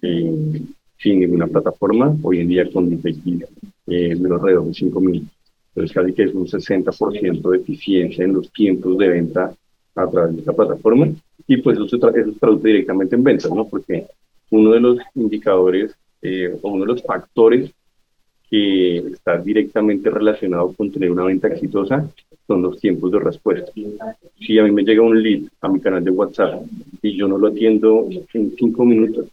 eh, 0.03 0.63
sin 0.99 1.21
ninguna 1.21 1.47
plataforma, 1.47 2.15
hoy 2.23 2.41
en 2.41 2.49
día 2.49 2.71
con 2.71 2.91
DTX 2.91 3.47
eh, 3.87 4.17
menos 4.17 4.41
alrededor 4.41 4.67
de 4.67 4.75
5 4.75 5.01
minutos. 5.01 5.29
Entonces 5.75 5.95
casi 5.95 6.13
que 6.13 6.25
es 6.25 6.35
un 6.35 6.47
60% 6.47 7.51
de 7.51 7.59
eficiencia 7.59 8.25
en 8.25 8.35
los 8.35 8.53
tiempos 8.53 8.99
de 8.99 9.09
venta 9.09 9.55
a 9.95 10.11
través 10.11 10.35
de 10.35 10.41
esta 10.41 10.53
plataforma 10.53 11.09
y 11.47 11.57
pues 11.59 11.79
eso 11.79 11.89
se, 11.89 11.97
eso 11.97 12.33
se 12.33 12.39
traduce 12.39 12.69
directamente 12.69 13.15
en 13.15 13.25
ventas, 13.25 13.51
¿no? 13.53 13.67
Porque 13.67 14.07
uno 14.51 14.73
de 14.73 14.81
los 14.81 14.99
indicadores 15.15 15.95
eh, 16.23 16.55
uno 16.63 16.85
de 16.85 16.93
los 16.93 17.03
factores 17.03 17.71
que 18.49 18.97
está 18.99 19.39
directamente 19.39 20.11
relacionado 20.11 20.73
con 20.73 20.91
tener 20.91 21.11
una 21.11 21.25
venta 21.25 21.49
exitosa 21.49 22.11
son 22.47 22.63
los 22.63 22.81
tiempos 22.81 23.13
de 23.13 23.21
respuesta. 23.21 23.71
Si 24.39 24.59
a 24.59 24.65
mí 24.65 24.73
me 24.73 24.83
llega 24.83 25.03
un 25.03 25.23
lead 25.23 25.43
a 25.61 25.69
mi 25.69 25.81
canal 25.81 26.03
de 26.03 26.11
WhatsApp 26.11 26.63
y 27.01 27.17
yo 27.17 27.29
no 27.29 27.39
lo 27.39 27.47
atiendo 27.49 28.09
en 28.35 28.57
cinco 28.57 28.85
minutos, 28.85 29.29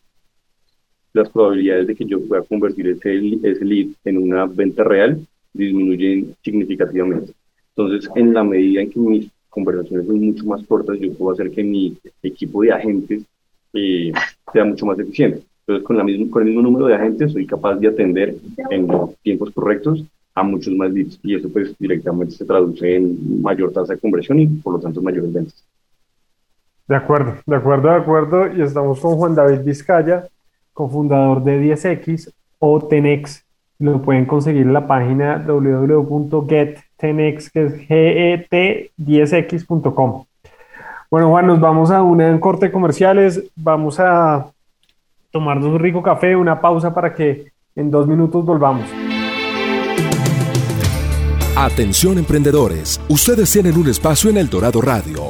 las 1.13 1.29
probabilidades 1.29 1.87
de 1.87 1.95
que 1.95 2.05
yo 2.05 2.21
pueda 2.21 2.43
convertir 2.43 2.89
ese, 2.89 3.17
ese 3.43 3.65
lead 3.65 3.87
en 4.05 4.17
una 4.19 4.45
venta 4.45 4.83
real 4.83 5.25
disminuyen 5.51 6.35
significativamente. 6.43 7.33
Entonces, 7.75 8.09
en 8.15 8.33
la 8.33 8.43
medida 8.43 8.81
en 8.81 8.91
que 8.91 8.99
mis 8.99 9.31
conversaciones 9.49 10.05
son 10.05 10.19
mucho 10.19 10.45
más 10.45 10.65
cortas, 10.67 10.99
yo 10.99 11.13
puedo 11.13 11.33
hacer 11.33 11.49
que 11.51 11.63
mi 11.63 11.97
equipo 12.21 12.61
de 12.61 12.71
agentes 12.71 13.23
eh, 13.73 14.11
sea 14.53 14.65
mucho 14.65 14.85
más 14.85 14.99
eficiente. 14.99 15.41
Entonces, 15.67 15.85
con, 15.85 15.97
la 15.97 16.05
misma, 16.05 16.31
con 16.31 16.43
el 16.43 16.47
mismo 16.47 16.61
número 16.61 16.85
de 16.85 16.95
agentes, 16.95 17.33
soy 17.33 17.45
capaz 17.45 17.75
de 17.75 17.89
atender 17.89 18.37
en 18.69 18.87
tiempos 19.21 19.51
correctos 19.51 20.01
a 20.33 20.43
muchos 20.43 20.73
más 20.73 20.89
leads 20.91 21.19
y 21.23 21.35
eso 21.35 21.49
pues 21.51 21.77
directamente 21.77 22.35
se 22.35 22.45
traduce 22.45 22.95
en 22.95 23.41
mayor 23.41 23.73
tasa 23.73 23.93
de 23.93 23.99
conversión 23.99 24.39
y 24.39 24.47
por 24.47 24.75
lo 24.75 24.79
tanto 24.79 25.01
mayores 25.01 25.33
ventas. 25.33 25.61
De 26.87 26.95
acuerdo, 26.95 27.33
de 27.45 27.57
acuerdo, 27.57 27.89
de 27.89 27.95
acuerdo. 27.95 28.47
Y 28.55 28.61
estamos 28.61 29.01
con 29.01 29.17
Juan 29.17 29.35
David 29.35 29.65
Vizcaya, 29.65 30.29
cofundador 30.71 31.43
de 31.43 31.61
10X 31.61 32.31
o 32.59 32.79
Tenex. 32.79 33.43
Lo 33.79 34.01
pueden 34.01 34.25
conseguir 34.25 34.61
en 34.61 34.71
la 34.71 34.87
página 34.87 35.43
www.get10x, 35.45 37.51
que 37.51 37.65
es 37.65 37.73
get10x.com. 37.89 40.23
Bueno, 41.11 41.29
Juan, 41.29 41.47
nos 41.47 41.59
vamos 41.59 41.91
a 41.91 42.01
una 42.03 42.39
corte 42.39 42.71
comerciales. 42.71 43.43
Vamos 43.55 43.99
a 43.99 44.53
tomarnos 45.31 45.67
un 45.67 45.79
rico 45.79 46.01
café, 46.01 46.35
una 46.35 46.61
pausa 46.61 46.93
para 46.93 47.13
que 47.13 47.51
en 47.75 47.91
dos 47.91 48.07
minutos 48.07 48.45
volvamos. 48.45 48.85
Atención 51.55 52.17
emprendedores, 52.19 53.01
ustedes 53.09 53.51
tienen 53.51 53.77
un 53.77 53.89
espacio 53.89 54.29
en 54.29 54.37
El 54.37 54.49
Dorado 54.49 54.79
Radio. 54.79 55.29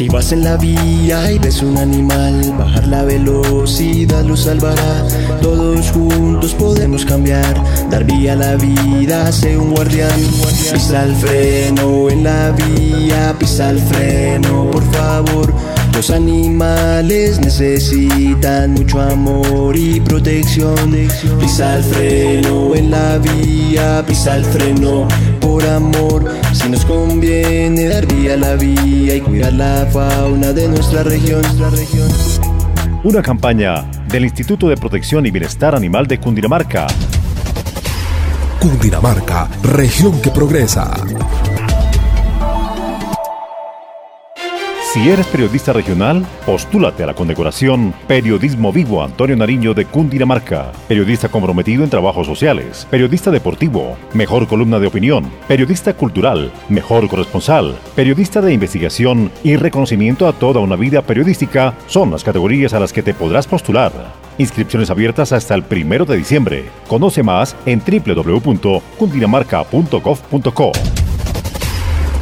Si 0.00 0.08
vas 0.08 0.32
en 0.32 0.44
la 0.44 0.56
vía 0.56 1.30
y 1.30 1.38
ves 1.38 1.60
un 1.60 1.76
animal, 1.76 2.54
bajar 2.56 2.88
la 2.88 3.02
velocidad 3.02 4.24
lo 4.24 4.34
salvará. 4.34 5.06
Todos 5.42 5.90
juntos 5.90 6.54
podemos 6.54 7.04
cambiar, 7.04 7.54
dar 7.90 8.04
vía 8.04 8.32
a 8.32 8.36
la 8.36 8.56
vida, 8.56 9.30
sé 9.30 9.58
un 9.58 9.74
guardián. 9.74 10.18
Pisa 10.72 11.04
el 11.04 11.14
freno 11.16 12.08
en 12.08 12.24
la 12.24 12.50
vía, 12.52 13.36
pisa 13.38 13.68
el 13.68 13.78
freno, 13.78 14.70
por 14.70 14.90
favor. 14.90 15.52
Los 15.92 16.08
animales 16.08 17.38
necesitan 17.38 18.72
mucho 18.72 19.02
amor 19.02 19.76
y 19.76 20.00
protección. 20.00 20.96
Pisa 21.38 21.76
el 21.76 21.84
freno 21.84 22.74
en 22.74 22.90
la 22.90 23.18
vía, 23.18 24.02
pisa 24.06 24.36
el 24.36 24.46
freno 24.46 25.06
por 25.40 25.62
amor. 25.66 26.39
Si 26.62 26.68
nos 26.68 26.84
conviene 26.84 27.88
dar 27.88 28.06
vía 28.06 28.34
a 28.34 28.36
la 28.36 28.54
vía 28.54 29.16
y 29.16 29.20
cuidar 29.22 29.54
la 29.54 29.86
fauna 29.90 30.52
de 30.52 30.68
nuestra 30.68 31.02
región. 31.02 31.40
Una 33.02 33.22
campaña 33.22 33.82
del 34.08 34.24
Instituto 34.24 34.68
de 34.68 34.76
Protección 34.76 35.24
y 35.24 35.30
Bienestar 35.30 35.74
Animal 35.74 36.06
de 36.06 36.20
Cundinamarca. 36.20 36.86
Cundinamarca, 38.60 39.48
región 39.62 40.20
que 40.20 40.30
progresa. 40.30 40.92
Si 44.92 45.08
eres 45.08 45.26
periodista 45.28 45.72
regional, 45.72 46.26
postúlate 46.44 47.04
a 47.04 47.06
la 47.06 47.14
condecoración 47.14 47.94
Periodismo 48.08 48.72
Vivo 48.72 49.04
Antonio 49.04 49.36
Nariño 49.36 49.72
de 49.72 49.84
Cundinamarca. 49.84 50.72
Periodista 50.88 51.28
comprometido 51.28 51.84
en 51.84 51.90
trabajos 51.90 52.26
sociales, 52.26 52.88
periodista 52.90 53.30
deportivo, 53.30 53.96
mejor 54.14 54.48
columna 54.48 54.80
de 54.80 54.88
opinión, 54.88 55.30
periodista 55.46 55.94
cultural, 55.94 56.50
mejor 56.68 57.08
corresponsal, 57.08 57.78
periodista 57.94 58.40
de 58.40 58.52
investigación 58.52 59.30
y 59.44 59.54
reconocimiento 59.54 60.26
a 60.26 60.32
toda 60.32 60.58
una 60.58 60.74
vida 60.74 61.02
periodística 61.02 61.74
son 61.86 62.10
las 62.10 62.24
categorías 62.24 62.74
a 62.74 62.80
las 62.80 62.92
que 62.92 63.04
te 63.04 63.14
podrás 63.14 63.46
postular. 63.46 63.92
Inscripciones 64.38 64.90
abiertas 64.90 65.32
hasta 65.32 65.54
el 65.54 65.62
primero 65.62 66.04
de 66.04 66.16
diciembre. 66.16 66.64
Conoce 66.88 67.22
más 67.22 67.54
en 67.64 67.80
www.cundinamarca.gov.co. 67.80 70.72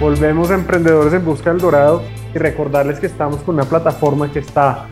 Volvemos 0.00 0.50
a 0.50 0.54
Emprendedores 0.54 1.12
en 1.12 1.26
Busca 1.26 1.50
del 1.50 1.60
Dorado 1.60 2.02
y 2.34 2.38
recordarles 2.38 2.98
que 2.98 3.06
estamos 3.06 3.42
con 3.42 3.56
una 3.56 3.66
plataforma 3.66 4.32
que 4.32 4.38
está 4.38 4.86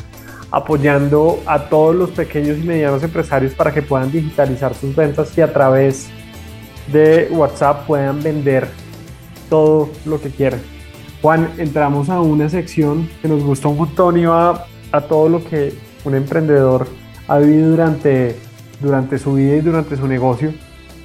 apoyando 0.51 1.41
a 1.47 1.71
todos 1.71 1.97
los 1.97 2.11
pequeños 2.11 2.59
y 2.59 2.63
medianos 2.63 3.03
empresarios 3.03 3.55
para 3.55 3.73
que 3.73 3.81
puedan 3.81 4.13
digitalizar 4.13 4.75
sus 4.75 4.95
ventas 4.95 5.37
y 5.39 5.41
a 5.41 5.51
través 5.51 6.11
de 6.93 7.27
WhatsApp 7.31 7.87
puedan 7.87 8.23
vender 8.23 8.69
todo 9.49 9.89
lo 10.05 10.21
que 10.21 10.29
quieran. 10.29 10.61
Juan, 11.23 11.53
entramos 11.57 12.11
a 12.11 12.21
una 12.21 12.51
sección 12.51 13.09
que 13.23 13.29
nos 13.29 13.43
gusta 13.43 13.69
un 13.69 13.79
montón 13.79 14.19
y 14.19 14.27
va 14.27 14.67
a 14.93 15.01
todo 15.01 15.31
lo 15.31 15.43
que 15.43 15.73
un 16.05 16.17
emprendedor 16.17 16.87
ha 17.29 17.39
vivido 17.39 17.71
durante, 17.71 18.37
durante 18.79 19.19
su 19.19 19.33
vida 19.33 19.57
y 19.57 19.61
durante 19.63 19.97
su 19.97 20.07
negocio 20.07 20.53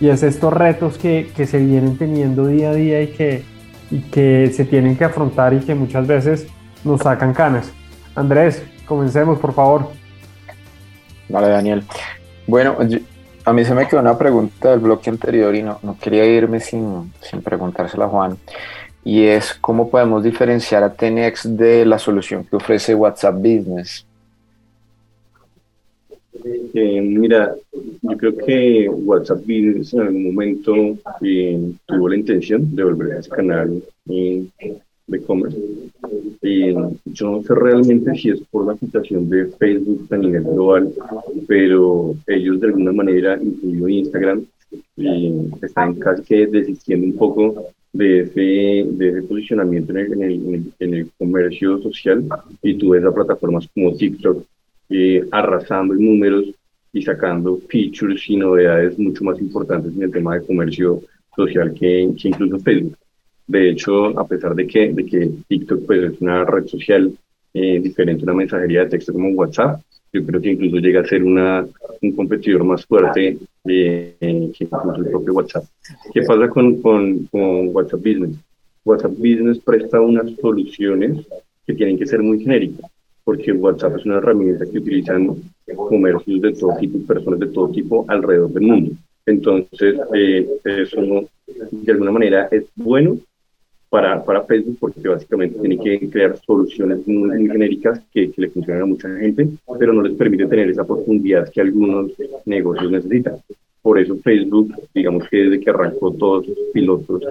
y 0.01 0.09
es 0.09 0.23
estos 0.23 0.51
retos 0.51 0.97
que, 0.97 1.31
que 1.33 1.47
se 1.47 1.59
vienen 1.59 1.97
teniendo 1.97 2.47
día 2.47 2.71
a 2.71 2.73
día 2.73 3.01
y 3.01 3.07
que 3.07 3.52
y 3.93 4.01
que 4.09 4.51
se 4.51 4.65
tienen 4.65 4.97
que 4.97 5.03
afrontar 5.03 5.53
y 5.53 5.59
que 5.59 5.75
muchas 5.75 6.07
veces 6.07 6.47
nos 6.83 7.01
sacan 7.01 7.31
canas. 7.31 7.71
Andrés, 8.15 8.63
comencemos, 8.87 9.37
por 9.37 9.53
favor. 9.53 9.87
Vale, 11.29 11.47
Daniel. 11.47 11.83
Bueno, 12.47 12.75
a 13.45 13.53
mí 13.53 13.63
se 13.63 13.75
me 13.75 13.87
quedó 13.87 13.99
una 13.99 14.17
pregunta 14.17 14.71
del 14.71 14.79
bloque 14.79 15.11
anterior 15.11 15.53
y 15.55 15.61
no, 15.61 15.79
quería 16.01 16.25
irme 16.25 16.59
sin, 16.59 17.13
sin 17.21 17.43
preguntársela 17.43 18.05
a 18.05 18.09
Juan. 18.09 18.37
y 19.03 19.25
es 19.25 19.53
cómo 19.53 19.91
podemos 19.91 20.23
diferenciar 20.23 20.81
a 20.81 20.93
Tenex 20.93 21.55
de 21.55 21.85
la 21.85 21.99
solución 21.99 22.45
que 22.45 22.55
ofrece 22.55 22.95
WhatsApp 22.95 23.35
Business. 23.35 24.07
Eh, 26.45 27.01
mira, 27.01 27.55
yo 28.01 28.17
creo 28.17 28.37
que 28.37 28.89
WhatsApp 28.89 29.39
Business 29.39 29.93
en 29.93 30.01
algún 30.01 30.23
momento 30.25 30.73
eh, 31.21 31.71
tuvo 31.85 32.09
la 32.09 32.17
intención 32.17 32.75
de 32.75 32.83
volver 32.83 33.13
a 33.13 33.19
ese 33.19 33.29
canal 33.29 33.81
eh, 34.09 34.45
de 35.07 35.17
e-commerce. 35.17 35.57
yo 37.05 37.31
no 37.31 37.43
sé 37.43 37.55
realmente 37.55 38.15
si 38.15 38.29
es 38.29 38.41
por 38.51 38.67
la 38.67 38.77
situación 38.77 39.29
de 39.29 39.47
Facebook 39.47 40.07
a 40.11 40.17
nivel 40.17 40.43
global, 40.43 40.93
pero 41.47 42.15
ellos 42.27 42.59
de 42.59 42.67
alguna 42.67 42.91
manera, 42.91 43.39
incluido 43.41 43.89
Instagram, 43.89 44.45
están 45.61 45.95
casi 45.95 46.45
desistiendo 46.45 47.07
un 47.07 47.17
poco 47.17 47.67
de 47.93 48.21
ese, 48.21 48.87
de 48.91 49.09
ese 49.09 49.21
posicionamiento 49.23 49.91
en 49.91 49.97
el, 49.99 50.13
en, 50.13 50.23
el, 50.55 50.73
en 50.79 50.93
el 50.95 51.11
comercio 51.17 51.79
social 51.81 52.25
y 52.61 52.75
tú 52.75 52.89
ves 52.89 53.05
a 53.05 53.13
plataformas 53.13 53.67
como 53.73 53.95
TikTok 53.95 54.43
eh, 54.89 55.25
arrasando 55.31 55.93
en 55.93 56.05
números 56.05 56.45
y 56.91 57.01
sacando 57.01 57.59
features 57.69 58.29
y 58.29 58.37
novedades 58.37 58.97
mucho 58.99 59.23
más 59.23 59.39
importantes 59.39 59.95
en 59.95 60.03
el 60.03 60.11
tema 60.11 60.35
de 60.35 60.45
comercio 60.45 61.01
social 61.35 61.73
que, 61.73 62.01
incluso 62.01 62.59
Facebook. 62.59 62.97
De 63.47 63.71
hecho, 63.71 64.17
a 64.19 64.27
pesar 64.27 64.53
de 64.55 64.67
que, 64.67 64.93
de 64.93 65.05
que 65.05 65.31
TikTok 65.47 65.85
pues, 65.85 66.13
es 66.13 66.21
una 66.21 66.45
red 66.45 66.67
social 66.67 67.11
eh, 67.53 67.79
diferente 67.79 68.21
a 68.21 68.25
una 68.25 68.35
mensajería 68.35 68.83
de 68.83 68.91
texto 68.91 69.11
como 69.11 69.29
WhatsApp, 69.29 69.81
yo 70.13 70.23
creo 70.23 70.39
que 70.39 70.51
incluso 70.51 70.77
llega 70.77 71.01
a 71.01 71.05
ser 71.05 71.23
una, 71.23 71.65
un 72.01 72.11
competidor 72.11 72.63
más 72.63 72.85
fuerte 72.85 73.37
eh, 73.67 74.15
que 74.19 74.63
incluso 74.63 74.95
el 74.95 75.05
propio 75.05 75.33
WhatsApp. 75.33 75.65
¿Qué 76.13 76.21
pasa 76.21 76.47
con, 76.49 76.79
con, 76.81 77.25
con 77.25 77.75
WhatsApp 77.75 77.99
Business? 77.99 78.37
WhatsApp 78.85 79.13
Business 79.13 79.57
presta 79.59 79.99
unas 79.99 80.29
soluciones 80.39 81.25
que 81.65 81.73
tienen 81.73 81.97
que 81.97 82.05
ser 82.05 82.21
muy 82.21 82.39
genéricas 82.43 82.92
porque 83.23 83.51
WhatsApp 83.53 83.97
es 83.97 84.05
una 84.05 84.17
herramienta 84.17 84.65
que 84.65 84.77
utilizan 84.77 85.35
comercios 85.75 86.41
de 86.41 86.53
todo 86.53 86.77
tipo, 86.77 86.99
personas 87.07 87.39
de 87.39 87.47
todo 87.47 87.69
tipo 87.69 88.05
alrededor 88.07 88.51
del 88.51 88.63
mundo. 88.63 88.91
Entonces, 89.25 89.95
eh, 90.13 90.47
eso 90.65 91.25
de 91.71 91.91
alguna 91.91 92.11
manera 92.11 92.47
es 92.51 92.65
bueno 92.75 93.17
para, 93.89 94.23
para 94.23 94.43
Facebook 94.43 94.77
porque 94.79 95.07
básicamente 95.07 95.59
tiene 95.59 95.77
que 95.77 96.09
crear 96.09 96.37
soluciones 96.37 97.07
muy, 97.07 97.47
genéricas 97.47 98.01
que, 98.11 98.31
le 98.35 98.49
funcionan 98.49 98.83
a 98.83 98.85
mucha 98.87 99.07
gente, 99.17 99.47
pero 99.79 99.93
no 99.93 100.01
les 100.01 100.13
permite 100.13 100.47
tener 100.47 100.69
esa 100.69 100.83
profundidad 100.83 101.49
que 101.49 101.61
algunos 101.61 102.11
negocios 102.45 102.91
necesitan. 102.91 103.35
Por 103.81 103.99
eso 103.99 104.17
Facebook, 104.17 104.73
digamos 104.93 105.27
que 105.29 105.37
desde 105.37 105.59
que 105.59 105.69
arrancó 105.69 106.11
todos 106.11 106.45
sus 106.45 106.57
pilotos 106.73 107.21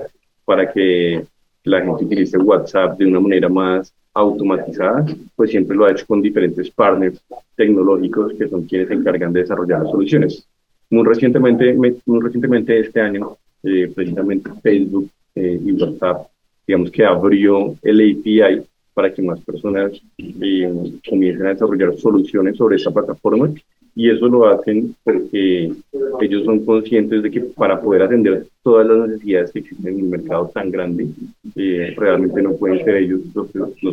para 0.44 0.72
que 0.72 1.24
la 1.64 1.80
gente 1.80 2.04
utilice 2.04 2.38
WhatsApp 2.38 2.98
de 2.98 3.06
una 3.06 3.20
manera 3.20 3.48
más 3.48 3.92
automatizada, 4.14 5.06
pues 5.36 5.50
siempre 5.50 5.76
lo 5.76 5.86
ha 5.86 5.92
hecho 5.92 6.06
con 6.06 6.20
diferentes 6.20 6.70
partners 6.70 7.20
tecnológicos 7.56 8.34
que 8.34 8.48
son 8.48 8.64
quienes 8.64 8.88
se 8.88 8.94
encargan 8.94 9.32
de 9.32 9.40
desarrollar 9.40 9.82
las 9.82 9.90
soluciones. 9.90 10.46
Muy 10.90 11.04
recientemente, 11.06 11.72
muy 11.72 12.20
recientemente 12.20 12.78
este 12.78 13.00
año, 13.00 13.36
eh, 13.62 13.90
precisamente 13.94 14.50
Facebook 14.62 15.08
eh, 15.34 15.58
y 15.64 15.72
WhatsApp, 15.72 16.26
digamos 16.66 16.90
que 16.90 17.04
abrió 17.04 17.74
el 17.82 18.18
API 18.18 18.66
para 18.92 19.12
que 19.12 19.22
más 19.22 19.40
personas 19.40 19.92
eh, 20.18 20.92
comiencen 21.08 21.46
a 21.46 21.50
desarrollar 21.50 21.96
soluciones 21.96 22.56
sobre 22.56 22.76
esa 22.76 22.90
plataforma 22.90 23.50
y 23.94 24.10
eso 24.10 24.26
lo 24.28 24.46
hacen 24.46 24.94
porque 25.04 25.72
ellos 26.20 26.44
son 26.44 26.64
conscientes 26.64 27.22
de 27.22 27.30
que 27.30 27.40
para 27.40 27.80
poder 27.80 28.02
atender 28.02 28.46
todas 28.62 28.86
las 28.86 29.08
necesidades 29.08 29.52
que 29.52 29.58
existen 29.60 29.94
en 29.94 30.04
un 30.04 30.10
mercado 30.10 30.50
tan 30.54 30.70
grande, 30.70 31.08
eh, 31.56 31.94
realmente 31.96 32.42
no 32.42 32.56
pueden 32.56 32.84
ser 32.84 32.96
ellos 32.96 33.20
los, 33.34 33.50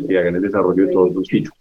que 0.08 0.18
hagan 0.18 0.36
el 0.36 0.42
desarrollo 0.42 0.88
de 0.88 0.94
todos 0.94 1.14
los 1.14 1.28
sitios 1.28 1.54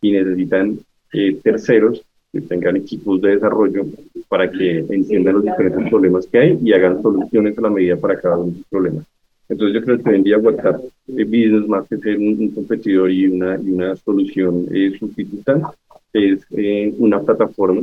y 0.00 0.12
necesitan 0.12 0.78
eh, 1.12 1.38
terceros 1.42 2.02
que 2.32 2.40
tengan 2.40 2.76
equipos 2.76 3.20
de 3.20 3.34
desarrollo 3.34 3.84
para 4.28 4.50
que 4.50 4.78
entiendan 4.88 5.34
los 5.34 5.44
diferentes 5.44 5.90
problemas 5.90 6.26
que 6.26 6.38
hay 6.38 6.58
y 6.62 6.72
hagan 6.72 7.02
soluciones 7.02 7.58
a 7.58 7.62
la 7.62 7.70
medida 7.70 7.96
para 7.96 8.18
cada 8.18 8.38
uno 8.38 8.46
de 8.46 8.52
esos 8.52 8.66
problemas. 8.70 9.04
Entonces 9.50 9.74
yo 9.74 9.84
creo 9.84 10.02
que 10.02 10.08
hoy 10.08 10.16
en 10.16 10.22
día 10.22 10.38
WhatsApp 10.38 10.80
Business, 11.06 11.68
más 11.68 11.86
que 11.86 11.98
ser 11.98 12.16
un, 12.16 12.48
competidor 12.48 13.10
y 13.10 13.26
una, 13.26 13.60
y 13.60 13.70
una 13.70 13.94
solución 13.96 14.66
eh, 14.72 14.96
sustituta, 14.98 15.74
es 16.12 16.44
eh, 16.50 16.94
una 16.98 17.20
plataforma 17.20 17.82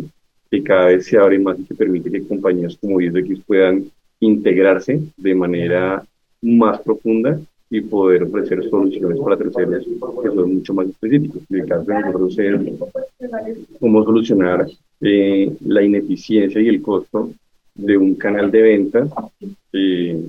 que 0.49 0.63
cada 0.63 0.87
vez 0.87 1.05
se 1.05 1.17
abre 1.17 1.39
más 1.39 1.59
y 1.59 1.63
que 1.63 1.75
permite 1.75 2.11
que 2.11 2.25
compañías 2.25 2.77
como 2.77 2.99
X 2.99 3.41
puedan 3.45 3.85
integrarse 4.19 5.01
de 5.17 5.35
manera 5.35 6.03
más 6.41 6.79
profunda 6.81 7.39
y 7.69 7.81
poder 7.81 8.23
ofrecer 8.23 8.67
soluciones 8.69 9.19
para 9.19 9.37
terceros 9.37 9.85
que 9.85 10.29
son 10.29 10.55
mucho 10.55 10.73
más 10.73 10.87
específicos. 10.87 11.43
En 11.49 11.59
el 11.59 11.67
caso 11.67 11.83
de 11.85 11.99
nosotros 11.99 12.39
es 12.39 13.57
cómo 13.79 14.03
solucionar 14.03 14.67
eh, 15.01 15.53
la 15.65 15.83
ineficiencia 15.83 16.59
y 16.59 16.67
el 16.67 16.81
costo 16.81 17.31
de 17.75 17.97
un 17.97 18.15
canal 18.15 18.49
de 18.49 18.61
ventas. 18.61 19.09
Eh, 19.73 20.19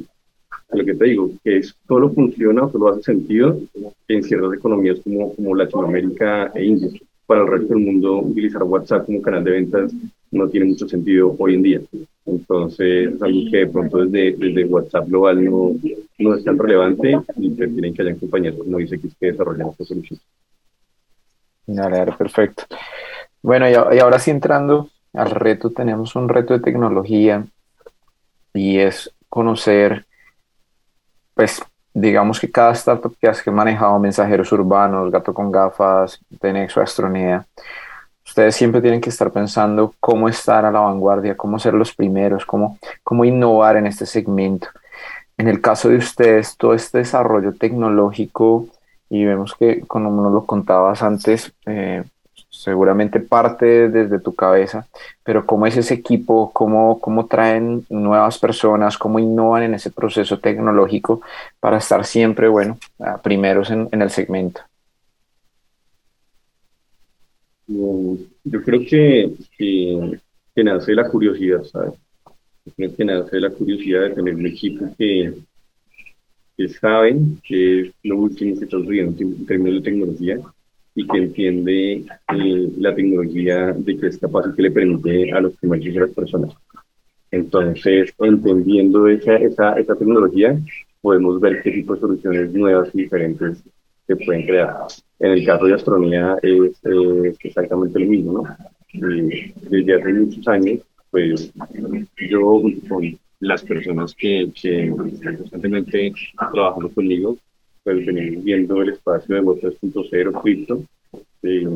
lo 0.72 0.84
que 0.84 0.94
te 0.94 1.04
digo, 1.06 1.30
que 1.42 1.62
solo 1.88 2.10
funciona 2.10 2.64
o 2.64 2.70
solo 2.70 2.88
hace 2.90 3.02
sentido 3.02 3.58
en 4.06 4.22
ciertas 4.22 4.52
economías 4.52 5.00
como, 5.02 5.34
como 5.34 5.56
Latinoamérica 5.56 6.52
e 6.54 6.64
India 6.64 6.90
para 7.30 7.42
el 7.42 7.46
resto 7.46 7.74
del 7.74 7.84
mundo 7.84 8.18
utilizar 8.18 8.60
WhatsApp 8.64 9.06
como 9.06 9.22
canal 9.22 9.44
de 9.44 9.52
ventas 9.52 9.92
no 10.32 10.48
tiene 10.48 10.66
mucho 10.66 10.88
sentido 10.88 11.36
hoy 11.38 11.54
en 11.54 11.62
día. 11.62 11.80
Entonces, 12.26 13.14
es 13.14 13.22
algo 13.22 13.48
que 13.48 13.56
de 13.58 13.66
pronto 13.68 14.04
desde, 14.04 14.32
desde 14.36 14.64
WhatsApp 14.64 15.06
global 15.06 15.44
no, 15.44 15.70
no 16.18 16.34
es 16.34 16.42
tan 16.42 16.58
relevante 16.58 17.16
y 17.36 17.50
tienen 17.50 17.94
que 17.94 18.02
haya 18.02 18.16
compañías 18.16 18.56
como 18.56 18.78
dice 18.78 18.98
que, 18.98 19.10
que 19.10 19.30
desarrollan 19.30 19.68
esta 19.68 19.84
solución. 19.84 20.18
Dale, 21.68 22.12
perfecto. 22.18 22.64
Bueno, 23.40 23.70
y 23.70 23.74
ahora 23.74 24.18
sí 24.18 24.32
entrando 24.32 24.90
al 25.12 25.30
reto, 25.30 25.70
tenemos 25.70 26.16
un 26.16 26.28
reto 26.28 26.54
de 26.54 26.64
tecnología 26.64 27.46
y 28.54 28.78
es 28.78 29.08
conocer, 29.28 30.04
pues, 31.34 31.62
digamos 31.92 32.38
que 32.40 32.50
cada 32.50 32.72
startup 32.72 33.14
que 33.20 33.28
has 33.28 33.46
manejado 33.48 33.98
mensajeros 33.98 34.52
urbanos, 34.52 35.10
gato 35.10 35.34
con 35.34 35.50
gafas, 35.50 36.20
Tenexo, 36.40 36.80
Astronea, 36.80 37.46
ustedes 38.24 38.54
siempre 38.54 38.80
tienen 38.80 39.00
que 39.00 39.10
estar 39.10 39.30
pensando 39.32 39.94
cómo 39.98 40.28
estar 40.28 40.64
a 40.64 40.70
la 40.70 40.80
vanguardia, 40.80 41.36
cómo 41.36 41.58
ser 41.58 41.74
los 41.74 41.94
primeros, 41.94 42.46
cómo, 42.46 42.78
cómo 43.02 43.24
innovar 43.24 43.76
en 43.76 43.86
este 43.86 44.06
segmento. 44.06 44.68
En 45.36 45.48
el 45.48 45.60
caso 45.60 45.88
de 45.88 45.96
ustedes, 45.96 46.56
todo 46.56 46.74
este 46.74 46.98
desarrollo 46.98 47.54
tecnológico, 47.54 48.66
y 49.08 49.24
vemos 49.24 49.54
que, 49.58 49.80
como 49.80 50.10
nos 50.22 50.32
lo 50.32 50.46
contabas 50.46 51.02
antes, 51.02 51.52
eh, 51.66 52.04
seguramente 52.60 53.20
parte 53.20 53.88
desde 53.88 54.20
tu 54.20 54.34
cabeza, 54.34 54.86
pero 55.24 55.46
cómo 55.46 55.66
es 55.66 55.76
ese 55.78 55.94
equipo, 55.94 56.50
cómo, 56.52 57.00
cómo 57.00 57.26
traen 57.26 57.86
nuevas 57.88 58.38
personas, 58.38 58.98
cómo 58.98 59.18
innovan 59.18 59.62
en 59.62 59.74
ese 59.74 59.90
proceso 59.90 60.38
tecnológico 60.38 61.22
para 61.58 61.78
estar 61.78 62.04
siempre, 62.04 62.48
bueno, 62.48 62.78
primeros 63.22 63.70
en, 63.70 63.88
en 63.92 64.02
el 64.02 64.10
segmento. 64.10 64.60
Yo 67.66 68.62
creo 68.62 68.80
que, 68.80 69.32
que, 69.56 70.62
nace 70.62 70.92
la 70.92 71.08
curiosidad, 71.08 71.62
¿sabes? 71.62 71.94
Yo 72.66 72.72
creo 72.76 72.94
que 72.94 73.04
nace 73.04 73.40
la 73.40 73.50
curiosidad 73.50 74.02
de 74.02 74.10
tener 74.10 74.34
un 74.34 74.46
equipo 74.46 74.86
que, 74.98 75.32
que 76.58 76.68
saben 76.68 77.40
que 77.42 77.80
es 77.80 77.92
lo 78.02 78.18
último 78.18 78.58
que 78.58 78.64
está 78.64 78.76
sucediendo 78.76 79.22
en 79.22 79.46
términos 79.46 79.82
de 79.82 79.90
tecnología 79.90 80.38
y 81.00 81.06
que 81.06 81.18
entiende 81.18 81.92
eh, 82.34 82.68
la 82.76 82.94
tecnología 82.94 83.72
de 83.72 83.96
que 83.96 84.06
es 84.08 84.18
capaz 84.18 84.48
y 84.48 84.54
que 84.54 84.62
le 84.62 84.70
permite 84.70 85.32
a 85.32 85.40
los 85.40 85.54
y 85.62 85.96
a 85.96 86.00
las 86.00 86.10
personas. 86.10 86.52
Entonces, 87.30 88.12
entendiendo 88.18 89.08
esa, 89.08 89.36
esa, 89.36 89.72
esa 89.78 89.94
tecnología, 89.96 90.58
podemos 91.00 91.40
ver 91.40 91.62
qué 91.62 91.70
tipo 91.70 91.94
de 91.94 92.00
soluciones 92.00 92.52
nuevas 92.52 92.90
y 92.94 93.02
diferentes 93.02 93.62
se 94.06 94.16
pueden 94.16 94.46
crear. 94.46 94.76
En 95.20 95.32
el 95.32 95.46
caso 95.46 95.64
de 95.64 95.74
astronomía 95.74 96.36
es, 96.42 96.78
exactamente 97.42 97.98
lo 97.98 98.06
mismo, 98.06 98.32
¿no? 98.32 98.56
desde 99.70 99.94
hace 99.94 100.12
muchos 100.12 100.48
años, 100.48 100.80
pues 101.10 101.52
yo 102.28 102.62
con 102.88 103.18
las 103.38 103.62
personas 103.62 104.14
que, 104.14 104.50
que 104.60 104.90
constantemente 104.90 106.12
trabajando 106.52 106.90
conmigo, 106.90 107.38
pues 107.82 108.06
venimos 108.06 108.44
viendo 108.44 108.82
el 108.82 108.90
espacio 108.90 109.34
de 109.34 109.40
Web 109.40 109.60
3.0, 109.60 110.42
cripto, 110.42 110.82
eh, 111.42 111.68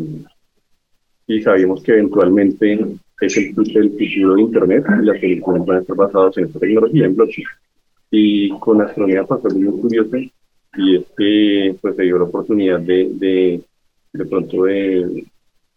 y 1.26 1.40
sabíamos 1.40 1.82
que 1.82 1.92
eventualmente 1.92 2.78
es 3.20 3.36
el, 3.36 3.46
el, 3.46 3.90
futuro 3.90 4.34
de 4.34 4.42
Internet 4.42 4.84
y 5.00 5.04
las 5.04 5.20
soluciones 5.20 5.66
van 5.66 5.76
a 5.76 5.80
estar 5.80 5.96
basadas 5.96 6.36
en 6.38 6.44
esta 6.44 6.58
tecnología, 6.58 7.06
en 7.06 7.16
blockchain. 7.16 7.46
Y 8.10 8.50
con 8.58 8.82
astronomía 8.82 9.24
pasó 9.24 9.48
algo 9.48 9.60
muy 9.60 9.80
curioso, 9.80 10.16
y 10.76 10.96
es 10.96 11.04
que 11.16 11.76
pues, 11.80 11.96
se 11.96 12.02
dio 12.02 12.18
la 12.18 12.24
oportunidad 12.24 12.80
de, 12.80 13.08
de, 13.12 13.60
de 14.12 14.24
pronto 14.26 14.64
de 14.64 15.24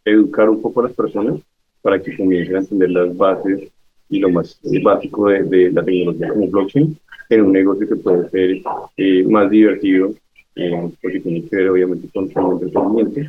educar 0.03 0.49
un 0.49 0.61
poco 0.61 0.82
a 0.82 0.84
las 0.84 0.93
personas 0.93 1.39
para 1.82 2.01
que 2.01 2.17
comiencen 2.17 2.55
a 2.55 2.59
entender 2.59 2.89
las 2.89 3.15
bases 3.15 3.71
y 4.10 4.20
lo 4.20 4.30
más 4.30 4.60
básico 4.84 5.28
de, 5.28 5.72
la 5.72 5.84
tecnología 5.84 6.30
como 6.30 6.47
blockchain 6.47 6.97
en 7.30 7.41
un 7.41 7.51
negocio 7.51 7.88
que 7.88 7.95
puede 7.97 8.30
ser 8.30 8.62
eh, 8.97 9.24
más 9.24 9.49
divertido, 9.49 10.14
eh, 10.55 10.89
porque 11.01 11.20
tiene 11.20 11.43
que 11.43 11.55
ver 11.55 11.70
obviamente 11.70 12.08
con 12.14 12.26
el 12.26 12.53
entretenimiento 12.53 13.22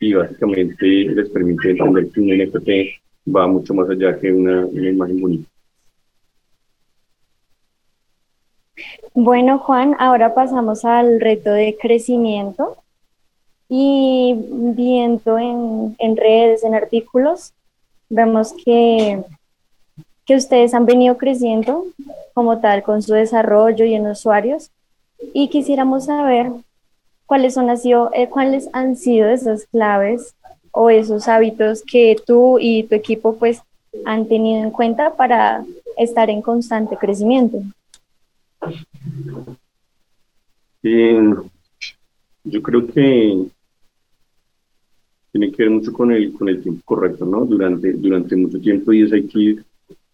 y 0.00 0.12
básicamente 0.14 0.86
les 0.86 1.28
permite 1.30 1.70
entender 1.70 2.08
que 2.10 2.20
un 2.20 2.28
NFT 2.28 3.34
va 3.34 3.46
mucho 3.46 3.74
más 3.74 3.88
allá 3.90 4.18
que 4.18 4.32
una, 4.32 4.64
una 4.66 4.88
imagen 4.90 5.20
bonita. 5.20 5.48
Bueno, 9.14 9.58
Juan, 9.58 9.96
ahora 9.98 10.34
pasamos 10.34 10.84
al 10.84 11.20
reto 11.20 11.50
de 11.50 11.76
crecimiento 11.80 12.76
y 13.68 14.34
viendo 14.76 15.38
en, 15.38 15.96
en 15.98 16.16
redes, 16.16 16.62
en 16.62 16.74
artículos, 16.74 17.52
vemos 18.08 18.54
que, 18.64 19.22
que 20.28 20.36
ustedes 20.36 20.74
han 20.74 20.84
venido 20.84 21.16
creciendo 21.16 21.86
como 22.34 22.60
tal 22.60 22.82
con 22.82 23.00
su 23.00 23.14
desarrollo 23.14 23.86
y 23.86 23.94
en 23.94 24.06
usuarios 24.06 24.70
y 25.32 25.48
quisiéramos 25.48 26.04
saber 26.04 26.52
cuáles, 27.24 27.54
son, 27.54 27.74
sido, 27.78 28.10
eh, 28.12 28.28
cuáles 28.28 28.68
han 28.74 28.94
sido 28.94 29.30
esas 29.30 29.64
claves 29.64 30.34
o 30.70 30.90
esos 30.90 31.28
hábitos 31.28 31.82
que 31.82 32.14
tú 32.26 32.58
y 32.60 32.82
tu 32.82 32.94
equipo 32.94 33.36
pues 33.36 33.62
han 34.04 34.28
tenido 34.28 34.62
en 34.62 34.70
cuenta 34.70 35.16
para 35.16 35.64
estar 35.96 36.28
en 36.28 36.42
constante 36.42 36.98
crecimiento. 36.98 37.62
yo 40.82 42.62
creo 42.62 42.86
que 42.86 43.46
tiene 45.32 45.52
que 45.52 45.62
ver 45.62 45.70
mucho 45.70 45.90
con 45.90 46.12
el, 46.12 46.34
con 46.34 46.50
el 46.50 46.62
tiempo 46.62 46.82
correcto, 46.84 47.24
¿no? 47.24 47.46
Durante, 47.46 47.94
durante 47.94 48.36
mucho 48.36 48.60
tiempo 48.60 48.92
DSIQ 48.92 49.64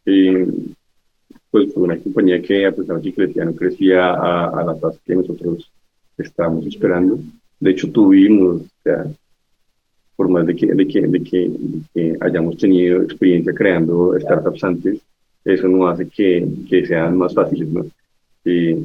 eh, 0.07 0.47
pues 1.51 1.73
fue 1.73 1.85
una 1.85 1.99
compañía 1.99 2.43
que 2.43 2.67
a 2.67 2.73
pesar 2.73 3.01
de 3.01 3.03
que 3.03 3.15
crecía, 3.15 3.45
no 3.45 3.55
crecía 3.55 4.11
a, 4.11 4.61
a 4.61 4.65
la 4.65 4.75
tasa 4.75 4.99
que 5.05 5.15
nosotros 5.15 5.71
estábamos 6.19 6.67
esperando. 6.67 7.19
De 7.61 7.71
hecho, 7.71 7.91
tuvimos, 7.91 8.63
por 10.17 10.29
más 10.29 10.47
de 10.47 10.57
que, 10.57 10.67
de 10.67 10.87
que, 10.87 11.01
de 11.03 11.23
que, 11.23 12.17
hayamos 12.21 12.57
tenido 12.57 13.03
experiencia 13.03 13.55
creando 13.55 14.19
startups 14.21 14.65
antes, 14.65 15.01
eso 15.45 15.69
no 15.69 15.87
hace 15.89 16.09
que, 16.09 16.47
que 16.69 16.87
sean 16.87 17.17
más 17.17 17.35
fáciles, 17.35 17.69
¿no? 17.69 17.87
Eh, 18.47 18.77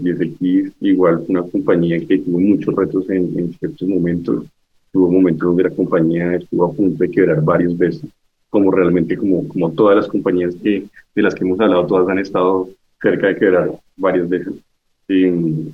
igual 0.79 1.25
una 1.27 1.43
compañía 1.43 1.99
que 1.99 2.19
tuvo 2.19 2.39
muchos 2.39 2.73
retos 2.73 3.09
en, 3.09 3.37
en, 3.37 3.53
ciertos 3.53 3.87
momentos, 3.87 4.45
tuvo 4.91 5.11
momentos 5.11 5.47
donde 5.47 5.63
la 5.63 5.69
compañía 5.71 6.35
estuvo 6.35 6.65
a 6.65 6.71
punto 6.71 7.03
de 7.03 7.11
quebrar 7.11 7.43
varias 7.43 7.77
veces, 7.77 8.09
como 8.49 8.71
realmente 8.71 9.17
como, 9.17 9.47
como 9.47 9.71
todas 9.71 9.95
las 9.97 10.07
compañías 10.07 10.55
que, 10.55 10.85
de 11.15 11.21
las 11.21 11.35
que 11.35 11.43
hemos 11.43 11.59
hablado, 11.59 11.87
todas 11.87 12.09
han 12.09 12.19
estado 12.19 12.69
cerca 13.01 13.27
de 13.27 13.35
quebrar 13.35 13.71
varias 13.95 14.27
veces. 14.27 14.53
Eh, 15.07 15.71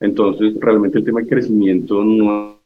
entonces, 0.00 0.54
realmente 0.60 0.98
el 0.98 1.04
tema 1.04 1.20
de 1.20 1.28
crecimiento 1.28 2.04
no 2.04 2.58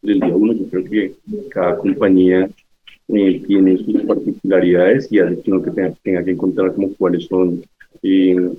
del 0.00 0.20
día 0.20 0.34
uno, 0.34 0.52
yo 0.52 0.68
creo 0.68 0.84
que 0.84 1.14
cada 1.50 1.76
compañía 1.76 2.48
eh, 3.08 3.42
tiene 3.46 3.78
sus 3.78 4.02
particularidades 4.02 5.10
y 5.10 5.18
hace 5.18 5.40
que 5.40 5.50
uno 5.50 5.62
que 5.62 5.70
tenga, 6.02 6.24
que 6.24 6.30
encontrar 6.30 6.74
como 6.74 6.94
cuáles 6.94 7.26
son 7.26 7.62
eh, 8.02 8.50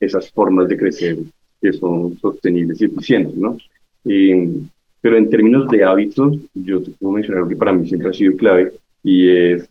esas 0.00 0.30
formas 0.30 0.68
de 0.68 0.76
crecer 0.76 1.18
que 1.60 1.72
son 1.72 2.18
sostenibles 2.18 2.80
y 2.80 2.84
eficientes, 2.84 3.36
¿no? 3.36 3.56
Eh, 4.04 4.60
pero 5.04 5.18
en 5.18 5.28
términos 5.28 5.68
de 5.68 5.84
hábitos, 5.84 6.38
yo 6.54 6.82
te 6.82 6.90
puedo 6.92 7.12
mencionar 7.12 7.46
que 7.46 7.56
para 7.56 7.74
mí 7.74 7.86
siempre 7.86 8.08
ha 8.08 8.12
sido 8.14 8.34
clave 8.38 8.72
y 9.02 9.28
es 9.28 9.68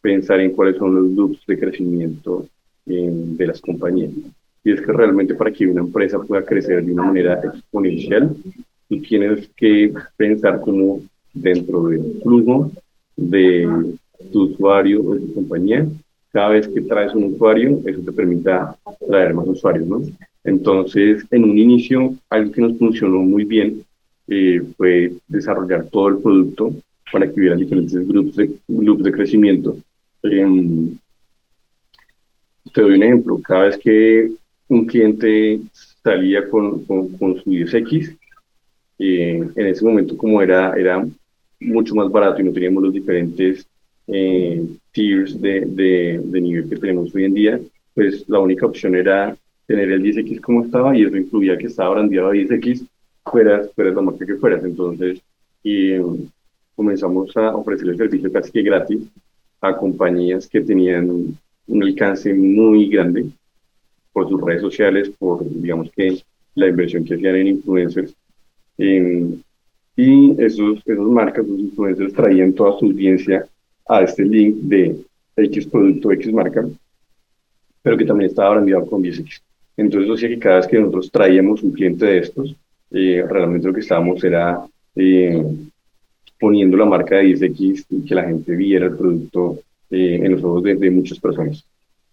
pensar 0.00 0.40
en 0.40 0.50
cuáles 0.50 0.76
son 0.76 0.92
los 0.92 1.04
loops 1.12 1.46
de 1.46 1.56
crecimiento 1.56 2.44
de 2.84 3.46
las 3.46 3.60
compañías 3.60 4.10
y 4.64 4.72
es 4.72 4.80
que 4.80 4.92
realmente 4.92 5.36
para 5.36 5.52
que 5.52 5.68
una 5.68 5.82
empresa 5.82 6.18
pueda 6.18 6.44
crecer 6.44 6.84
de 6.84 6.92
una 6.92 7.04
manera 7.04 7.40
exponencial, 7.44 8.34
tú 8.88 9.00
tienes 9.02 9.48
que 9.54 9.94
pensar 10.16 10.60
como 10.60 11.00
dentro 11.32 11.84
del 11.84 12.20
flujo 12.20 12.72
de 13.16 13.94
tu 14.32 14.50
usuario 14.50 15.00
o 15.04 15.14
de 15.14 15.20
tu 15.20 15.34
compañía, 15.34 15.86
cada 16.32 16.48
vez 16.48 16.66
que 16.66 16.80
traes 16.80 17.14
un 17.14 17.34
usuario, 17.34 17.80
eso 17.86 18.00
te 18.00 18.10
permita 18.10 18.76
traer 19.06 19.32
más 19.32 19.46
usuarios, 19.46 19.86
¿no? 19.86 20.02
Entonces, 20.42 21.24
en 21.30 21.44
un 21.44 21.56
inicio, 21.56 22.16
algo 22.30 22.50
que 22.50 22.62
nos 22.62 22.76
funcionó 22.78 23.18
muy 23.18 23.44
bien 23.44 23.84
eh, 24.28 24.62
fue 24.76 25.12
desarrollar 25.28 25.86
todo 25.86 26.08
el 26.08 26.18
producto 26.18 26.74
para 27.12 27.26
que 27.26 27.40
hubiera 27.40 27.56
diferentes 27.56 28.06
grupos 28.06 28.36
de, 28.36 28.50
grupos 28.68 29.04
de 29.04 29.12
crecimiento. 29.12 29.76
Eh, 30.22 30.92
te 32.72 32.80
doy 32.80 32.94
un 32.94 33.02
ejemplo, 33.02 33.40
cada 33.40 33.64
vez 33.66 33.78
que 33.78 34.30
un 34.68 34.86
cliente 34.86 35.60
salía 36.02 36.48
con, 36.48 36.84
con, 36.84 37.40
su 37.42 37.50
10X. 37.50 38.16
en 38.98 39.66
ese 39.66 39.84
momento, 39.84 40.16
como 40.16 40.40
era, 40.40 40.74
era 40.76 41.06
mucho 41.60 41.94
más 41.94 42.10
barato 42.10 42.40
y 42.40 42.44
no 42.44 42.52
teníamos 42.52 42.82
los 42.82 42.92
diferentes 42.92 43.66
eh, 44.06 44.66
tiers 44.92 45.40
de, 45.40 45.60
de, 45.60 46.20
de, 46.22 46.40
nivel 46.40 46.68
que 46.68 46.76
tenemos 46.76 47.14
hoy 47.14 47.24
en 47.24 47.34
día, 47.34 47.60
pues 47.94 48.28
la 48.28 48.38
única 48.38 48.66
opción 48.66 48.94
era 48.94 49.36
tener 49.66 49.90
el 49.90 50.02
10X 50.02 50.40
como 50.40 50.64
estaba 50.64 50.96
y 50.96 51.04
eso 51.04 51.16
incluía 51.16 51.56
que 51.56 51.66
estaba 51.66 51.94
brandeado 51.94 52.28
a 52.28 52.34
10X, 52.34 52.86
fueras, 53.24 53.72
fueras 53.72 53.94
la 53.94 54.02
marca 54.02 54.26
que 54.26 54.36
fueras. 54.36 54.64
Entonces, 54.64 55.20
y, 55.62 55.98
comenzamos 56.74 57.36
a 57.36 57.54
ofrecer 57.54 57.88
el 57.88 57.96
servicio 57.96 58.32
casi 58.32 58.50
que 58.50 58.62
gratis 58.62 59.02
a 59.60 59.76
compañías 59.76 60.48
que 60.48 60.60
tenían 60.60 61.36
un 61.66 61.82
alcance 61.82 62.34
muy 62.34 62.88
grande 62.88 63.26
por 64.12 64.28
sus 64.28 64.40
redes 64.40 64.60
sociales, 64.60 65.10
por, 65.18 65.44
digamos 65.48 65.90
que, 65.90 66.18
la 66.54 66.68
inversión 66.68 67.04
que 67.04 67.14
hacían 67.14 67.36
en 67.36 67.46
influencers. 67.48 68.14
y 69.96 70.42
esos, 70.42 70.82
esos 70.84 71.10
marcas, 71.10 71.44
esos 71.44 71.58
influencers 71.58 72.12
traían 72.12 72.52
toda 72.52 72.78
su 72.78 72.86
audiencia 72.86 73.46
a 73.86 74.02
este 74.02 74.24
link 74.24 74.56
de 74.56 74.96
X 75.36 75.66
producto, 75.66 76.12
X 76.12 76.32
marca, 76.32 76.66
pero 77.82 77.96
que 77.96 78.04
también 78.04 78.30
estaba 78.30 78.50
brandeado 78.50 78.86
con 78.86 79.02
10X. 79.02 79.40
Entonces, 79.76 80.10
o 80.10 80.16
sea 80.16 80.28
que 80.28 80.38
cada 80.38 80.56
vez 80.56 80.66
que 80.66 80.78
nosotros 80.78 81.10
traíamos 81.10 81.62
un 81.62 81.72
cliente 81.72 82.06
de 82.06 82.18
estos, 82.18 82.56
eh, 82.90 83.24
realmente 83.28 83.66
lo 83.66 83.74
que 83.74 83.80
estábamos 83.80 84.22
era 84.22 84.64
eh, 84.96 85.42
poniendo 86.38 86.76
la 86.76 86.84
marca 86.84 87.16
de 87.16 87.24
10X 87.24 87.86
y 87.90 88.04
que 88.04 88.14
la 88.14 88.24
gente 88.24 88.54
viera 88.54 88.86
el 88.86 88.96
producto 88.96 89.60
eh, 89.90 90.20
en 90.22 90.32
los 90.32 90.44
ojos 90.44 90.62
de, 90.62 90.76
de 90.76 90.90
muchas 90.90 91.18
personas. 91.18 91.64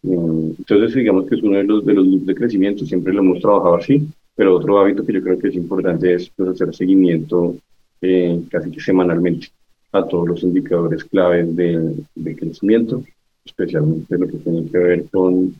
Mm, 0.03 0.51
entonces, 0.59 0.95
digamos 0.95 1.27
que 1.27 1.35
es 1.35 1.43
uno 1.43 1.57
de 1.57 1.63
los, 1.63 1.85
de 1.85 1.93
los 1.93 2.25
de 2.25 2.35
crecimiento, 2.35 2.85
siempre 2.85 3.13
lo 3.13 3.21
hemos 3.21 3.39
trabajado 3.39 3.75
así, 3.75 4.07
pero 4.35 4.55
otro 4.55 4.79
hábito 4.79 5.05
que 5.05 5.13
yo 5.13 5.21
creo 5.21 5.37
que 5.37 5.49
es 5.49 5.55
importante 5.55 6.13
es 6.13 6.29
pues, 6.29 6.49
hacer 6.49 6.73
seguimiento 6.73 7.55
eh, 8.01 8.41
casi 8.49 8.71
que 8.71 8.79
semanalmente 8.79 9.47
a 9.91 10.07
todos 10.07 10.27
los 10.27 10.43
indicadores 10.43 11.03
claves 11.03 11.55
de, 11.55 11.95
de, 12.15 12.35
crecimiento, 12.35 13.03
especialmente 13.45 14.17
lo 14.17 14.27
que 14.27 14.37
tiene 14.37 14.69
que 14.71 14.77
ver 14.77 15.05
con, 15.11 15.53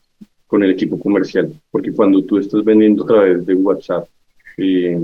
con 0.48 0.64
el 0.64 0.72
equipo 0.72 0.98
comercial, 0.98 1.54
porque 1.70 1.92
cuando 1.92 2.24
tú 2.24 2.38
estás 2.38 2.64
vendiendo 2.64 3.04
a 3.04 3.08
través 3.08 3.46
de 3.46 3.54
WhatsApp, 3.56 4.08
eh, 4.62 5.00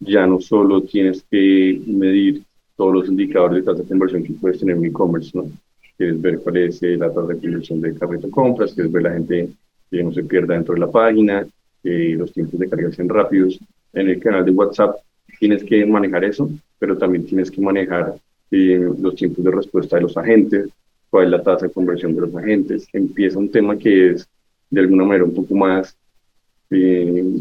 ya 0.00 0.26
no 0.26 0.40
solo 0.40 0.82
tienes 0.82 1.24
que 1.30 1.80
medir 1.86 2.42
todos 2.76 2.94
los 2.94 3.08
indicadores 3.08 3.58
de 3.58 3.70
tasa 3.70 3.82
de 3.82 3.88
conversión 3.88 4.24
que 4.24 4.32
puedes 4.32 4.58
tener 4.58 4.76
en 4.76 4.86
e-commerce, 4.86 5.30
¿no? 5.34 5.50
quieres 5.96 6.20
ver 6.20 6.40
cuál 6.40 6.56
es 6.56 6.82
eh, 6.82 6.96
la 6.96 7.08
tasa 7.08 7.28
de 7.28 7.38
conversión 7.38 7.80
de 7.80 7.94
carrito 7.94 8.26
de 8.26 8.32
compras, 8.32 8.72
quieres 8.72 8.90
ver 8.90 9.02
la 9.02 9.12
gente 9.12 9.50
que 9.90 10.02
no 10.02 10.12
se 10.12 10.24
pierda 10.24 10.54
dentro 10.54 10.74
de 10.74 10.80
la 10.80 10.90
página, 10.90 11.46
eh, 11.84 12.14
los 12.16 12.32
tiempos 12.32 12.58
de 12.58 12.68
carga 12.68 12.90
sean 12.92 13.08
rápidos. 13.08 13.58
En 13.92 14.08
el 14.08 14.18
canal 14.18 14.44
de 14.44 14.52
WhatsApp 14.52 14.96
tienes 15.38 15.62
que 15.64 15.84
manejar 15.84 16.24
eso, 16.24 16.50
pero 16.78 16.96
también 16.96 17.26
tienes 17.26 17.50
que 17.50 17.60
manejar 17.60 18.14
eh, 18.50 18.88
los 18.98 19.14
tiempos 19.14 19.44
de 19.44 19.50
respuesta 19.50 19.96
de 19.96 20.02
los 20.02 20.16
agentes, 20.16 20.70
cuál 21.10 21.26
es 21.26 21.30
la 21.30 21.42
tasa 21.42 21.66
de 21.66 21.72
conversión 21.72 22.14
de 22.14 22.22
los 22.22 22.34
agentes. 22.34 22.88
Empieza 22.92 23.38
un 23.38 23.50
tema 23.50 23.76
que 23.76 24.12
es 24.12 24.28
de 24.70 24.80
alguna 24.80 25.04
manera 25.04 25.24
un 25.24 25.34
poco 25.34 25.54
más 25.54 25.94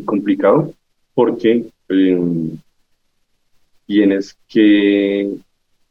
complicado 0.05 0.73
porque 1.13 1.65
tienes 3.85 4.37
que 4.47 5.29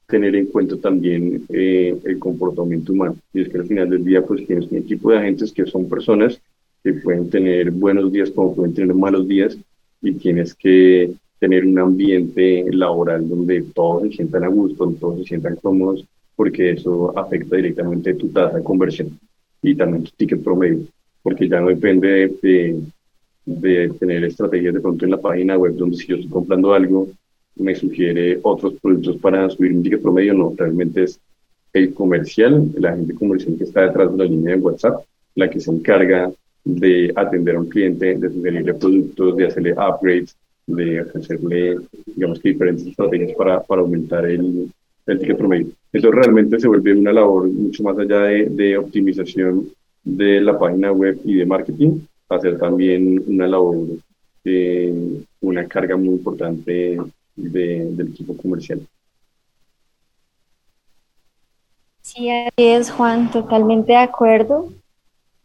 tener 0.07 0.35
en 0.35 0.47
cuenta 0.47 0.77
también 0.77 1.45
eh, 1.49 1.97
el 2.05 2.19
comportamiento 2.19 2.93
humano. 2.93 3.17
Y 3.33 3.43
es 3.43 3.49
que 3.49 3.59
al 3.59 3.67
final 3.67 3.91
del 3.91 4.05
día, 4.05 4.23
pues 4.23 4.47
tienes 4.47 4.71
un 4.71 4.79
equipo 4.79 5.11
de 5.11 5.19
agentes 5.19 5.53
que 5.53 5.67
son 5.67 5.89
personas 5.89 6.41
que 6.83 6.95
pueden 6.95 7.31
tener 7.31 7.71
buenos 7.71 8.11
días 8.11 8.31
como 8.31 8.55
pueden 8.55 8.75
tener 8.75 8.95
malos 8.95 9.29
días 9.29 9.57
y 10.03 10.13
tienes 10.13 10.55
que 10.55 11.13
tener 11.39 11.65
un 11.65 11.79
ambiente 11.79 12.67
laboral 12.71 13.29
donde 13.29 13.63
todos 13.75 14.03
se 14.03 14.17
sientan 14.17 14.45
a 14.45 14.49
gusto, 14.49 14.95
todos 14.99 15.19
se 15.21 15.25
sientan 15.25 15.57
cómodos, 15.57 16.05
porque 16.37 16.73
eso 16.73 17.17
afecta 17.19 17.57
directamente 17.57 18.15
tu 18.15 18.29
tasa 18.29 18.59
de 18.59 18.65
conversión 18.65 19.19
y 19.63 19.75
también 19.75 20.05
tu 20.05 20.11
ticket 20.17 20.43
promedio, 20.43 20.87
porque 21.23 21.49
ya 21.49 21.61
no 21.61 21.69
depende 21.69 22.09
de, 22.09 22.29
de 22.43 22.81
tener 23.99 24.25
estrategias 24.25 24.75
de 24.75 24.81
pronto 24.81 25.05
en 25.05 25.11
la 25.11 25.21
página 25.21 25.59
web 25.59 25.75
donde 25.75 25.97
si 25.97 26.07
yo 26.07 26.17
estoy 26.17 26.31
comprando 26.31 26.73
algo 26.73 27.09
me 27.57 27.75
sugiere 27.75 28.39
otros 28.43 28.75
productos 28.81 29.17
para 29.19 29.49
subir 29.51 29.73
un 29.73 29.83
ticket 29.83 30.01
promedio, 30.01 30.35
no, 30.35 30.55
realmente 30.57 31.05
es 31.05 31.21
el 31.73 31.93
comercial, 31.95 32.71
la 32.79 32.97
gente 32.97 33.15
comercial 33.15 33.57
que 33.57 33.65
está 33.65 33.83
detrás 33.83 34.11
de 34.11 34.19
la 34.19 34.25
línea 34.25 34.57
de 34.57 34.61
WhatsApp, 34.61 35.05
la 35.35 35.49
que 35.49 35.61
se 35.61 35.71
encarga 35.71 36.33
de 36.65 37.13
atender 37.15 37.57
a 37.57 37.61
un 37.61 37.69
cliente, 37.69 38.17
de 38.17 38.31
sugerirle 38.31 38.75
productos, 38.75 39.37
de 39.37 39.47
hacerle 39.47 39.73
upgrades, 39.73 40.37
de 40.67 41.03
ofrecerle, 41.03 41.77
digamos 42.07 42.41
que 42.41 42.51
diferentes 42.51 42.87
estrategias 42.87 43.33
para, 43.37 43.63
para 43.63 43.83
aumentar 43.83 44.27
el, 44.27 44.71
el 45.07 45.19
ticket 45.19 45.37
promedio. 45.37 45.69
Eso 45.93 46.11
realmente 46.11 46.59
se 46.59 46.69
vuelve 46.69 46.95
una 46.95 47.13
labor 47.13 47.49
mucho 47.49 47.83
más 47.83 47.99
allá 47.99 48.21
de, 48.23 48.47
de 48.47 48.79
optimización 48.79 49.69
de 50.05 50.41
la 50.41 50.59
página 50.59 50.93
web 50.93 51.21
y 51.25 51.35
de 51.35 51.47
marketing, 51.47 52.01
hacer 52.39 52.59
también 52.59 53.23
una 53.27 53.47
labor, 53.47 53.87
de 54.45 55.25
una 55.41 55.67
carga 55.67 55.97
muy 55.97 56.15
importante 56.15 56.99
de, 57.37 57.85
del 57.91 58.09
equipo 58.09 58.37
comercial. 58.37 58.87
Sí, 62.01 62.31
así 62.31 62.53
es, 62.57 62.91
Juan, 62.91 63.31
totalmente 63.31 63.93
de 63.93 63.99
acuerdo. 63.99 64.73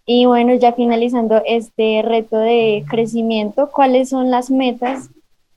Y 0.05 0.25
bueno, 0.25 0.53
ya 0.55 0.73
finalizando 0.73 1.41
este 1.45 2.01
reto 2.03 2.37
de 2.37 2.85
crecimiento, 2.87 3.69
¿cuáles 3.71 4.09
son 4.09 4.29
las 4.29 4.51
metas 4.51 5.09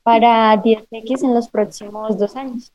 para 0.03 0.55
10X 0.61 1.23
en 1.23 1.33
los 1.33 1.49
próximos 1.49 2.17
dos 2.17 2.35
años? 2.35 2.71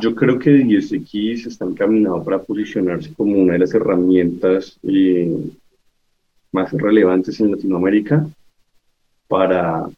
Yo 0.00 0.14
creo 0.14 0.38
que 0.38 0.50
10X 0.50 1.46
está 1.46 1.64
encaminado 1.64 2.22
para 2.24 2.42
posicionarse 2.42 3.12
como 3.14 3.38
una 3.38 3.54
de 3.54 3.60
las 3.60 3.74
herramientas 3.74 4.78
eh, 4.82 5.50
más 6.52 6.72
relevantes 6.72 7.38
en 7.40 7.52
Latinoamérica 7.52 8.26
para 9.28 9.88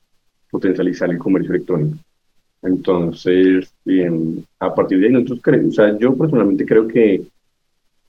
potencializar 0.51 1.11
el 1.11 1.19
comercio 1.19 1.55
electrónico. 1.55 1.99
Entonces, 2.63 3.73
a 4.59 4.75
partir 4.75 4.99
de 4.99 5.07
ahí 5.07 5.13
nosotros 5.13 5.41
o 5.69 5.73
sea, 5.73 5.97
yo 5.99 6.17
personalmente 6.17 6.67
creo 6.67 6.89
que 6.89 7.25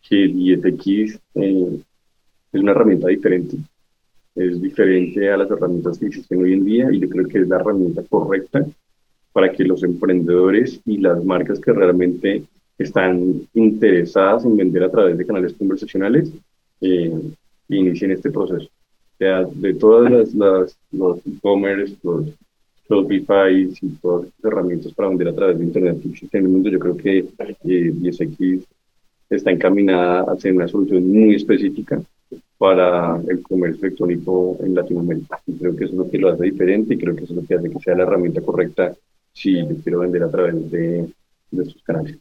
que 0.02 0.28
10X 0.28 1.20
eh, 1.36 1.80
es 2.52 2.62
una 2.62 2.72
herramienta 2.72 3.08
diferente. 3.08 3.58
Es 4.36 4.62
diferente 4.62 5.30
a 5.30 5.38
las 5.38 5.52
herramientas 5.52 5.98
que 5.98 6.08
existen 6.08 6.42
hoy 6.42 6.54
en 6.54 6.66
día 6.66 6.92
y 6.92 7.00
yo 7.00 7.10
creo 7.10 7.28
que 7.28 7.40
es 7.40 7.48
la 7.48 7.58
herramienta 7.58 8.04
correcta 8.10 8.66
para 9.32 9.51
que 9.51 9.63
los 9.63 9.84
emprendedores 9.84 10.82
y 10.86 10.97
las 10.97 11.23
marcas 11.23 11.59
que 11.59 11.73
realmente 11.73 12.43
están 12.77 13.47
interesadas 13.53 14.45
en 14.45 14.57
vender 14.57 14.84
a 14.84 14.91
través 14.91 15.17
de 15.17 15.25
canales 15.25 15.53
conversacionales 15.53 16.32
eh, 16.82 17.11
inicien 17.67 18.11
este 18.11 18.32
proceso. 18.32 18.65
O 18.65 19.17
sea, 19.17 19.43
de 19.43 19.73
todas 19.73 20.11
las, 20.11 20.34
las 20.34 20.77
los 20.91 21.17
e-commerce, 21.25 21.95
los 22.03 22.27
Shopify 22.89 23.69
y 23.82 23.89
todas 24.01 24.25
las 24.25 24.51
herramientas 24.51 24.93
para 24.93 25.09
vender 25.09 25.27
a 25.27 25.36
través 25.36 25.59
de 25.59 25.65
Internet 25.65 26.01
que 26.01 26.09
existen 26.09 26.39
en 26.39 26.45
el 26.45 26.51
mundo, 26.51 26.69
yo 26.69 26.80
creo 26.80 26.97
que 26.97 27.17
eh, 27.19 27.25
10X 27.93 28.63
está 29.30 29.51
encaminada 29.51 30.32
a 30.32 30.38
ser 30.38 30.53
una 30.53 30.67
solución 30.67 31.07
muy 31.07 31.36
específica 31.36 32.01
para 32.57 33.21
el 33.27 33.41
comercio 33.43 33.86
electrónico 33.86 34.57
en 34.61 34.73
Latinoamérica. 34.73 35.39
Y 35.45 35.53
creo 35.53 35.75
que 35.75 35.86
eso 35.86 35.93
es 35.93 35.99
lo 35.99 36.09
que 36.09 36.17
lo 36.17 36.30
hace 36.30 36.45
diferente 36.45 36.93
y 36.93 36.97
creo 36.97 37.15
que 37.15 37.25
eso 37.25 37.34
es 37.34 37.41
lo 37.41 37.47
que 37.47 37.55
hace 37.55 37.69
que 37.69 37.80
sea 37.80 37.95
la 37.95 38.03
herramienta 38.03 38.41
correcta 38.41 38.93
si 39.40 39.66
quiero 39.84 40.00
vender 40.00 40.24
a 40.24 40.30
través 40.30 40.70
de, 40.70 41.10
de 41.52 41.64
estos 41.64 41.82
canales. 41.84 42.18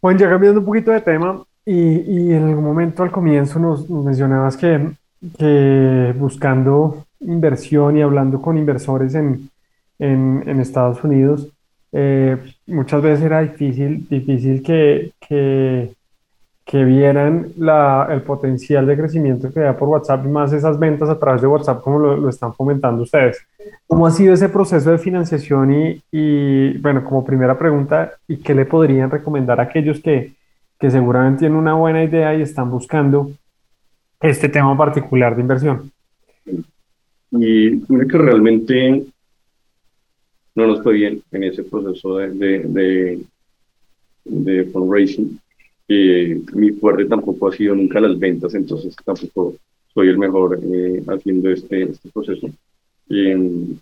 Juan, 0.00 0.18
ya 0.18 0.28
cambiando 0.28 0.60
un 0.60 0.66
poquito 0.66 0.90
de 0.90 1.00
tema, 1.00 1.44
y, 1.64 1.72
y 1.72 2.32
en 2.32 2.44
algún 2.44 2.64
momento 2.64 3.02
al 3.02 3.10
comienzo 3.10 3.58
nos, 3.58 3.88
mencionabas 3.88 4.56
que, 4.56 4.90
que, 5.38 6.14
buscando 6.18 7.06
inversión 7.20 7.96
y 7.96 8.02
hablando 8.02 8.42
con 8.42 8.58
inversores 8.58 9.14
en, 9.14 9.48
en, 9.98 10.42
en 10.46 10.60
Estados 10.60 11.02
Unidos, 11.04 11.48
eh, 11.92 12.36
muchas 12.66 13.00
veces 13.00 13.24
era 13.24 13.40
difícil, 13.40 14.06
difícil 14.08 14.62
que, 14.62 15.12
que, 15.26 15.94
que 16.64 16.82
vieran 16.84 17.52
la, 17.58 18.08
el 18.10 18.22
potencial 18.22 18.86
de 18.86 18.96
crecimiento 18.96 19.52
que 19.52 19.60
da 19.60 19.76
por 19.76 19.88
WhatsApp 19.88 20.24
y 20.24 20.28
más 20.28 20.52
esas 20.52 20.78
ventas 20.78 21.10
a 21.10 21.18
través 21.18 21.42
de 21.42 21.46
WhatsApp 21.46 21.82
como 21.82 21.98
lo, 21.98 22.16
lo 22.16 22.28
están 22.28 22.54
fomentando 22.54 23.02
ustedes. 23.02 23.44
¿Cómo 23.86 24.06
ha 24.06 24.10
sido 24.10 24.32
ese 24.32 24.48
proceso 24.48 24.90
de 24.90 24.98
financiación 24.98 25.72
y, 25.72 26.02
y, 26.10 26.78
bueno, 26.78 27.04
como 27.04 27.24
primera 27.24 27.58
pregunta, 27.58 28.12
¿y 28.26 28.38
qué 28.38 28.54
le 28.54 28.64
podrían 28.64 29.10
recomendar 29.10 29.60
a 29.60 29.64
aquellos 29.64 30.00
que, 30.00 30.32
que 30.78 30.90
seguramente 30.90 31.40
tienen 31.40 31.58
una 31.58 31.74
buena 31.74 32.02
idea 32.02 32.34
y 32.34 32.42
están 32.42 32.70
buscando 32.70 33.30
este 34.20 34.48
tema 34.48 34.76
particular 34.76 35.36
de 35.36 35.42
inversión? 35.42 35.90
Y 37.30 37.80
creo 37.80 38.08
que 38.08 38.18
realmente 38.18 39.04
no 40.54 40.66
nos 40.66 40.82
fue 40.82 40.94
bien 40.94 41.22
en 41.32 41.44
ese 41.44 41.64
proceso 41.64 42.16
de, 42.16 42.60
de, 42.60 43.24
de, 44.24 44.64
fundraising. 44.66 45.38
Eh, 45.86 46.40
mi 46.54 46.70
fuerte 46.72 47.04
tampoco 47.04 47.48
ha 47.48 47.52
sido 47.52 47.74
nunca 47.74 48.00
las 48.00 48.18
ventas, 48.18 48.54
entonces 48.54 48.96
tampoco 49.04 49.56
soy 49.92 50.08
el 50.08 50.18
mejor 50.18 50.58
eh, 50.62 51.02
haciendo 51.06 51.50
este, 51.50 51.82
este 51.84 52.08
proceso. 52.10 52.48
Em, 53.08 53.76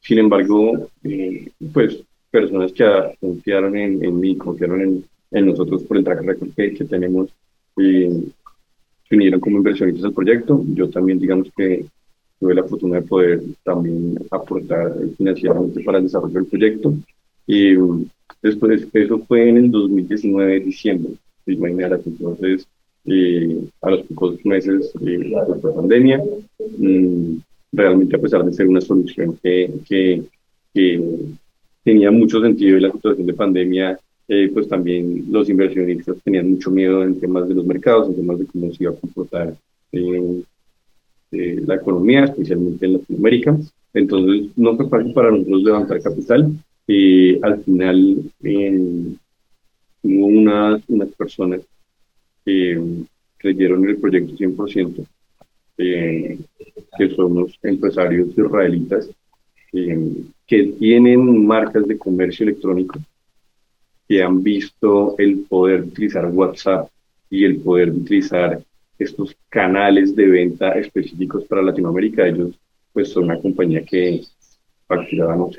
sin 0.00 0.18
embargo, 0.18 0.88
eh, 1.04 1.50
pues 1.72 2.02
personas 2.30 2.72
que 2.72 2.84
confiaron 3.20 3.76
en, 3.76 4.04
en 4.04 4.20
mí, 4.20 4.36
confiaron 4.36 4.80
en, 4.82 5.04
en, 5.30 5.46
nosotros 5.46 5.84
por 5.84 5.96
el 5.96 6.04
track 6.04 6.22
record 6.22 6.50
que, 6.54 6.74
que 6.74 6.84
tenemos, 6.84 7.30
se 7.76 9.14
unieron 9.14 9.40
como 9.40 9.58
inversionistas 9.58 10.04
al 10.04 10.12
proyecto. 10.12 10.64
Yo 10.74 10.90
también, 10.90 11.18
digamos 11.18 11.48
que 11.56 11.86
tuve 12.38 12.54
la 12.54 12.64
fortuna 12.64 12.96
de 12.96 13.06
poder 13.06 13.42
también 13.62 14.18
aportar 14.30 14.92
financieramente 15.16 15.82
para 15.82 15.98
el 15.98 16.04
desarrollo 16.04 16.34
del 16.34 16.46
proyecto. 16.46 16.94
Y 17.46 17.76
después, 18.42 18.86
eso 18.92 19.18
fue 19.20 19.48
en 19.48 19.58
el 19.58 19.70
2019, 19.70 20.60
diciembre, 20.60 21.14
imagínate, 21.46 22.08
entonces, 22.08 22.66
eh, 23.04 23.60
a 23.82 23.90
los 23.90 24.02
pocos 24.06 24.44
meses 24.44 24.92
de 25.00 25.18
la 25.28 25.46
pandemia, 25.74 26.22
mm, 26.78 27.36
realmente 27.72 28.16
a 28.16 28.20
pesar 28.20 28.44
de 28.44 28.52
ser 28.52 28.66
una 28.66 28.80
solución 28.80 29.38
que, 29.42 29.70
que, 29.88 30.22
que, 30.74 31.02
tenía 31.84 32.10
mucho 32.10 32.40
sentido 32.40 32.76
en 32.76 32.82
la 32.82 32.90
situación 32.90 33.26
de 33.28 33.34
pandemia, 33.34 33.98
eh, 34.26 34.50
pues 34.52 34.66
también 34.66 35.26
los 35.30 35.48
inversionistas 35.48 36.16
tenían 36.24 36.50
mucho 36.50 36.68
miedo 36.72 37.04
en 37.04 37.20
temas 37.20 37.48
de 37.48 37.54
los 37.54 37.64
mercados, 37.64 38.08
en 38.08 38.16
temas 38.16 38.40
de 38.40 38.46
cómo 38.46 38.72
se 38.72 38.82
iba 38.82 38.92
a 38.92 38.96
comportar 38.96 39.56
eh, 39.92 40.42
la 41.30 41.76
economía, 41.76 42.24
especialmente 42.24 42.86
en 42.86 42.94
Latinoamérica. 42.94 43.56
Entonces, 43.94 44.50
no 44.56 44.76
fue 44.76 44.88
fácil 44.88 45.12
para 45.12 45.30
nosotros 45.30 45.62
levantar 45.62 46.02
capital. 46.02 46.52
y 46.88 47.42
al 47.44 47.62
final, 47.62 48.22
hubo 50.06 50.26
unas, 50.26 50.82
unas 50.88 51.08
personas 51.10 51.60
que 52.44 52.80
creyeron 53.36 53.84
en 53.84 53.90
el 53.90 53.98
proyecto 53.98 54.34
100%, 54.34 55.06
eh, 55.78 56.38
que 56.96 57.10
son 57.10 57.34
los 57.34 57.58
empresarios 57.62 58.28
israelitas 58.36 59.10
eh, 59.72 60.24
que 60.46 60.62
tienen 60.78 61.46
marcas 61.46 61.86
de 61.86 61.98
comercio 61.98 62.44
electrónico, 62.44 62.98
que 64.08 64.22
han 64.22 64.42
visto 64.42 65.16
el 65.18 65.40
poder 65.40 65.82
utilizar 65.82 66.26
WhatsApp 66.26 66.88
y 67.28 67.44
el 67.44 67.60
poder 67.60 67.90
utilizar 67.90 68.62
estos 68.98 69.36
canales 69.48 70.14
de 70.14 70.26
venta 70.26 70.70
específicos 70.72 71.44
para 71.44 71.62
Latinoamérica. 71.62 72.26
Ellos 72.26 72.58
pues 72.92 73.10
son 73.10 73.24
una 73.24 73.40
compañía 73.40 73.82
que 73.82 74.22
facturaba, 74.86 75.36
no 75.36 75.50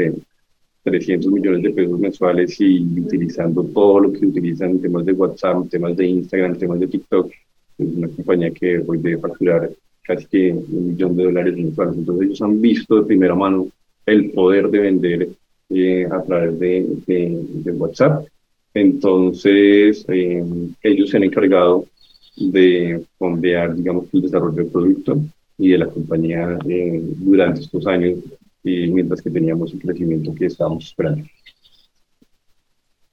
300 0.88 1.30
millones 1.32 1.64
de 1.64 1.72
pesos 1.72 2.00
mensuales 2.00 2.62
y 2.62 2.80
utilizando 2.98 3.62
todo 3.62 4.00
lo 4.00 4.14
que 4.14 4.26
utilizan 4.26 4.72
en 4.72 4.82
temas 4.82 5.06
de 5.06 5.12
WhatsApp, 5.12 5.68
temas 5.70 5.98
de 5.98 6.08
Instagram, 6.08 6.58
temas 6.58 6.80
de 6.80 6.88
TikTok. 6.88 7.30
Es 7.78 7.88
una 7.94 8.08
compañía 8.08 8.52
que 8.52 8.82
hoy 8.88 8.98
debe 9.00 9.18
facturar 9.18 9.70
casi 10.04 10.26
que 10.28 10.52
un 10.54 10.88
millón 10.88 11.18
de 11.18 11.26
dólares 11.26 11.58
mensuales. 11.58 11.98
Entonces 11.98 12.28
ellos 12.28 12.42
han 12.42 12.62
visto 12.62 12.96
de 12.96 13.06
primera 13.06 13.36
mano 13.36 13.68
el 14.06 14.32
poder 14.32 14.70
de 14.70 14.80
vender 14.80 15.30
eh, 15.70 16.08
a 16.10 16.24
través 16.24 16.58
de, 16.58 16.86
de, 17.06 17.72
WhatsApp. 17.74 18.26
Entonces 18.74 20.06
eh, 20.08 20.42
ellos 20.82 21.10
se 21.10 21.18
han 21.18 21.26
encargado 21.26 21.86
de 22.38 23.04
fondear, 23.18 23.76
digamos, 23.76 24.06
el 24.14 24.22
desarrollo 24.22 24.56
del 24.56 24.68
producto 24.68 25.20
y 25.58 25.70
de 25.70 25.80
la 25.80 25.88
compañía 25.88 26.58
eh, 26.66 27.02
durante 27.18 27.62
estos 27.62 27.86
años, 27.88 28.20
y 28.68 28.92
mientras 28.92 29.22
que 29.22 29.30
teníamos 29.30 29.74
el 29.74 29.82
crecimiento 29.82 30.34
que 30.36 30.46
estábamos 30.46 30.86
esperando. 30.86 31.26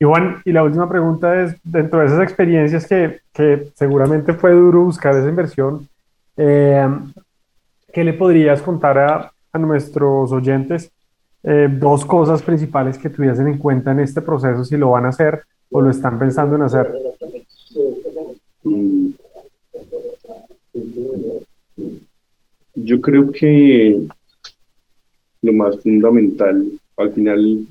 Juan, 0.04 0.42
y 0.44 0.52
la 0.52 0.62
última 0.62 0.88
pregunta 0.88 1.42
es, 1.42 1.56
dentro 1.64 2.00
de 2.00 2.06
esas 2.06 2.22
experiencias 2.22 2.86
que, 2.86 3.20
que 3.32 3.70
seguramente 3.74 4.34
fue 4.34 4.52
duro 4.52 4.84
buscar 4.84 5.16
esa 5.16 5.28
inversión, 5.28 5.88
eh, 6.36 6.86
¿qué 7.92 8.04
le 8.04 8.12
podrías 8.12 8.60
contar 8.60 8.98
a, 8.98 9.32
a 9.52 9.58
nuestros 9.58 10.30
oyentes? 10.32 10.90
Eh, 11.42 11.68
dos 11.70 12.04
cosas 12.04 12.42
principales 12.42 12.98
que 12.98 13.10
tuviesen 13.10 13.48
en 13.48 13.58
cuenta 13.58 13.92
en 13.92 14.00
este 14.00 14.22
proceso, 14.22 14.64
si 14.64 14.76
lo 14.76 14.90
van 14.90 15.06
a 15.06 15.10
hacer 15.10 15.42
o 15.70 15.80
lo 15.80 15.90
están 15.90 16.18
pensando 16.18 16.56
en 16.56 16.62
hacer. 16.62 16.92
Yo 22.74 23.00
creo 23.00 23.30
que 23.30 24.06
lo 25.44 25.52
más 25.52 25.78
fundamental, 25.80 26.66
al 26.96 27.12
final, 27.12 27.66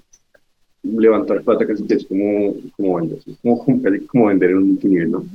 levantar 0.84 1.44
plata 1.44 1.66
casi 1.66 1.86
que 1.88 1.96
es 1.96 2.06
como, 2.06 2.56
como 2.76 2.98
vender, 2.98 3.20
es 3.26 3.38
como, 3.42 3.66
como 4.08 4.26
vender 4.28 4.52
en 4.52 4.58
un 4.58 4.68
multinivel, 4.70 5.12
¿no? 5.12 5.26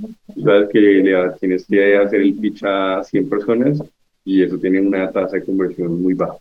Sabes 0.44 0.68
que 0.68 0.80
le, 0.80 1.30
tienes 1.40 1.66
que 1.66 1.96
hacer 1.96 2.20
el 2.20 2.34
pitch 2.34 2.62
a 2.64 3.02
100 3.02 3.28
personas 3.28 3.82
y 4.24 4.42
eso 4.42 4.58
tiene 4.58 4.80
una 4.80 5.10
tasa 5.10 5.36
de 5.36 5.44
conversión 5.44 6.00
muy 6.00 6.14
baja, 6.14 6.36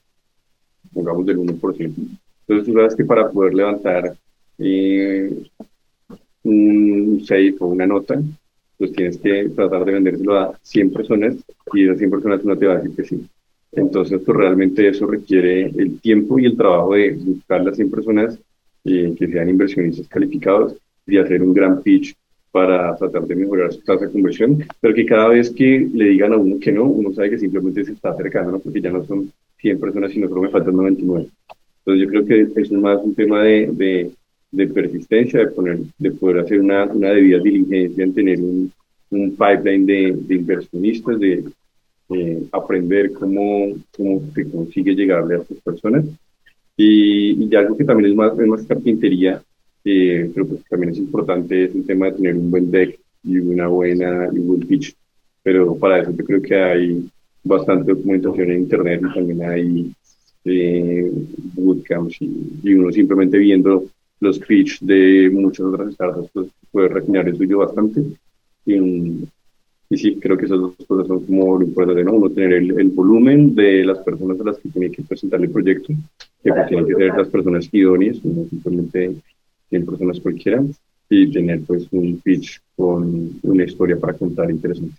pongamos 0.93 1.25
del 1.25 1.37
1%. 1.39 1.59
Entonces 1.79 2.65
tú 2.65 2.73
sabes 2.73 2.95
que 2.95 3.05
para 3.05 3.29
poder 3.29 3.53
levantar 3.53 4.15
eh, 4.59 5.43
un 6.43 7.21
safe 7.25 7.55
o 7.59 7.67
una 7.67 7.87
nota, 7.87 8.21
pues 8.77 8.91
tienes 8.91 9.17
que 9.17 9.49
tratar 9.49 9.83
de 9.85 9.93
vendérselo 9.93 10.37
a 10.37 10.59
100 10.61 10.93
personas 10.93 11.35
y 11.73 11.85
esas 11.85 11.97
100 11.97 12.11
personas 12.11 12.45
no 12.45 12.57
te 12.57 12.67
va 12.67 12.73
a 12.73 12.77
decir 12.77 12.95
que 12.95 13.03
sí. 13.03 13.27
Entonces, 13.77 14.19
pues 14.25 14.35
realmente 14.35 14.87
eso 14.87 15.05
requiere 15.05 15.67
el 15.67 16.01
tiempo 16.01 16.39
y 16.39 16.45
el 16.45 16.57
trabajo 16.57 16.95
de 16.95 17.11
buscar 17.11 17.63
las 17.63 17.75
100 17.75 17.91
personas 17.91 18.39
eh, 18.83 19.13
que 19.17 19.27
sean 19.27 19.49
inversionistas 19.49 20.07
calificados 20.07 20.75
y 21.05 21.19
hacer 21.19 21.43
un 21.43 21.53
gran 21.53 21.83
pitch 21.83 22.15
para 22.51 22.95
tratar 22.95 23.27
de 23.27 23.35
mejorar 23.35 23.71
su 23.71 23.81
tasa 23.81 24.07
de 24.07 24.11
conversión, 24.11 24.63
pero 24.81 24.95
que 24.95 25.05
cada 25.05 25.27
vez 25.27 25.51
que 25.51 25.87
le 25.93 26.05
digan 26.05 26.33
a 26.33 26.37
uno 26.37 26.59
que 26.59 26.71
no, 26.71 26.85
uno 26.85 27.13
sabe 27.13 27.29
que 27.29 27.37
simplemente 27.37 27.85
se 27.85 27.91
está 27.91 28.09
acercando, 28.09 28.53
¿no? 28.53 28.59
porque 28.59 28.81
ya 28.81 28.89
no 28.89 29.05
son 29.05 29.31
100 29.57 29.79
personas, 29.79 30.11
sino 30.11 30.27
solo 30.27 30.41
me 30.41 30.49
faltan 30.49 30.75
99. 30.75 31.27
Entonces 31.85 32.03
yo 32.03 32.09
creo 32.09 32.25
que 32.25 32.59
es 32.59 32.71
más 32.71 32.99
un 33.03 33.13
tema 33.13 33.43
de, 33.43 33.69
de, 33.73 34.11
de 34.51 34.67
persistencia, 34.67 35.41
de, 35.41 35.47
poner, 35.47 35.79
de 35.99 36.11
poder 36.11 36.39
hacer 36.39 36.59
una, 36.59 36.85
una 36.85 37.11
debida 37.11 37.37
diligencia 37.37 38.03
en 38.03 38.13
tener 38.15 38.39
un, 38.39 38.71
un 39.11 39.31
pipeline 39.31 39.85
de, 39.85 40.17
de 40.19 40.35
inversionistas, 40.35 41.19
de, 41.19 41.43
eh, 42.09 42.43
aprender 42.51 43.13
cómo, 43.13 43.75
cómo 43.95 44.21
se 44.33 44.49
consigue 44.49 44.95
llegarle 44.95 45.35
a 45.35 45.39
estas 45.39 45.57
personas. 45.59 46.05
Y, 46.75 47.43
y 47.43 47.55
algo 47.55 47.75
que 47.75 47.83
también 47.83 48.11
es 48.11 48.15
más, 48.15 48.37
es 48.37 48.47
más 48.47 48.63
carpintería, 48.65 49.41
eh, 49.83 50.29
pero 50.33 50.47
pues 50.47 50.63
también 50.65 50.91
es 50.91 50.97
importante, 50.99 51.65
es 51.65 51.75
el 51.75 51.85
tema 51.85 52.07
de 52.07 52.11
tener 52.13 52.35
un 52.35 52.51
buen 52.51 52.69
deck 52.69 52.99
y 53.23 53.37
una 53.37 53.67
buena 53.67 54.29
y 54.33 54.39
un 54.39 54.47
buen 54.47 54.59
pitch. 54.61 54.93
Pero 55.41 55.75
para 55.77 56.01
eso 56.01 56.11
yo 56.11 56.25
creo 56.25 56.41
que 56.41 56.55
hay 56.55 57.09
bastante 57.43 57.93
documentación 57.93 58.51
en 58.51 58.59
internet 58.59 59.01
y 59.01 59.13
también 59.13 59.43
hay 59.43 59.91
eh, 60.43 61.11
bootcamps 61.55 62.21
y, 62.21 62.73
uno 62.73 62.91
simplemente 62.91 63.37
viendo 63.37 63.85
los 64.19 64.39
pitch 64.39 64.81
de 64.81 65.29
muchas 65.31 65.65
otras 65.67 65.93
startups 65.93 66.29
pues 66.33 66.47
puede 66.71 66.89
refinar 66.89 67.27
el 67.27 67.37
suyo 67.37 67.59
bastante. 67.59 68.01
Y, 68.65 69.25
y 69.89 69.97
sí, 69.97 70.19
creo 70.19 70.37
que 70.37 70.45
esas 70.45 70.59
dos 70.59 70.73
cosas 70.87 71.07
son 71.07 71.25
como 71.25 71.57
lo 71.57 71.65
importante, 71.65 72.03
¿no? 72.03 72.13
Uno 72.13 72.29
tener 72.29 72.53
el, 72.53 72.79
el, 72.79 72.89
volumen 72.89 73.55
de 73.55 73.85
las 73.85 73.99
personas 73.99 74.39
a 74.41 74.43
las 74.43 74.57
que 74.57 74.69
tiene 74.69 74.91
que 74.91 75.01
presentar 75.03 75.41
el 75.41 75.49
proyecto, 75.49 75.93
que 76.43 76.51
pues 76.51 76.67
tienen 76.67 76.87
que 76.87 76.95
ser 76.95 77.17
las 77.17 77.27
personas 77.29 77.69
idóneas, 77.71 78.23
no 78.25 78.43
simplemente 78.49 79.15
100 79.69 79.85
personas 79.85 80.19
cualquiera, 80.19 80.61
y 81.09 81.31
tener 81.31 81.61
pues 81.61 81.87
un 81.91 82.19
pitch 82.21 82.61
con 82.75 83.39
una 83.43 83.63
historia 83.63 83.97
para 83.97 84.13
contar 84.13 84.51
interesante. 84.51 84.95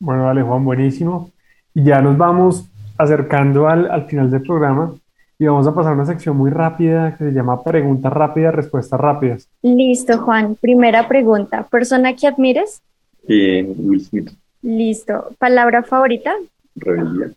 Bueno, 0.00 0.24
vale, 0.24 0.42
Juan, 0.42 0.64
buenísimo. 0.64 1.30
Y 1.74 1.84
ya 1.84 2.02
nos 2.02 2.18
vamos 2.18 2.68
acercando 2.98 3.68
al, 3.68 3.88
al 3.88 4.06
final 4.06 4.30
del 4.32 4.42
programa 4.42 4.94
y 5.38 5.46
vamos 5.46 5.66
a 5.66 5.74
pasar 5.74 5.92
a 5.92 5.94
una 5.94 6.06
sección 6.06 6.36
muy 6.36 6.50
rápida 6.50 7.16
que 7.16 7.24
se 7.24 7.32
llama 7.32 7.62
preguntas 7.62 8.12
rápidas, 8.12 8.54
respuestas 8.54 9.00
rápidas. 9.00 9.48
Listo, 9.62 10.18
Juan. 10.18 10.56
Primera 10.56 11.06
pregunta. 11.06 11.66
¿Persona 11.70 12.14
que 12.14 12.26
admires? 12.26 12.82
Eh, 13.28 13.64
Will 13.76 14.00
Smith. 14.00 14.30
Listo. 14.62 15.34
¿Palabra 15.38 15.82
favorita? 15.82 16.34
Rebeldía. 16.76 17.32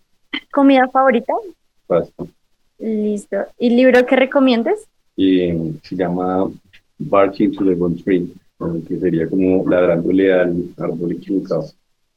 ¿Comida 0.51 0.87
favorita? 0.89 1.33
Pasta. 1.87 2.25
Listo. 2.79 3.37
¿Y 3.57 3.69
libro 3.69 4.05
que 4.05 4.15
recomiendes? 4.15 4.87
Eh, 5.17 5.73
se 5.83 5.95
llama 5.95 6.51
Barking 6.97 7.51
to 7.51 7.65
the 7.65 7.75
One 7.79 8.01
Tree, 8.03 8.33
que 8.87 8.99
sería 8.99 9.27
como 9.27 9.67
ladrándole 9.69 10.33
al 10.33 10.69
árbol 10.77 11.13
equivocado. 11.13 11.65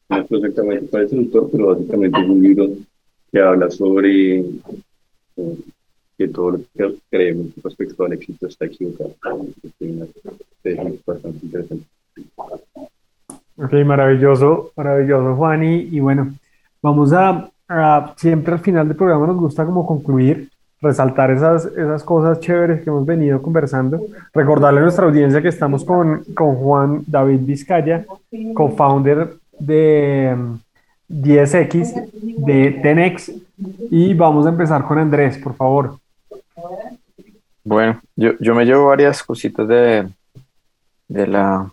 No 0.09 0.27
sé 0.27 0.37
exactamente 0.37 0.87
cuál 0.89 1.05
es 1.05 1.13
el 1.13 1.19
autor, 1.21 1.51
pero 1.53 1.67
básicamente 1.67 2.21
es 2.21 2.29
un 2.29 2.43
libro 2.43 2.69
que 3.31 3.41
habla 3.41 3.71
sobre 3.71 4.39
eh, 4.39 5.59
que 6.17 6.29
todo 6.29 6.53
lo 6.53 6.59
que 6.59 6.99
creemos 7.11 7.49
respecto 7.63 8.05
al 8.05 8.15
éxito 8.15 8.47
está 8.47 8.67
equivocado. 8.67 9.47
Es 10.65 11.05
bastante 11.05 11.47
interesante. 11.47 11.87
Ok, 13.61 13.73
maravilloso, 13.85 14.71
maravilloso, 14.77 15.35
Juan. 15.35 15.65
Y, 15.65 15.99
bueno, 15.99 16.33
vamos 16.81 17.13
a, 17.13 17.51
siempre 18.17 18.53
al 18.53 18.61
final 18.61 18.87
del 18.87 18.97
programa 18.97 19.27
nos 19.27 19.37
gusta 19.37 19.67
como 19.67 19.85
concluir, 19.85 20.49
resaltar 20.81 21.33
esas, 21.33 21.67
esas 21.67 22.05
cosas 22.05 22.39
chéveres 22.39 22.83
que 22.83 22.91
hemos 22.91 23.05
venido 23.05 23.43
conversando. 23.43 24.01
Recordarle 24.33 24.79
a 24.79 24.83
nuestra 24.85 25.07
audiencia 25.07 25.43
que 25.43 25.49
estamos 25.49 25.85
con, 25.85 26.23
con 26.35 26.55
Juan 26.55 27.03
David 27.05 27.41
Vizcaya, 27.41 28.07
co-founder 28.55 29.35
de 29.59 30.37
10X, 31.09 31.95
mm, 31.97 32.45
de 32.45 32.71
Tenex. 32.81 33.33
Y 33.91 34.15
vamos 34.15 34.47
a 34.47 34.51
empezar 34.51 34.85
con 34.85 34.99
Andrés, 34.99 35.37
por 35.39 35.55
favor. 35.55 35.99
Bueno, 37.65 38.01
yo, 38.15 38.35
yo 38.39 38.55
me 38.55 38.65
llevo 38.65 38.87
varias 38.87 39.21
cositas 39.25 39.67
de, 39.67 40.09
de 41.09 41.27
la 41.27 41.69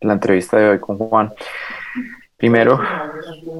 la 0.00 0.14
entrevista 0.14 0.56
de 0.58 0.68
hoy 0.70 0.78
con 0.78 0.98
Juan. 0.98 1.32
Primero, 2.36 2.80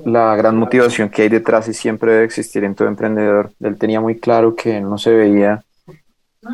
la 0.05 0.37
gran 0.37 0.57
motivación 0.57 1.09
que 1.09 1.23
hay 1.23 1.29
detrás 1.29 1.67
y 1.69 1.75
siempre 1.75 2.13
debe 2.13 2.25
existir 2.25 2.63
en 2.65 2.75
todo 2.75 2.89
emprendedor. 2.89 3.51
Él 3.61 3.79
tenía 3.79 4.01
muy 4.01 4.19
claro 4.19 4.55
que 4.55 4.81
no 4.81 4.99
se 4.99 5.15
veía 5.15 5.63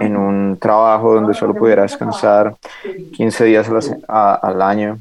en 0.00 0.16
un 0.16 0.56
trabajo 0.58 1.14
donde 1.14 1.34
solo 1.34 1.54
pudiera 1.54 1.82
descansar 1.82 2.54
15 3.14 3.44
días 3.44 3.68
al 4.08 4.62
año 4.62 4.98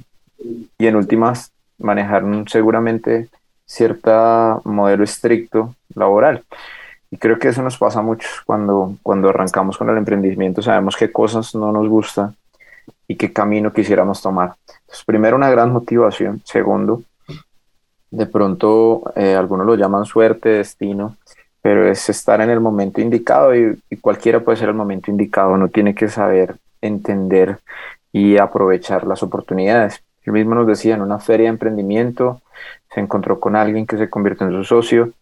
y 0.77 0.87
en 0.87 0.95
últimas 0.95 1.51
manejar 1.77 2.23
seguramente 2.47 3.29
cierto 3.65 4.61
modelo 4.65 5.03
estricto 5.03 5.75
laboral. 5.93 6.43
Y 7.11 7.17
creo 7.17 7.37
que 7.37 7.49
eso 7.49 7.61
nos 7.61 7.77
pasa 7.77 8.01
mucho 8.01 8.27
cuando, 8.45 8.95
cuando 9.03 9.29
arrancamos 9.29 9.77
con 9.77 9.89
el 9.89 9.97
emprendimiento. 9.97 10.61
Sabemos 10.61 10.95
qué 10.95 11.11
cosas 11.11 11.53
no 11.53 11.71
nos 11.71 11.87
gustan 11.87 12.35
y 13.07 13.15
qué 13.15 13.33
camino 13.33 13.73
quisiéramos 13.73 14.21
tomar. 14.21 14.55
Entonces, 14.67 15.03
primero, 15.05 15.35
una 15.35 15.49
gran 15.49 15.71
motivación. 15.71 16.41
Segundo, 16.45 17.03
de 18.11 18.25
pronto 18.25 19.03
eh, 19.15 19.35
algunos 19.35 19.65
lo 19.65 19.75
llaman 19.75 20.05
suerte, 20.05 20.49
destino, 20.49 21.15
pero 21.61 21.87
es 21.87 22.09
estar 22.09 22.41
en 22.41 22.49
el 22.49 22.59
momento 22.59 23.01
indicado 23.01 23.55
y, 23.55 23.79
cualquiera 24.01 24.41
puede 24.41 24.57
ser 24.57 24.69
el 24.69 24.75
momento 24.75 25.11
indicado. 25.11 25.51
Uno 25.51 25.69
tiene 25.69 25.95
que 25.95 26.09
saber 26.09 26.55
entender 26.81 27.59
y 28.11 28.37
aprovechar 28.37 29.05
las 29.05 29.23
oportunidades. 29.23 30.03
Él 30.23 30.33
mismo 30.33 30.55
nos 30.55 30.67
decía, 30.67 30.95
en 30.95 31.01
una 31.01 31.19
feria 31.19 31.45
de 31.45 31.51
emprendimiento 31.51 32.41
se 32.93 32.99
encontró 32.99 33.39
con 33.39 33.55
alguien 33.55 33.87
que 33.87 33.97
se 33.97 34.09
convirtió 34.09 34.47
en 34.47 34.53
su 34.53 34.63
socio 34.63 35.13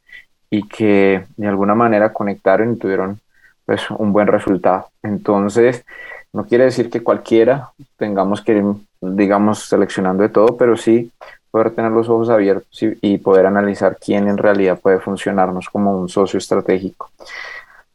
y 0.50 0.68
que 0.68 1.26
de 1.38 1.48
alguna 1.48 1.76
manera 1.76 2.12
conectaron 2.12 2.74
y 2.74 2.78
tuvieron 2.78 3.20
pues 3.66 3.90
un 3.92 4.12
buen 4.12 4.28
resultado. 4.28 4.90
Entonces, 5.04 5.86
no 6.34 6.46
quiere 6.46 6.66
decir 6.66 6.90
que 6.90 7.02
cualquiera 7.02 7.72
tengamos 7.98 8.42
que 8.42 8.58
ir, 8.58 8.64
digamos, 9.02 9.60
seleccionando 9.66 10.24
de 10.24 10.30
todo, 10.30 10.58
pero 10.58 10.78
sí 10.78 11.12
poder 11.52 11.72
tener 11.72 11.92
los 11.92 12.08
ojos 12.10 12.30
abiertos 12.30 12.68
y, 12.82 13.18
poder 13.18 13.48
analizar 13.48 13.98
quién 14.00 14.28
en 14.28 14.38
realidad 14.38 14.80
puede 14.80 15.00
funcionarnos 15.00 15.70
como 15.70 16.00
un 16.00 16.10
socio 16.10 16.38
estratégico. 16.38 17.10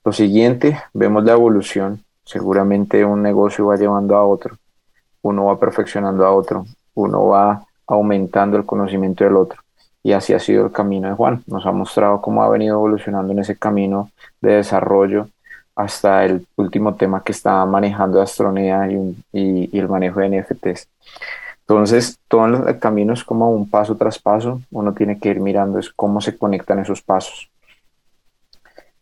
Lo 0.05 0.13
siguiente, 0.13 0.81
vemos 0.93 1.25
la 1.25 1.33
evolución. 1.33 2.03
Seguramente 2.25 3.05
un 3.05 3.23
negocio 3.23 3.67
va 3.67 3.77
llevando 3.77 4.17
a 4.17 4.27
otro, 4.27 4.57
uno 5.23 5.45
va 5.47 5.61
perfeccionando 5.61 6.27
a 6.27 6.33
otro, 6.33 6.65
uno 6.95 7.27
va 7.27 7.65
aumentando 7.87 8.57
el 8.57 8.65
conocimiento 8.65 9.25
del 9.25 9.37
otro. 9.37 9.61
Y 10.03 10.13
así 10.13 10.33
ha 10.35 10.39
sido 10.39 10.67
el 10.67 10.73
camino 10.73 11.09
de 11.09 11.15
Juan. 11.15 11.43
Nos 11.47 11.65
ha 11.65 11.73
mostrado 11.73 12.21
cómo 12.21 12.43
ha 12.43 12.49
venido 12.49 12.77
evolucionando 12.77 13.33
en 13.33 13.39
ese 13.39 13.57
camino 13.57 14.11
de 14.41 14.57
desarrollo 14.57 15.29
hasta 15.75 16.25
el 16.25 16.47
último 16.57 16.95
tema 16.95 17.23
que 17.23 17.33
está 17.33 17.65
manejando 17.67 18.21
Astronea 18.21 18.91
y, 18.91 19.17
y, 19.33 19.79
el 19.79 19.89
manejo 19.89 20.21
de 20.21 20.41
NFTs. 20.41 20.89
Entonces, 21.61 22.19
todo 22.29 22.69
el 22.69 22.79
camino 22.79 23.15
es 23.15 23.25
como 23.25 23.51
un 23.51 23.69
paso 23.69 23.97
tras 23.97 24.19
paso, 24.19 24.61
uno 24.71 24.93
tiene 24.93 25.19
que 25.19 25.31
ir 25.31 25.41
mirando 25.41 25.79
es 25.79 25.91
cómo 25.91 26.21
se 26.21 26.37
conectan 26.37 26.79
esos 26.79 27.01
pasos. 27.03 27.49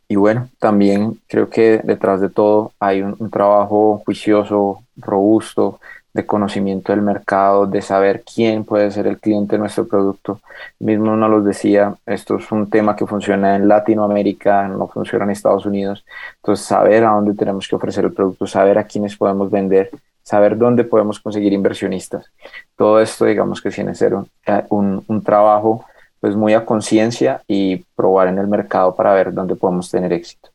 Y 0.09 0.17
bueno, 0.17 0.49
también 0.59 1.21
creo 1.27 1.49
que 1.49 1.81
detrás 1.83 2.21
de 2.21 2.29
todo 2.29 2.73
hay 2.79 3.03
un 3.03 3.31
trabajo 3.31 4.03
juicioso, 4.05 4.83
robusto, 4.97 5.81
de 6.15 6.27
conocimiento 6.27 6.93
del 6.93 7.03
mercado, 7.03 7.67
de 7.67 7.81
saber 7.81 8.23
quién 8.23 8.65
puede 8.65 8.91
ser 8.91 9.07
el 9.07 9.19
cliente 9.19 9.57
de 9.57 9.61
nuestro 9.61 9.87
producto. 9.87 10.41
Mismo 10.79 11.17
nos 11.17 11.31
lo 11.31 11.41
decía, 11.43 11.95
esto 12.07 12.37
es 12.37 12.53
un 12.53 12.69
tema 12.69 12.95
que 12.95 13.07
funciona 13.07 13.57
en 13.57 13.67
Latinoamérica, 13.67 14.69
no 14.69 14.89
funciona 14.89 15.25
en 15.25 15.31
Estados 15.31 15.65
Unidos. 15.65 16.05
Entonces, 16.37 16.67
saber 16.67 17.05
a 17.05 17.13
dónde 17.13 17.35
tenemos 17.35 17.67
que 17.67 17.77
ofrecer 17.77 18.05
el 18.05 18.13
producto, 18.13 18.47
saber 18.47 18.79
a 18.79 18.85
quiénes 18.85 19.17
podemos 19.17 19.51
vender, 19.51 19.91
saber 20.23 20.59
dónde 20.59 20.85
podemos 20.85 21.19
conseguir 21.19 21.53
inversionistas. 21.53 22.31
Todo 22.77 23.01
esto, 23.01 23.25
digamos 23.25 23.61
que 23.63 23.71
tiene 23.71 23.93
que 23.93 23.97
ser 23.97 24.15
un, 24.15 24.29
eh, 24.47 24.65
un, 24.69 25.03
un 25.07 25.23
trabajo 25.23 25.85
pues 26.21 26.37
muy 26.37 26.55
a 26.55 26.65
conciencia 26.65 27.43
y 27.49 27.79
probar 27.97 28.29
en 28.29 28.39
el 28.39 28.47
mercado 28.47 28.95
para 28.95 29.13
ver 29.13 29.33
dónde 29.35 29.57
podemos 29.57 29.91
tener 29.91 30.13
éxito. 30.13 30.51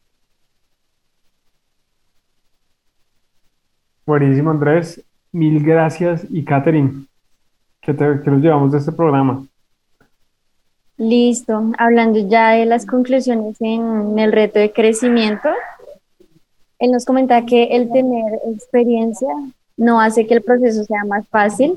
Buenísimo, 4.05 4.51
Andrés. 4.51 5.03
Mil 5.31 5.63
gracias. 5.63 6.25
Y 6.29 6.43
Catherine, 6.43 7.05
¿qué, 7.81 7.93
te, 7.93 8.21
qué 8.23 8.31
nos 8.31 8.41
llevamos 8.41 8.71
de 8.71 8.79
este 8.79 8.91
programa? 8.91 9.45
Listo. 10.97 11.71
Hablando 11.77 12.19
ya 12.27 12.51
de 12.51 12.65
las 12.65 12.85
conclusiones 12.85 13.55
en 13.59 14.17
el 14.17 14.31
reto 14.31 14.59
de 14.59 14.71
crecimiento, 14.71 15.49
él 16.79 16.91
nos 16.91 17.05
comenta 17.05 17.45
que 17.45 17.65
el 17.75 17.91
tener 17.91 18.39
experiencia 18.51 19.29
no 19.77 20.01
hace 20.01 20.25
que 20.25 20.33
el 20.33 20.41
proceso 20.41 20.83
sea 20.83 21.03
más 21.05 21.27
fácil, 21.27 21.73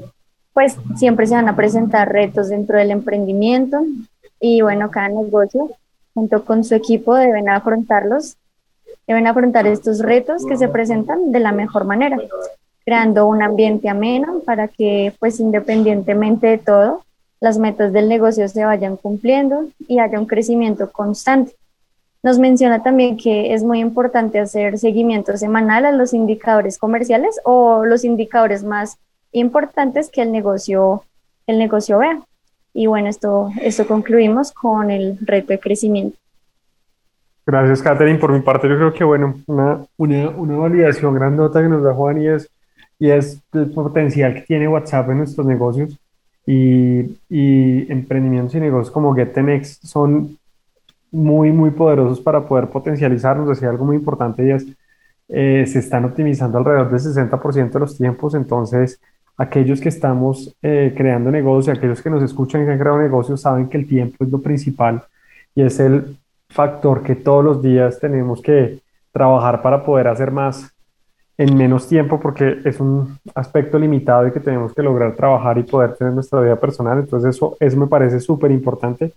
pues 0.53 0.77
siempre 0.97 1.27
se 1.27 1.35
van 1.35 1.49
a 1.49 1.57
presentar 1.57 2.11
retos 2.11 2.49
dentro 2.49 2.79
del 2.79 2.91
emprendimiento 2.91 3.83
y 4.41 4.63
bueno, 4.63 4.91
cada 4.91 5.09
negocio 5.09 5.71
junto 6.15 6.45
con 6.45 6.65
su 6.65 6.75
equipo 6.75 7.15
deben 7.15 7.49
afrontarlos, 7.49 8.37
deben 9.07 9.27
afrontar 9.27 9.67
estos 9.67 10.01
retos 10.01 10.45
que 10.47 10.57
se 10.57 10.69
presentan 10.69 11.31
de 11.31 11.41
la 11.41 11.53
mejor 11.53 11.85
manera, 11.85 12.19
creando 12.91 13.29
un 13.29 13.41
ambiente 13.41 13.89
ameno 13.89 14.41
para 14.45 14.67
que 14.67 15.15
pues 15.21 15.39
independientemente 15.39 16.49
de 16.49 16.59
todo, 16.59 17.05
las 17.39 17.57
metas 17.57 17.93
del 17.93 18.09
negocio 18.09 18.49
se 18.49 18.65
vayan 18.65 18.97
cumpliendo 18.97 19.69
y 19.87 20.01
haya 20.01 20.19
un 20.19 20.27
crecimiento 20.27 20.91
constante. 20.91 21.53
Nos 22.25 22.41
menciona 22.41 22.83
también 22.83 23.17
que 23.17 23.55
es 23.55 23.63
muy 23.63 23.79
importante 23.79 24.41
hacer 24.41 24.77
seguimiento 24.77 25.37
semanal 25.37 25.87
a 25.87 25.93
los 25.93 26.13
indicadores 26.13 26.79
comerciales 26.79 27.41
o 27.45 27.85
los 27.85 28.03
indicadores 28.03 28.65
más 28.65 28.99
importantes 29.31 30.11
que 30.11 30.23
el 30.23 30.33
negocio, 30.33 31.05
el 31.47 31.61
negocio 31.61 31.99
vea. 31.99 32.21
Y 32.75 32.89
bueno, 32.89 33.09
esto, 33.09 33.51
esto 33.63 33.87
concluimos 33.87 34.51
con 34.51 34.91
el 34.91 35.17
reto 35.21 35.53
de 35.53 35.61
crecimiento. 35.61 36.19
Gracias, 37.47 37.83
Catherine. 37.83 38.19
Por 38.19 38.33
mi 38.33 38.41
parte, 38.41 38.69
yo 38.69 38.75
creo 38.75 38.93
que, 38.93 39.05
bueno, 39.05 39.37
una, 39.47 39.79
una, 39.97 40.31
una 40.31 40.57
validación 40.57 41.15
grandota 41.15 41.63
que 41.63 41.69
nos 41.69 41.85
da 41.85 41.95
Juan 41.95 42.21
y 42.21 42.27
es, 42.27 42.51
y 43.01 43.11
es 43.11 43.43
el 43.53 43.71
potencial 43.71 44.35
que 44.35 44.43
tiene 44.43 44.69
WhatsApp 44.69 45.11
en 45.11 45.19
nuestros 45.19 45.47
negocios 45.47 45.99
y, 46.47 47.01
y 47.29 47.91
emprendimientos 47.91 48.55
y 48.55 48.61
negocios 48.61 48.93
como 48.93 49.15
GetNext 49.15 49.85
son 49.85 50.39
muy, 51.11 51.51
muy 51.51 51.71
poderosos 51.71 52.21
para 52.21 52.47
poder 52.47 52.69
potencializarnos. 52.69 53.49
Decía 53.49 53.71
algo 53.71 53.85
muy 53.85 53.97
importante 53.97 54.47
y 54.47 54.51
es, 54.51 54.67
eh, 55.29 55.65
se 55.67 55.79
están 55.79 56.05
optimizando 56.05 56.59
alrededor 56.59 56.91
del 56.91 57.01
60% 57.01 57.71
de 57.73 57.81
los 57.81 57.97
tiempos, 57.97 58.35
entonces 58.35 59.01
aquellos 59.37 59.81
que 59.81 59.89
estamos 59.89 60.55
eh, 60.61 60.93
creando 60.97 61.31
negocios, 61.31 61.77
aquellos 61.77 62.03
que 62.03 62.11
nos 62.11 62.23
escuchan 62.23 62.63
y 62.63 62.65
que 62.67 62.73
han 62.73 62.79
creado 62.79 62.99
negocios, 62.99 63.41
saben 63.41 63.69
que 63.69 63.79
el 63.79 63.89
tiempo 63.89 64.23
es 64.23 64.31
lo 64.31 64.41
principal 64.41 65.03
y 65.55 65.63
es 65.63 65.81
el 65.81 66.19
factor 66.51 67.03
que 67.03 67.17
todos 67.17 67.45
los 67.45 67.63
días 67.63 67.99
tenemos 67.99 68.43
que 68.43 68.81
trabajar 69.13 69.63
para 69.63 69.83
poder 69.85 70.09
hacer 70.09 70.31
más 70.31 70.71
en 71.39 71.57
menos 71.57 71.89
tiempo 71.89 72.21
porque 72.21 72.59
es 72.65 72.81
un 72.81 73.19
aspecto 73.35 73.79
limitado 73.79 74.29
y 74.29 74.33
que 74.33 74.41
tenemos 74.41 74.75
que 74.75 74.83
lograr 74.83 75.17
trabajar 75.17 75.59
y 75.59 75.63
poder 75.63 75.95
tener 75.95 76.13
nuestra 76.13 76.41
vida 76.41 76.57
personal. 76.57 76.99
Entonces 76.99 77.37
eso, 77.37 77.57
eso 77.61 77.77
me 77.77 77.87
parece 77.87 78.21
súper 78.21 78.51
importante. 78.51 79.13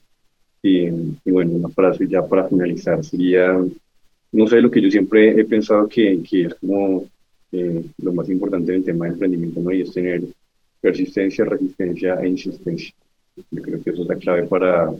Y, 0.65 0.87
y, 1.23 1.31
bueno, 1.31 1.51
una 1.51 1.69
frase 1.69 2.07
ya 2.07 2.25
para 2.25 2.47
finalizar 2.47 3.03
sería, 3.03 3.55
no 4.31 4.47
sé, 4.47 4.61
lo 4.61 4.71
que 4.71 4.81
yo 4.81 4.89
siempre 4.89 5.39
he 5.39 5.45
pensado 5.45 5.87
que, 5.87 6.23
que 6.27 6.45
es 6.45 6.55
como 6.55 7.05
eh, 7.51 7.85
lo 7.99 8.13
más 8.13 8.27
importante 8.29 8.71
en 8.71 8.79
el 8.79 8.83
tema 8.83 9.05
de 9.05 9.11
emprendimiento, 9.11 9.61
¿no? 9.61 9.71
y 9.71 9.81
es 9.81 9.93
tener 9.93 10.23
persistencia, 10.81 11.45
resistencia 11.45 12.15
e 12.15 12.29
insistencia. 12.29 12.95
Yo 13.51 13.61
creo 13.61 13.83
que 13.83 13.91
eso 13.91 14.01
es 14.01 14.07
la 14.07 14.15
clave 14.15 14.47
para, 14.47 14.91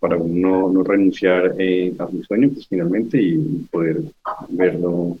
para 0.00 0.16
uno 0.16 0.68
no 0.68 0.82
renunciar 0.82 1.54
eh, 1.60 1.94
a 1.96 2.08
su 2.08 2.24
sueño, 2.24 2.50
pues 2.52 2.66
finalmente, 2.66 3.22
y 3.22 3.38
poder 3.70 4.02
verlo 4.48 5.16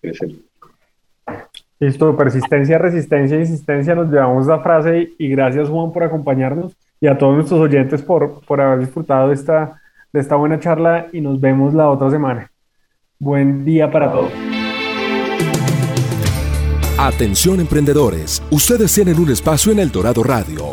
crecer. 0.00 0.30
Listo, 1.80 2.16
persistencia, 2.16 2.78
resistencia, 2.78 3.40
insistencia, 3.40 3.96
nos 3.96 4.08
llevamos 4.08 4.46
la 4.46 4.60
frase 4.60 5.14
y 5.18 5.28
gracias 5.28 5.68
Juan 5.68 5.92
por 5.92 6.04
acompañarnos 6.04 6.76
y 7.00 7.06
a 7.06 7.16
todos 7.16 7.34
nuestros 7.34 7.60
oyentes 7.60 8.02
por, 8.02 8.40
por 8.44 8.60
haber 8.60 8.80
disfrutado 8.80 9.32
esta, 9.32 9.80
de 10.12 10.20
esta 10.20 10.36
buena 10.36 10.60
charla 10.60 11.08
y 11.12 11.20
nos 11.20 11.40
vemos 11.40 11.72
la 11.72 11.88
otra 11.88 12.10
semana. 12.10 12.50
Buen 13.18 13.64
día 13.64 13.90
para 13.90 14.12
todos. 14.12 14.32
Atención 16.98 17.60
emprendedores, 17.60 18.42
ustedes 18.50 18.94
tienen 18.94 19.18
un 19.18 19.30
espacio 19.30 19.72
en 19.72 19.78
El 19.78 19.90
Dorado 19.90 20.22
Radio. 20.22 20.72